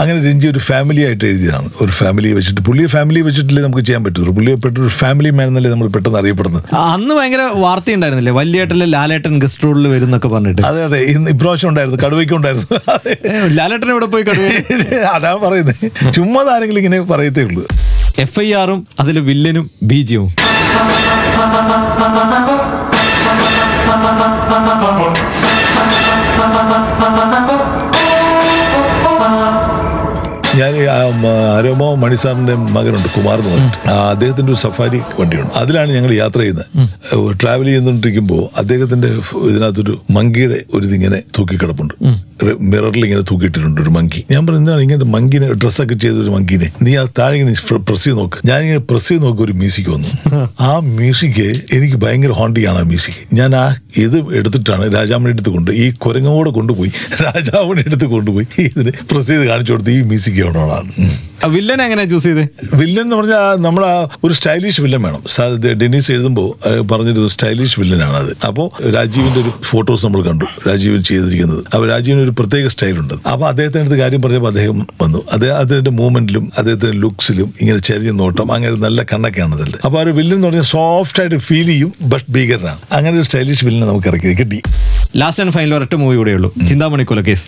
[0.01, 1.69] അങ്ങനെ രഞ്ജി ഒരു ഫാമിലി ആയിട്ട് എഴുതിയതാണ്.
[1.85, 5.71] ഒരു ഫാമിലി വെച്ചിട്ട് പുള്ളിയെ ഫാമിലി വെച്ചിട്ടില്ലേ നമുക്ക് ചെയ്യാൻ പറ്റുള്ളൂ പുള്ളിയെ പെട്ട ഒരു ഫാമിലി മാൻ എന്നല്ലേ
[5.75, 6.65] നമ്മൾ പെട്ടെന്ന് അറിയപ്പെടുന്നത്.
[6.95, 8.35] അന്ന് ഭയങ്കര വാർത്ത ഉണ്ടായിരുന്നില്ലേ?
[8.41, 10.63] വലിയേട്ടനിലെ ലാലേട്ടൻ ഗസ്റ്റ് റോളിൽ വരുന്നൊക്കെ പറഞ്ഞിട്ട്.
[10.71, 11.01] അതെ അതെ.
[11.15, 12.01] ഇന്ന് ഇപ്രാവശ്യം ഉണ്ടായിരുന്നു.
[12.05, 12.69] കടുവയ്ക്ക് ഉണ്ടായിരുന്നു.
[13.59, 14.49] ലാലേട്ടൻ ഇവിടെ പോയി കടുവ?
[15.17, 17.65] അതാണ് പറയുന്നത് ചുമ്മാ ആരെങ്കിലും ഇങ്ങനെ പറയത്തേ ഉള്ളൂ.
[18.19, 20.29] എഫ് ഐ ആറും അതിൽ വില്ലനും ബീജിയും
[30.57, 30.75] ഞാൻ
[31.57, 35.53] ആരോമോ മണിസാറിന്റെ മകനുണ്ട് കുമാർ എന്ന് പറഞ്ഞിട്ട് അദ്ദേഹത്തിന്റെ ഒരു സഫാരി വണ്ടിയുണ്ട്.
[35.57, 36.67] അതിലാണ് ഞങ്ങൾ യാത്ര ചെയ്യുന്നത്.
[37.41, 39.09] ട്രാവൽ ചെയ്തുകൊണ്ടിരിക്കുമ്പോൾ അദ്ദേഹത്തിന്റെ
[39.49, 41.95] ഇതിനകത്തൊരു മങ്കിയുടെ ഒരു ഇതിങ്ങനെ തൂക്കിക്കിടപ്പുണ്ട്
[42.73, 46.93] മിററിൽ ഇങ്ങനെ തൂക്കിയിട്ടിട്ടുണ്ട് ഒരു മങ്കി ഞാൻ പറഞ്ഞു എന്താണ് ഇങ്ങനത്തെ മങ്കിനെ ഡ്രസ്സൊക്കെ ചെയ്ത ഒരു മങ്കിനെ നീ?
[46.97, 47.55] ആ താഴെ ഇങ്ങനെ
[47.89, 48.39] പ്രസ് ചെയ്ത് നോക്ക്.
[48.51, 50.11] ഞാൻ ഇങ്ങനെ പ്രസ് ചെയ്ത് നോക്കി ഒരു മ്യൂസിക് വന്നു.
[50.69, 51.43] ആ മ്യൂസിക്
[51.77, 53.21] എനിക്ക് ഭയങ്കര ഹോണ്ടിയാണ് ആ മ്യൂസിക്.
[53.41, 53.65] ഞാൻ ആ
[54.05, 56.93] ഇത് എടുത്തിട്ടാണ് രാജാമണി എടുത്ത് കൊണ്ട് ഈ കുരങ്ങോടെ കൊണ്ടുപോയി
[57.27, 60.91] രാജാമണി എടുത്ത് കൊണ്ടുപോയി ഇതിന് പ്രസ് ചെയ്ത് കാണിച്ചു കൊടുത്ത് ഈ മ്യൂസിക് എവിടെയാണ്
[61.55, 62.43] വില്ലൻ എങ്ങനെയാണ് ചൂസ് ചെയ്ത്?
[62.81, 63.85] വില്ലൻ എന്ന് പറഞ്ഞാൽ നമ്മൾ
[64.25, 65.23] ഒരു സ്റ്റൈലിഷ് വില്ലൻ വേണം.
[65.23, 66.49] ഡെനീസ് ഡെന്നീസ് എഴുതുമ്പോൾ
[66.91, 68.67] പറഞ്ഞിരുന്നു സ്റ്റൈലിഷ് വില്ലനാണ് അത് അപ്പോൾ
[68.97, 71.63] രാജീവിന്റെ ഒരു ഫോട്ടോസ് നമ്മൾ കണ്ടു രാജീവ് ചെയ്തിരിക്കുന്നത്.
[71.75, 73.15] അപ്പോൾ രാജീവിന് ഒരു പ്രത്യേക സ്റ്റൈലുണ്ട്.
[73.33, 75.21] അപ്പോൾ അദ്ദേഹത്തിന്റെ അടുത്ത് കാര്യം പറഞ്ഞപ്പോൾ അദ്ദേഹം വന്നു.
[75.33, 80.11] അദ്ദേഹം അദ്ദേഹത്തിന്റെ മൂവ്മെന്റിലും അദ്ദേഹത്തിന്റെ ലുക്സിലും ഇങ്ങനെ ചെറിയ നോട്ടം അങ്ങനെ നല്ല കണ്ണൊക്കെയാണ് അതിൽ അപ്പോൾ ആ ഒരു
[80.11, 82.81] വില്ലൻ എന്ന് പറഞ്ഞാൽ സോഫ്റ്റ് ആയിട്ട് ഫീൽ ചെയ്യും ബട്ട് ഭീകരനാണ്.
[82.93, 84.63] അങ്ങനെ ഒരു സ്റ്റൈലിഷ് വില്ലനെ നമുക്ക് ഇറക്കി കിട്ടി.
[85.21, 86.49] ലാസ്റ്റ് ആൻഡ് ഫൈനൽ ഒരൊറ്റ മൂവി കൂടെ ഉള്ളൂ.
[86.69, 87.45] ചിന്താമണി കൊലക്കേസ്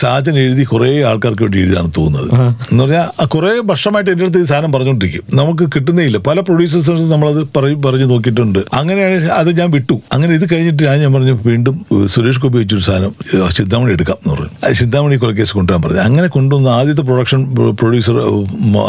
[0.00, 2.28] സാജൻ എഴുതി കുറേ ആൾക്കാർക്ക് വേണ്ടി എഴുതിയാണ് തോന്നുന്നത്.
[2.70, 5.24] എന്ന് പറഞ്ഞാൽ കുറേ വർഷമായിട്ട് എന്റെ അടുത്ത് ഈ സാധനം പറഞ്ഞുകൊണ്ടിരിക്കും.
[5.40, 8.60] നമുക്ക് കിട്ടുന്നേ ഇല്ല പല പ്രൊഡ്യൂസേഴ്സും നമ്മളത് പറയും പറഞ്ഞു നോക്കിയിട്ടുണ്ട്.
[8.80, 9.96] അങ്ങനെയാണ് അത് ഞാൻ വിട്ടു.
[10.14, 11.76] അങ്ങനെ ഇത് കഴിഞ്ഞിട്ട് ഞാൻ ഞാൻ പറഞ്ഞു വീണ്ടും
[12.14, 13.12] സുരേഷ് ഗോപി വെച്ചൊരു സാധനം
[13.58, 14.50] ചിന്താമണി എടുക്കാം എന്ന് പറഞ്ഞു.
[14.64, 16.02] അത് ചിന്താമണി കൊലക്കേസ് കൊണ്ടുവരാൻ പറഞ്ഞു.
[16.08, 17.42] അങ്ങനെ കൊണ്ടുവന്ന ആദ്യത്തെ പ്രൊഡക്ഷൻ
[17.80, 18.18] പ്രൊഡ്യൂസർ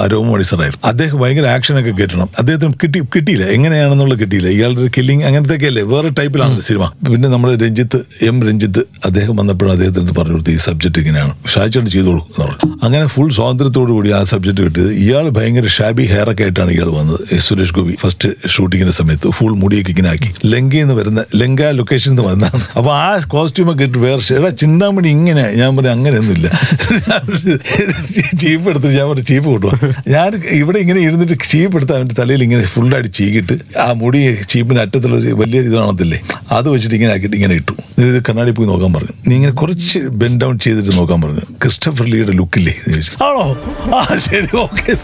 [0.06, 3.46] അരോമ മണി സാറായിരുന്നു അദ്ദേഹം ഭയങ്കര ആക്ഷനൊക്കെ കേട്ടണം അദ്ദേഹത്തിന് കിട്ടി കിട്ടിയില്ല.
[3.58, 4.50] എങ്ങനെയാണെന്നുള്ള കിട്ടിയില്ല.
[4.58, 6.84] ഇയാളുടെ കില്ലിങ് അങ്ങനത്തെ അല്ലേ വേറെ ടൈപ്പിലാണ് സിനിമ.
[7.14, 11.34] പിന്നെ നമ്മൾ രഞ്ജിത്ത് എം രഞ്ജിത്ത് അദ്ദേഹം വന്നപ്പോഴും അദ്ദേഹത്തിന് പറഞ്ഞു കൊടുത്തു ഈ സബ്ജക്ട് ഇങ്ങനെയാണ്.
[11.54, 12.78] ഷാജാണ് ചെയ്തോളൂ എന്ന് പറഞ്ഞു.
[12.84, 14.92] അങ്ങനെ ഫുൾ സ്വാതന്ത്ര്യത്തോടു കൂടി ആ സബ്ജക്ട് കിട്ടിയത്.
[14.94, 17.40] ഇയാൾ ഭയങ്കര ഷാബി ഹെയർ ഒക്കെ ആയിട്ടാണ് ഇയാൾ വന്നത്.
[17.40, 20.30] സുരേഷ് ഗോപി ഫസ്റ്റ് ഷൂട്ടിങ്ങിന്റെ സമയത്ത് ഫുൾ മുടിയൊക്കെ ഇങ്ങനെ ആക്കി.
[20.46, 22.64] ലങ്കയിൽ വരുന്ന ലങ്ക ലൊക്കേഷനിൽ നിന്ന് വന്നതാണ്.
[22.78, 25.56] അപ്പൊ ആ കോസ്റ്റ്യൂം ഒക്കെ ഇട്ട് വേറെ എടാ ചിന്താമണി ഇങ്ങനെ.
[25.56, 26.48] ഞാൻ പറഞ്ഞു അങ്ങനെയൊന്നുമില്ല.
[28.42, 32.64] ചീപ്പ് എടുത്തിട്ട് ഞാൻ പറഞ്ഞു ചീപ്പ് കൊണ്ടുപോകാം ഞാൻ ഇവിടെ ഇങ്ങനെ ഇരുന്നിട്ട് ചീപ്പ് എടുത്ത് അവന്റെ തലയിൽ ഇങ്ങനെ
[32.66, 36.20] ഫുള്ളായിട്ട് ചീകിട്ട് ആ മുടി ചീപ്പിന് അറ്റത്തുള്ള ഒരു വലിയ ഇത് കാണത്തില്ലേ
[36.52, 37.74] അത് വെച്ചിട്ട് ഇങ്ങനെ ആക്കിയിട്ട് ഇങ്ങനെ ഇട്ടു.
[38.12, 39.14] ഇത് കണ്ണാടി പോയി നോക്കാൻ പറഞ്ഞു.
[39.28, 41.44] നീ ഇങ്ങനെ കുറച്ച് ബെൻ ഡൗൺ ചെയ്തിട്ട് നോക്കാൻ പറഞ്ഞു.
[41.64, 42.74] ക്രിസ്റ്റഫർ ലീയുടെ ലുക്കില്ലേ
[43.28, 43.46] ആണോ?
[43.98, 44.96] ആ ശരി ഓക്കെ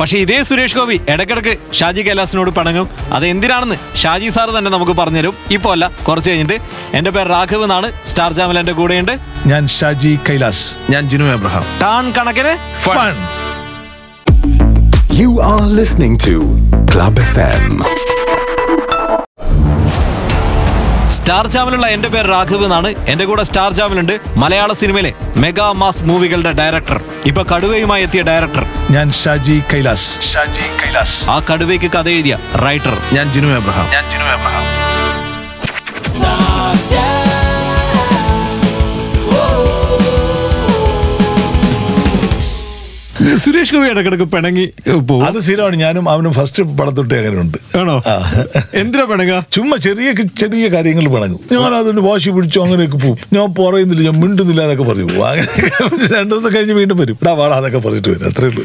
[0.00, 2.88] പക്ഷെ ഇതേ സുരേഷ് ഗോപി ഇടക്കിടക്ക് ഷാജി കൈലാസിനോട് പണങ്ങും.
[3.16, 5.34] അത് എന്തിനാണെന്ന് ഷാജി സാർ തന്നെ നമുക്ക് പറഞ്ഞുതരും.
[5.56, 6.58] ഇപ്പോൾ അല്ല കുറച്ച് കഴിഞ്ഞിട്ട്.
[6.98, 7.90] എന്റെ പേര് രാഘവ് എന്നാണ്.
[8.12, 9.14] സ്റ്റാർ ചാനൽ എന്റെ കൂടെയുണ്ട്.
[9.52, 10.64] ഞാൻ ഷാജി കൈലാസ്.
[10.90, 11.66] ഞാൻ ജിനു എബ്രഹാം.
[11.82, 12.54] ടാൺ കണക്കിന്
[12.86, 13.16] fun
[15.20, 16.34] You are listening to
[16.92, 17.64] Club FM.
[21.30, 22.88] Star ചാമലുള്ള എന്റെ പേര് രാഘവ് എന്നാണ്.
[23.08, 27.00] എന്റെ കൂടെ സ്റ്റാർ ചാമലുണ്ട് മലയാള സിനിമയിലെ മെഗാ മാസ് മൂവികളുടെ ഡയറക്ടർ.
[27.26, 28.64] ഇപ്പൊ കടുവയുമായി എത്തിയ ഡയറക്ടർ.
[28.90, 30.08] ഞാൻ ഷാജി കൈലാസ്.
[30.32, 31.30] ഷാജി കൈലാസ്.
[31.30, 32.96] ആ കടുവയ്ക്ക് കഥ എഴുതിയ റൈറ്റർ.
[33.12, 34.66] ഞാൻ ജിനു എബ്രഹാം ഞാൻ ജിനു എബ്രഹാം
[43.42, 44.64] സുരേഷ് ഗോപി ഇടക്കിടക്ക് പിണങ്ങി
[45.08, 45.76] പോകും അത് സ്ഥിരമാണ്.
[45.82, 47.94] ഞാനും അവനും ഫസ്റ്റ് പടത്തൊട്ടേ അങ്ങനെ ഉണ്ട് ആണോ.
[48.80, 50.10] എന്തിനാ പിണങ്ങ ചുമ്മാ ചെറിയ
[50.42, 51.40] ചെറിയ കാര്യങ്ങൾ പിണങ്ങും.
[51.52, 55.10] ഞാൻ അതുകൊണ്ട് വാശി പിടിച്ചു അങ്ങനെയൊക്കെ പോകും ഞാൻ പറയുന്നില്ല ഞാൻ മിണ്ടുന്നില്ല എന്നൊക്കെ പറയും.
[55.24, 57.18] അങ്ങനെ രണ്ടു ദിവസം കഴിഞ്ഞ് വീണ്ടും വരും.
[57.22, 58.26] ഇടാ വാടാ എന്നൊക്കെ പറഞ്ഞിട്ട് വരും.
[58.30, 58.64] അത്രേ ഉള്ളൂ.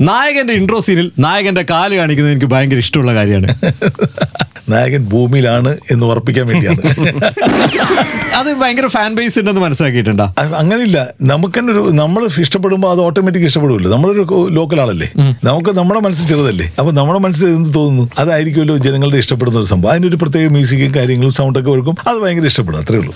[0.00, 3.54] നായകന്റെ ഇൻട്രോ സീനിൽ നായകന്റെ കാൽ കാണിക്കുന്നത് എനിക്ക് ഭയങ്കര ഇഷ്ടമുള്ള കാര്യമാണ്.
[4.70, 6.80] നായകൻ ഭൂമിയിലാണ് എന്ന് ഉറപ്പിക്കാൻ വേണ്ടിയാണ്.
[8.34, 10.34] അത് ഭയങ്കര ഫാൻ ബേസ് ഉണ്ടെന്ന് മനസ്സിലാക്കിയിട്ടുണ്ടോ?
[10.56, 11.08] അങ്ങനെയില്ല.
[11.22, 15.12] നമുക്ക് തന്നെ ഒരു നമ്മൾ ഇഷ്ടപ്പെടുമ്പോൾ അത് ഓട്ടോമാറ്റിക് ഇഷ്ടപ്പെടുമല്ലോ നമ്മളൊരു ലോക്കൽ ആളല്ലേ.
[15.44, 16.72] നമുക്ക് നമ്മുടെ മനസ്സിൽ ചെറുതല്ലേ.
[16.78, 18.10] അപ്പൊ നമ്മുടെ മനസ്സിൽ എന്ത് തോന്നുന്നു?
[18.18, 19.92] അതായിരിക്കുമല്ലോ ജനങ്ങളുടെ ഇഷ്ടപ്പെടുന്ന ഒരു സംഭവം.
[19.92, 22.78] അതിനൊരു പ്രത്യേക മ്യൂസിക്കും കാര്യങ്ങളും സൗണ്ടൊക്കെ വെക്കും അത് ഭയങ്കര ഇഷ്ടപ്പെടും.
[22.78, 23.14] അത്രേ ഉള്ളൂ.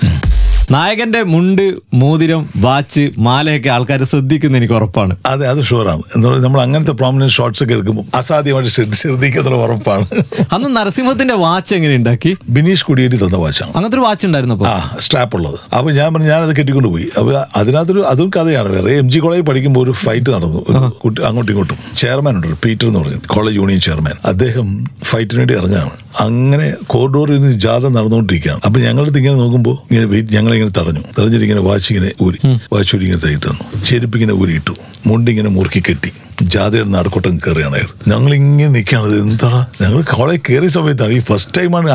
[0.74, 1.64] നായകന്റെ മുണ്ട്
[1.94, 5.14] മോതിരം വാച്ച് മാലയൊക്കെ ആൾക്കാർ ശ്രദ്ധിക്കുന്ന എനിക്ക് ഉറപ്പാണ്.
[5.26, 6.02] അതെ അത് ഷുവറാണ്.
[6.16, 10.06] നമ്മൾ അങ്ങനത്തെ പ്രോമിനന്റ് ഷോട്ട്സ് ഒക്കെ എടുക്കുമ്പോൾ അസാധ്യമായിട്ട് ശ്രദ്ധിക്കുന്നുള്ള ശ്രദ്ധിക്കുന്ന ഉറപ്പാണ്.
[10.52, 12.36] അന്ന് നരസിംഹത്തിന്റെ വാച്ച് എങ്ങനെ ഉണ്ടാക്കി?
[12.48, 13.72] ബിനീഷ് കുടിയേരി തന്ന വാച്ചാണ്.
[13.76, 15.58] അങ്ങനത്തെ ഒരു വാച്ച് ഉണ്ടായിരുന്നു ആ സ്ട്രാപ്പ് ഉള്ളത്.
[15.76, 17.08] അപ്പൊ ഞാൻ പറഞ്ഞു ഞാനത് കെട്ടിക്കൊണ്ട് പോയി.
[17.18, 18.68] അപ്പൊ അതിനകത്തൊരു അതും കഥയാണ്.
[18.68, 20.90] വേറെ എം ജി കോളേജിൽ പഠിക്കുമ്പോൾ ഒരു ഫൈറ്റ് നടന്നു.
[21.04, 21.78] കുട്ടി അങ്ങോട്ടും ഇങ്ങോട്ടും.
[21.96, 23.20] ചെയർമാൻ ഉണ്ട് പീറ്റർ എന്ന് പറഞ്ഞു.
[23.26, 24.14] College union chairman.
[24.24, 24.68] അദ്ദേഹം
[25.04, 25.90] ഫൈറ്റിന് വേണ്ടി ഇറങ്ങാണ്.
[26.20, 28.60] അങ്ങനെ കോറിഡോറിൽ നിന്ന് ജാഥ നടന്നുകൊണ്ടിരിക്കുകയാണ്.
[28.66, 31.02] അപ്പൊ ഞങ്ങളടുത്ത് ഇങ്ങനെ നോക്കുമ്പോൾ ഇങ്ങനെ വെയിറ്റ് ഞങ്ങളിങ്ങനെ തടഞ്ഞു.
[31.18, 32.38] തടഞ്ഞിട്ട് ഇങ്ങനെ വാച്ചിങ്ങനെ ഊരി.
[32.72, 33.84] വാച്ച് ഊരി ഇങ്ങനെ തയ്യിട്ട് തന്നു.
[33.84, 34.74] ചെരുപ്പ് ഇങ്ങനെ ഊരിയിട്ടു.
[35.06, 36.12] മുണ്ടിങ്ങനെ മുറുക്കി കെട്ടി.
[36.54, 37.80] ജാഥയുടെ നടക്കൂട്ടം കയറിയാണ്.
[38.12, 39.08] ഞങ്ങൾ ഇങ്ങനെ നിൽക്കുകയാണ്.
[39.24, 41.88] എന്താണ് ഞങ്ങൾ കോളേജ് കയറിയ സമയത്താണ് ഈ ഫസ്റ്റ് ടൈമാണ്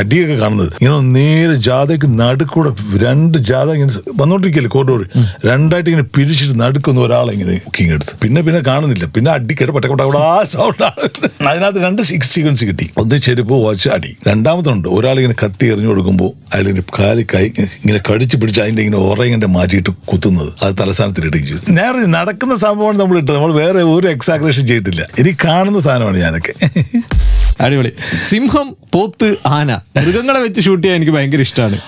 [0.00, 0.70] അടിയൊക്കെ കാണുന്നത്.
[0.80, 2.70] ഇങ്ങനെ നേരെ ജാഥയ്ക്ക് നടുക്കൂടെ
[3.04, 5.02] രണ്ട് ജാഥ ഇങ്ങനെ വന്നോണ്ടിരിക്കല്ലേ കോട്ടൂർ
[5.50, 8.14] രണ്ടായിട്ട് ഇങ്ങനെ പിരിച്ചിട്ട് നടുക്കുന്ന ഒരാളെ ഇങ്ങനെ ബുക്കിംഗ് എടുത്ത്.
[8.22, 9.06] പിന്നെ പിന്നെ കാണുന്നില്ല.
[9.16, 11.04] പിന്നെ അടി കേട്ട് പട്ടക്കോട്ട ആ സൗണ്ടാണ്
[11.50, 12.88] അതിനകത്ത് രണ്ട് സിക്സ് സീക്വൻസ് കിട്ടി.
[13.02, 14.12] ഒന്ന് ചെരുപ്പ് വാച്ച് അടി.
[14.28, 14.88] രണ്ടാമതുണ്ട്.
[14.98, 17.44] ഒരാളിങ്ങനെ കത്തി എറിഞ്ഞു കൊടുക്കുമ്പോൾ അതിലിങ്ങനെ കാലി കൈ
[17.82, 20.50] ഇങ്ങനെ കടിച്ച് പിടിച്ച് അതിന്റെ ഇങ്ങനെ ഉറയിങ്ങനെ മാറ്റിയിട്ട് കുത്തുന്നത്.
[20.62, 21.62] അത് തലസ്ഥാനത്തിൽ ഇടുകയും ചെയ്തു.
[21.78, 23.34] നേരെ നടക്കുന്ന സംഭവമാണ് നമ്മൾ ഇട്ടത്.
[23.36, 25.02] നമ്മൾ വേറെ ഒരു എക്സാഗ്രേഷൻ ചെയ്തിട്ടില്ല.
[25.20, 26.52] ഇനി കാണുന്ന സാധനമാണ് ഞാനൊക്കെ.
[27.64, 27.92] അടിപൊളി.
[28.30, 31.78] സിംഹം പോത്ത് ആന മൃഗങ്ങളെ വെച്ച് ഷൂട്ട് ചെയ്യാൻ എനിക്ക് ഭയങ്കര ഇഷ്ടമാണ്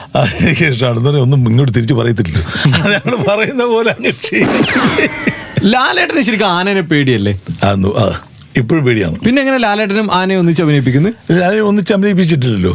[0.41, 2.39] എനിക്ക് ഇഷ്ടമാണ് ഒന്നും ഇങ്ങോട്ട് തിരിച്ച് പറയത്തില്ല
[2.95, 4.13] ഞങ്ങൾ പറയുന്ന പോലെ അങ്ങ്.
[5.73, 7.35] ലാലേട്ടന് ശരിക്കും ആനനെ പേടിയല്ലേ?
[8.65, 9.17] ഇപ്പോഴും പേടിയാണ്.
[9.27, 11.11] പിന്നെ എങ്ങനെ ലാലേട്ടനും ആനയെ ഒന്നിച്ച് അഭിനയിപ്പിക്കുന്നു?
[11.41, 12.73] ലാലയെ ഒന്നിച്ച് അഭിനയിപ്പിച്ചിട്ടില്ലല്ലോ.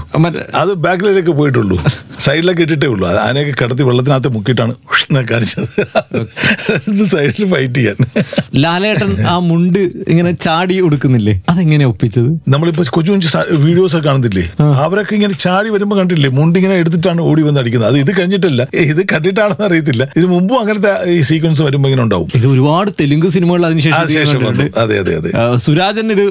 [0.62, 1.78] അത് ബാക്കിലേക്ക് പോയിട്ടുള്ളൂ.
[2.26, 3.06] സൈഡിലൊക്കെ ഇട്ടിട്ടേ ഉള്ളൂ.
[3.28, 4.74] ആനയൊക്കെ കടത്തി വെള്ളത്തിനകത്ത് മുക്കിയിട്ടാണ്
[5.32, 5.68] കാണിച്ചത്.
[7.14, 7.98] സൈഡിൽ ഫൈറ്റ് ചെയ്യാൻ.
[8.64, 9.82] ലാലേട്ടൻ ആ മുണ്ട്
[10.12, 11.34] ഇങ്ങനെ ചാടി ഉടുക്കുന്നില്ലേ?
[11.52, 12.30] അതെങ്ങനെ ഒപ്പിച്ചത്?
[12.54, 14.46] നമ്മളിപ്പോ കൊച്ചു കൊച്ചു വീഡിയോസ് ഒക്കെ കാണുന്നില്ലേ?
[14.86, 16.30] അവരൊക്കെ ഇങ്ങനെ ചാടി വരുമ്പോ കണ്ടില്ലേ?
[16.38, 17.90] മുണ്ട് ഇങ്ങനെ എടുത്തിട്ടാണ് ഓടി വന്ന് അടിക്കുന്നത്.
[17.92, 18.62] അത് ഇത് കഴിഞ്ഞിട്ടില്ല.
[18.94, 20.04] ഇത് കണ്ടിട്ടാണെന്ന് അറിയത്തില്ല.
[20.18, 22.30] ഇതിന് മുമ്പും അങ്ങനത്തെ ഈ സീക്വൻസ് വരുമ്പോ ഇങ്ങനെ ഉണ്ടാവും.
[22.40, 24.00] ഇത് ഒരുപാട് തെലുങ്ക് സിനിമകൾ അതിനുശേഷം
[24.84, 25.32] അതെ അതെ അതെ.
[25.76, 26.26] സുരാജൻ ഇത്.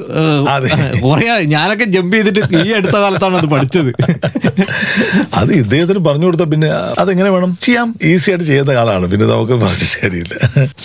[1.05, 3.89] കുറേ ഞാനൊക്കെ ജമ്പ് ചെയ്തിട്ട് ഈ അടുത്ത കാലത്താണ് അത് പഠിച്ചത്.
[5.39, 6.69] അത് ഇദ്ദേഹത്തിന് പറഞ്ഞു കൊടുത്ത പിന്നെ
[7.01, 7.51] അതെങ്ങനെ വേണം?
[7.65, 7.89] ചെയ്യാം.
[8.11, 9.05] ഈസി ആയിട്ട് ചെയ്യുന്ന ആളാണ്.
[9.11, 10.33] പിന്നെ നമുക്ക് പറഞ്ഞു ശരിയില്ല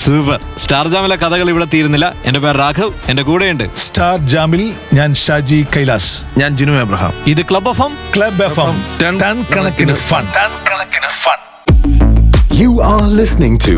[0.03, 2.09] സൂപ്പർ സ്റ്റാർ ജാമിലെ കഥകൾ ഇവിടെ തീരുന്നില്ല.
[2.29, 2.93] എന്റെ പേര് രാഘവ്.
[3.11, 3.67] എന്റെ കൂടെയുണ്ട്.
[3.87, 4.65] സ്റ്റാർ ജാമിൽ
[4.99, 6.13] ഞാൻ ഷാജി കൈലാസ്.
[6.43, 7.15] ഞാൻ ജിനു എബ്രഹാം.
[7.35, 11.39] ഇത് club F M club F M ton കണക്കിന് ഫൺ ടൺ കണക്കിന് fun
[12.63, 13.75] You are listening to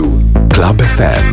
[0.54, 1.28] Club FM.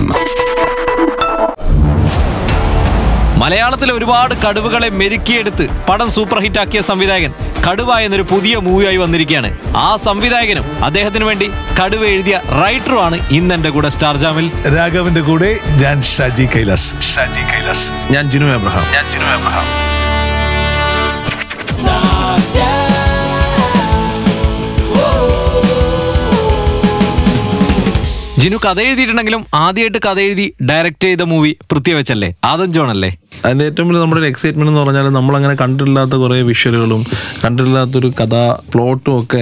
[3.42, 7.34] മലയാളത്തിലെ ഒരുപാട് കടുവകളെ മെരുക്കിയെടുത്ത് പടം സൂപ്പർ ഹിറ്റ് ആക്കിയ സംവിധായകൻ
[7.68, 9.50] കടുവ എന്നൊരു പുതിയ മൂവിയായി വന്നിരിക്കുകയാണ്.
[9.86, 11.48] ആ സംവിധായകനും അദ്ദേഹത്തിന് വേണ്ടി
[11.80, 14.48] കടുവ എഴുതിയ റൈറ്ററുമാണ് ഇന്ന് എന്റെ കൂടെ സ്റ്റാർ ജാമിൽ.
[14.78, 15.52] രാഘവന്റെ കൂടെ
[15.84, 16.90] ഞാൻ ഷാജി കൈലാസ്.
[17.12, 17.88] ഷാജി കൈലാസ്.
[18.16, 19.68] ഞാൻ ജിനു എബ്രഹാം ഞാൻ ജിനു എബ്രഹാം
[28.42, 32.30] ജിനു കഥ എഴുതിയിട്ടുണ്ടെങ്കിലും ആദ്യമായിട്ട് കഥ എഴുതി ഡയറക്റ്റ് ചെയ്ത മൂവി പൃഥ്വി വെച്ചല്ലേ?
[32.50, 33.10] ആദം ജോൺ അല്ലേ?
[33.46, 37.02] അതിന്റെ ഏറ്റവും വലിയ നമ്മുടെ ഒരു എക്സൈറ്റ്മെന്റ് എന്ന് പറഞ്ഞാൽ നമ്മൾ അങ്ങനെ കണ്ടിട്ടില്ലാത്ത കുറേ വിഷ്വലുകളും
[37.44, 38.36] കണ്ടിട്ടില്ലാത്തൊരു കഥ
[38.72, 39.42] പ്ലോട്ടും ഒക്കെ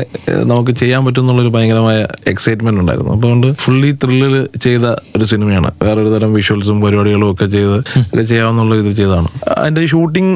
[0.51, 3.11] നമുക്ക് ചെയ്യാൻ പറ്റും എന്നുള്ളൊരു ഭയങ്കരമായ എക്സൈറ്റ്മെന്റ് ഉണ്ടായിരുന്നു.
[3.17, 4.35] അതുകൊണ്ട് ഫുള്ളി ത്രില്ലിൽ
[4.65, 4.85] ചെയ്ത
[5.17, 5.71] ഒരു സിനിമയാണ്.
[5.83, 10.33] വേറൊരു തരം വിഷ്വൽസും പരിപാടികളും ഒക്കെ ചെയ്ത് ഒക്കെ ചെയ്യാമെന്നുള്ള ഇത് ചെയ്താണ് അതിന്റെ ഷൂട്ടിംഗ്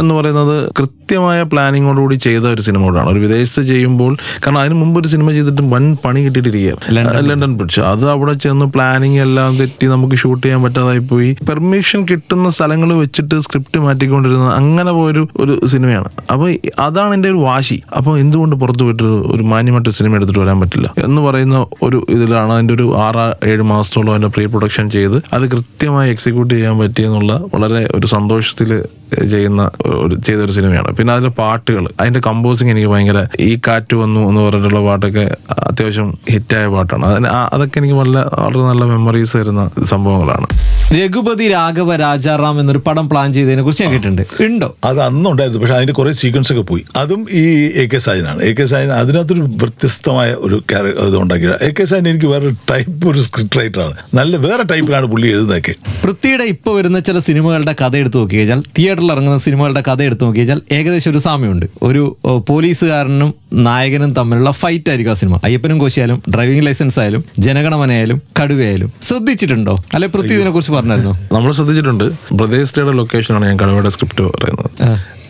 [0.00, 3.08] എന്ന് പറയുന്നത് കൃത്യമായ പ്ലാനിങ്ങോടുകൂടി ചെയ്ത ഒരു സിനിമ കൂടാണ്.
[3.12, 4.12] ഒരു വിദേശത്ത് ചെയ്യുമ്പോൾ
[4.44, 6.82] കാരണം അതിന് മുമ്പ് ഒരു സിനിമ ചെയ്തിട്ട് വൻ പണി കിട്ടിയിട്ടിരിക്കുകയാണ്.
[7.30, 12.50] ലണ്ടൻ ബ്രിഡ്ജ് അത് അവിടെ ചെന്ന് പ്ലാനിങ് എല്ലാം തെറ്റി നമുക്ക് ഷൂട്ട് ചെയ്യാൻ പറ്റാതായി പോയി പെർമിഷൻ കിട്ടുന്ന
[12.50, 16.08] സ്ഥലങ്ങൾ വെച്ചിട്ട് സ്ക്രിപ്റ്റ് മാറ്റിക്കൊണ്ടിരുന്ന അങ്ങനെ പോയൊരു ഒരു സിനിമയാണ്.
[16.32, 17.82] അപ്പോൾ അതാണ് എന്റെ ഒരു വാശി.
[17.96, 20.94] അപ്പോൾ എന്തുകൊണ്ട് പുറത്തു പോയിട്ട് ഒരു- മാന്യമായിട്ട് സിനിമ എടുത്തിട്ട് വരാൻ പറ്റില്ല?
[20.98, 26.10] എന്ന് പറയുന്ന ഒരു ഇതിലാണ് അതിന്റെ ഒരു ആറ് ഏഴ് മാസത്തോളം അതിന്റെ പ്രീ പ്രൊഡക്ഷൻ ചെയ്ത് അത് കൃത്യമായി
[26.10, 28.84] എക്സിക്യൂട്ട് ചെയ്യാൻ പറ്റിയെന്നുള്ള വളരെ ഒരു സന്തോഷത്തിൽ
[29.30, 30.96] ചെയ്യുന്ന ഒരു ചെയ്ത സിനിമയാണ്.
[30.96, 36.66] പിന്നെ അതിലെ പാട്ടുകൾ അതിന്റെ കമ്പോസിങ് എനിക്ക് ഭയങ്കര ഈ കാറ്റ് വന്നു എന്ന് പറഞ്ഞിട്ടുള്ള പാട്ടൊക്കെ അത്യാവശ്യം ഹിറ്റായ
[36.66, 37.04] പാട്ടാണ്.
[37.06, 40.46] അതിന് അതൊക്കെ എനിക്ക് നല്ല വളരെ നല്ല മെമ്മറീസ് തരുന്ന സംഭവങ്ങളാണ്.
[40.94, 44.22] രഘുപതി രാഘവ രാജാറാം എന്നൊരു പടം പ്ലാൻ ചെയ്തതിനെ കുറിച്ച് ഞാൻ കേട്ടിട്ടുണ്ട്.
[44.46, 44.76] ഉണ്ടോ?
[44.84, 46.84] അത് അന്നുണ്ടായിരുന്നു പക്ഷെ അതിന്റെ കുറെ സീക്വൻസ് ഒക്കെ പോയി.
[46.96, 47.44] അതും ഈ
[47.82, 50.62] എ കെ സായനാണ് എ കെ സായൻ അതിനകത്തൊരു വ്യത്യസ്തമായ ഒരു
[51.08, 51.56] ഇത് ഉണ്ടാക്കിയത്.
[51.62, 55.74] എ കെ സായൻ എനിക്ക് വേറെ ടൈപ്പ് ഒരു സ്ക്രിപ്റ്റ് റൈറ്ററാണ് നല്ല വേറെ ടൈപ്പിലാണ് പുള്ളി എഴുതുന്നതൊക്കെ.
[56.04, 58.62] പൃഥ്വിയുടെ ഇപ്പോൾ വരുന്ന ചില സിനിമകളുടെ കഥ എടുത്ത് നോക്കി കഴിഞ്ഞാൽ
[59.02, 61.66] തിയേറ്ററിൽ ഇറങ്ങുന്ന സിനിമകളുടെ കഥ എടുത്തു നോക്കി കഴിഞ്ഞാൽ ഏകദേശം ഒരു സാമ്യമുണ്ട്.
[61.88, 62.02] ഒരു
[62.48, 63.30] പോലീസുകാരനും
[63.66, 65.36] നായകനും തമ്മിലുള്ള ഫൈറ്റ് ആയിരിക്കും ആ സിനിമ.
[65.44, 68.90] അയ്യപ്പനും കോശിയായാലും ഡ്രൈവിംഗ് ലൈസൻസ് ആയാലും ജനഗണമനയായാലും കടുവയായാലും.
[69.02, 69.74] ശ്രദ്ധിച്ചിട്ടുണ്ടോ?
[69.94, 71.14] അല്ലെ പൃഥ്വി ഇതിനെ കുറിച്ച് പറഞ്ഞായിരുന്നു?
[71.34, 72.06] നമ്മൾ ശ്രദ്ധിച്ചിട്ടുണ്ട്.
[72.40, 74.70] പ്രദേശയുടെ ലൊക്കേഷനാണ് ഞാൻ കടുവയുടെ സ്ക്രിപ്റ്റ് പറയുന്നത്.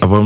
[0.03, 0.25] അപ്പം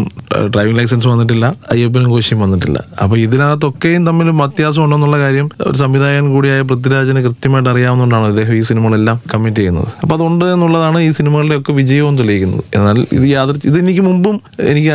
[0.54, 2.78] ഡ്രൈവിംഗ് ലൈസൻസ് വന്നിട്ടില്ല അയ്യപ്പനും കോശിയും വന്നിട്ടില്ല.
[3.02, 9.20] അപ്പൊ ഇതിനകത്തൊക്കെയും തമ്മിൽ വ്യത്യാസം ഉണ്ടെന്നുള്ള കാര്യം ഒരു സംവിധായകൻ കൂടിയായ പൃഥ്വിരാജിന് കൃത്യമായിട്ട് അറിയാവുന്നതുകൊണ്ടാണ് അദ്ദേഹം ഈ സിനിമകളെല്ലാം
[9.34, 9.88] കമ്മിറ്റ് ചെയ്യുന്നത്.
[10.02, 12.64] അപ്പൊ അതുണ്ട് എന്നുള്ളതാണ് ഈ സിനിമകളുടെ ഒക്കെ വിജയവും തെളിയിക്കുന്നത്.
[12.74, 14.94] എന്നാൽ ഇത് യാതൊരു ഇത് എനിക്ക് മുമ്പും എനിക്ക്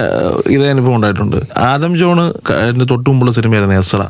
[0.56, 1.38] ഇതേ അനുഭവം ഉണ്ടായിട്ടുണ്ട്.
[1.58, 4.02] ആദം ജോണ് എന്റെ തൊട്ടുമുമ്പുള്ള തൊട്ടു മുമ്പുള്ള സിനിമയായിരുന്നു എസ്ര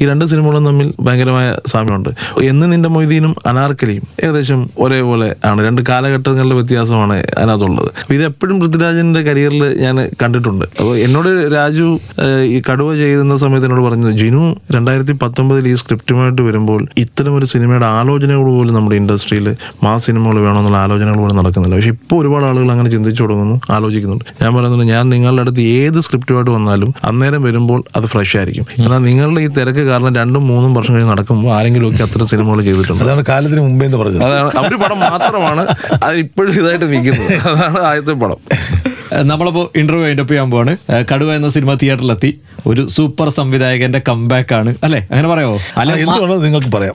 [0.00, 2.10] ഈ രണ്ട് സിനിമകളും തമ്മിൽ ഭയങ്കരമായ സാമ്യമുണ്ട്.
[2.42, 5.58] എന്ന് നിന്റെ മൊയ്തീനും അനാർക്കലിയും ഏകദേശം ഒരേപോലെ ആണ്.
[5.66, 7.90] രണ്ട് കാലഘട്ടങ്ങളുടെ വ്യത്യാസമാണ് അതിനകത്തുള്ളത്.
[8.14, 10.64] ഇത് എപ്പോഴും പൃഥ്വിരാജിന്റെ കരിയറിൽ ഞാൻ കണ്ടിട്ടുണ്ട്.
[10.78, 11.86] അപ്പോൾ എന്നോട് രാജു
[12.54, 14.42] ഈ കടുവ ചെയ്യുന്ന സമയത്ത് എന്നോട് പറഞ്ഞു ജിനു
[14.76, 19.48] രണ്ടായിരത്തി പത്തൊമ്പതിൽ ഈ സ്ക്രിപ്റ്റുമായിട്ട് വരുമ്പോൾ ഇത്തരം ഒരു സിനിമയുടെ ആലോചനകൾ പോലും നമ്മുടെ ഇൻഡസ്ട്രിയിൽ
[19.84, 21.74] മാ സിനിമകൾ വേണമെന്നുള്ള ആലോചനകൾ പോലും നടക്കുന്നില്ല.
[21.78, 24.24] പക്ഷെ ഇപ്പോൾ ഒരുപാട് ആളുകൾ അങ്ങനെ ചിന്തിച്ചു തുടങ്ങുന്നു ആലോചിക്കുന്നുണ്ട്.
[24.42, 28.66] ഞാൻ പറയുന്നുണ്ട് ഞാൻ നിങ്ങളുടെ അടുത്ത് ഏത് സ്ക്രിപ്റ്റുമായിട്ട് വന്നാലും അന്നേരം വരുമ്പോൾ അത് ഫ്രഷ് ആയിരിക്കും.
[28.84, 33.04] എന്നാൽ നിങ്ങളുടെ ഈ തിരക്ക് കാരണം രണ്ടും മൂന്നും വർഷം കഴിഞ്ഞ് നടക്കുമ്പോൾ ആരെങ്കിലും ഒക്കെ അത്തരം സിനിമകൾ ചെയ്തിട്ടുണ്ട്?
[33.04, 34.24] അതാണ് കാലത്തിന് മുമ്പേ എന്ന് പറഞ്ഞത്.
[34.30, 35.64] അതാണ് അവർ പടം മാത്രമാണ്
[36.04, 37.32] അത് ഇപ്പോഴും ഇതായിട്ട് നിൽക്കുന്നത്.
[37.52, 38.40] അതാണ് ആദ്യത്തെ പടം.
[39.30, 40.76] നമ്മളിപ്പോൾ ഇന്റർവ്യൂ അതിന്റെ ചെയ്യാൻ പോവാണ്.
[41.14, 44.74] കടുവ എന്ന സിനിമ തിയേറ്ററിലെത്തി ഒരു സൂപ്പർ സംവിധായകന്റെ കംബാക്ക് ആണ്.
[44.84, 45.00] അല്ലെ?
[45.10, 46.94] അങ്ങനെ പറയാമോ അല്ല എന്തുവാണോ നിങ്ങൾക്ക് പറയാം.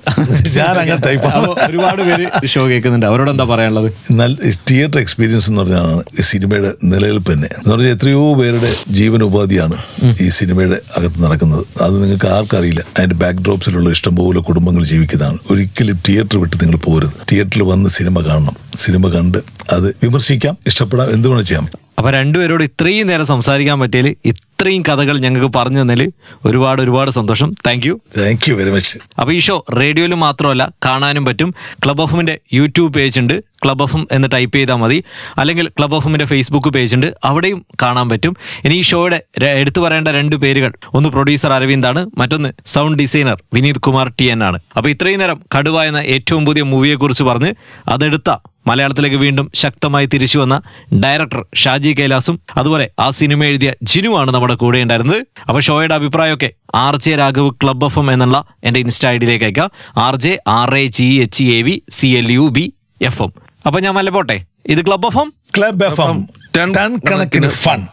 [0.57, 1.28] ഞാൻ അങ്ങനെ ടൈപ്പ്
[1.68, 3.05] ഒരുപാട് പേര് ഷോ കേൾക്കുന്നുണ്ട്.
[3.05, 3.93] അവരോട് എന്താ പറയാനുള്ളത്?
[4.09, 4.38] എന്നാൽ
[4.70, 9.78] തിയേറ്റർ എക്സ്പീരിയൻസ് എന്ന് പറഞ്ഞാണ് ഈ സിനിമയുടെ നിലനിൽപ്പ് തന്നെ എന്ന് പറഞ്ഞാൽ എത്രയോ പേരുടെ ജീവനോപാധിയാണ്
[10.22, 11.66] ഈ സിനിമയുടെ അകത്ത് നടക്കുന്നത്.
[11.82, 12.84] അത് നിങ്ങൾക്ക് ആർക്കറിയില്ല.
[12.97, 15.38] അതിന്റെ ബാക്ക് ഡ്രോപ്സിലുള്ള ഇഷ്ടംപോലെ കുടുംബങ്ങൾ ജീവിക്കുന്നതാണ്.
[15.51, 17.12] ഒരിക്കലും തിയേറ്റർ വിട്ട് നിങ്ങൾ പോരുത്.
[17.32, 18.55] തിയേറ്ററിൽ വന്ന് സിനിമ കാണണം.
[18.76, 19.38] സിനിമ കണ്ട്
[19.74, 20.57] അത് വിമർശിക്കാം.
[20.68, 21.14] ഇഷ്ടപ്പെടാം.
[21.14, 21.68] എന്തുകൊണ്ട് ചെയ്യാം.
[22.01, 26.11] അപ്പൊ രണ്ടുപേരോട് ഇത്രയും നേരം സംസാരിക്കാൻ പറ്റിയതിൽ ഇത്രയും കഥകൾ ഞങ്ങൾക്ക് പറഞ്ഞു തന്നതിൽ
[26.45, 27.55] ഒരുപാട് ഒരുപാട് സന്തോഷം.
[27.67, 31.53] Thank you thank you very much അപ്പോൾ ഈ ഷോ റേഡിയോയിൽ മാത്രമല്ല കാണാനും പറ്റും.
[31.85, 33.43] ക്ലബ് എഫിന്റെ യൂട്യൂബ് പേജ് ഉണ്ട്.
[33.65, 35.03] ക്ലബ് എഫും എന്ന് ടൈപ്പ് ചെയ്താൽ മതി.
[35.37, 37.13] അല്ലെങ്കിൽ ക്ലബ് എഫിന്റെ ഫേസ്ബുക്ക് പേജ് ഉണ്ട്.
[37.23, 38.35] അവിടെയും കാണാൻ പറ്റും.
[38.65, 40.73] ഇനി ഈ ഷോയുടെ എടുത്തു പറയേണ്ട രണ്ട് പേരുകൾ.
[40.93, 44.59] ഒന്ന് പ്രൊഡ്യൂസർ അരവിന്ദാണ് മറ്റൊന്ന് sound designer Vineeth Kumar T N ആണ്.
[44.77, 47.53] അപ്പോൾ ഇത്രയും നേരം കടുവ എന്ന ഏറ്റവും പുതിയ മൂവിയെ കുറിച്ച് പറഞ്ഞ്
[47.89, 48.31] അതെടുത്ത
[48.68, 50.62] മലയാളത്തിലേക്ക് വീണ്ടും ശക്തമായി തിരിച്ചു വന്ന
[51.03, 55.26] ഡയറക്ടർ ഷാജി കൈലാസും അതുപോലെ ആ സിനിമ എഴുതിയ ജിനുവാണ് നമ്മുടെ കൂടെ ഉണ്ടായിരുന്നത്.
[55.49, 59.72] അപ്പൊ ഷോയുടെ അഭിപ്രായമൊക്കെ R J Raghav club F M എന്നുള്ള എന്റെ ഇൻസ്റ്റ ഐ ഡിയിലേക്ക് അയക്കാം.
[59.97, 63.34] R J R A G H A V C L U B F M.
[63.68, 64.45] അപ്പൊ ഞാൻ മല്ല പോട്ടെ.
[64.66, 65.34] ഇത് club F M?
[65.57, 66.28] Club F M.
[66.57, 67.82] Ton കണക്കിന് ഫൺ.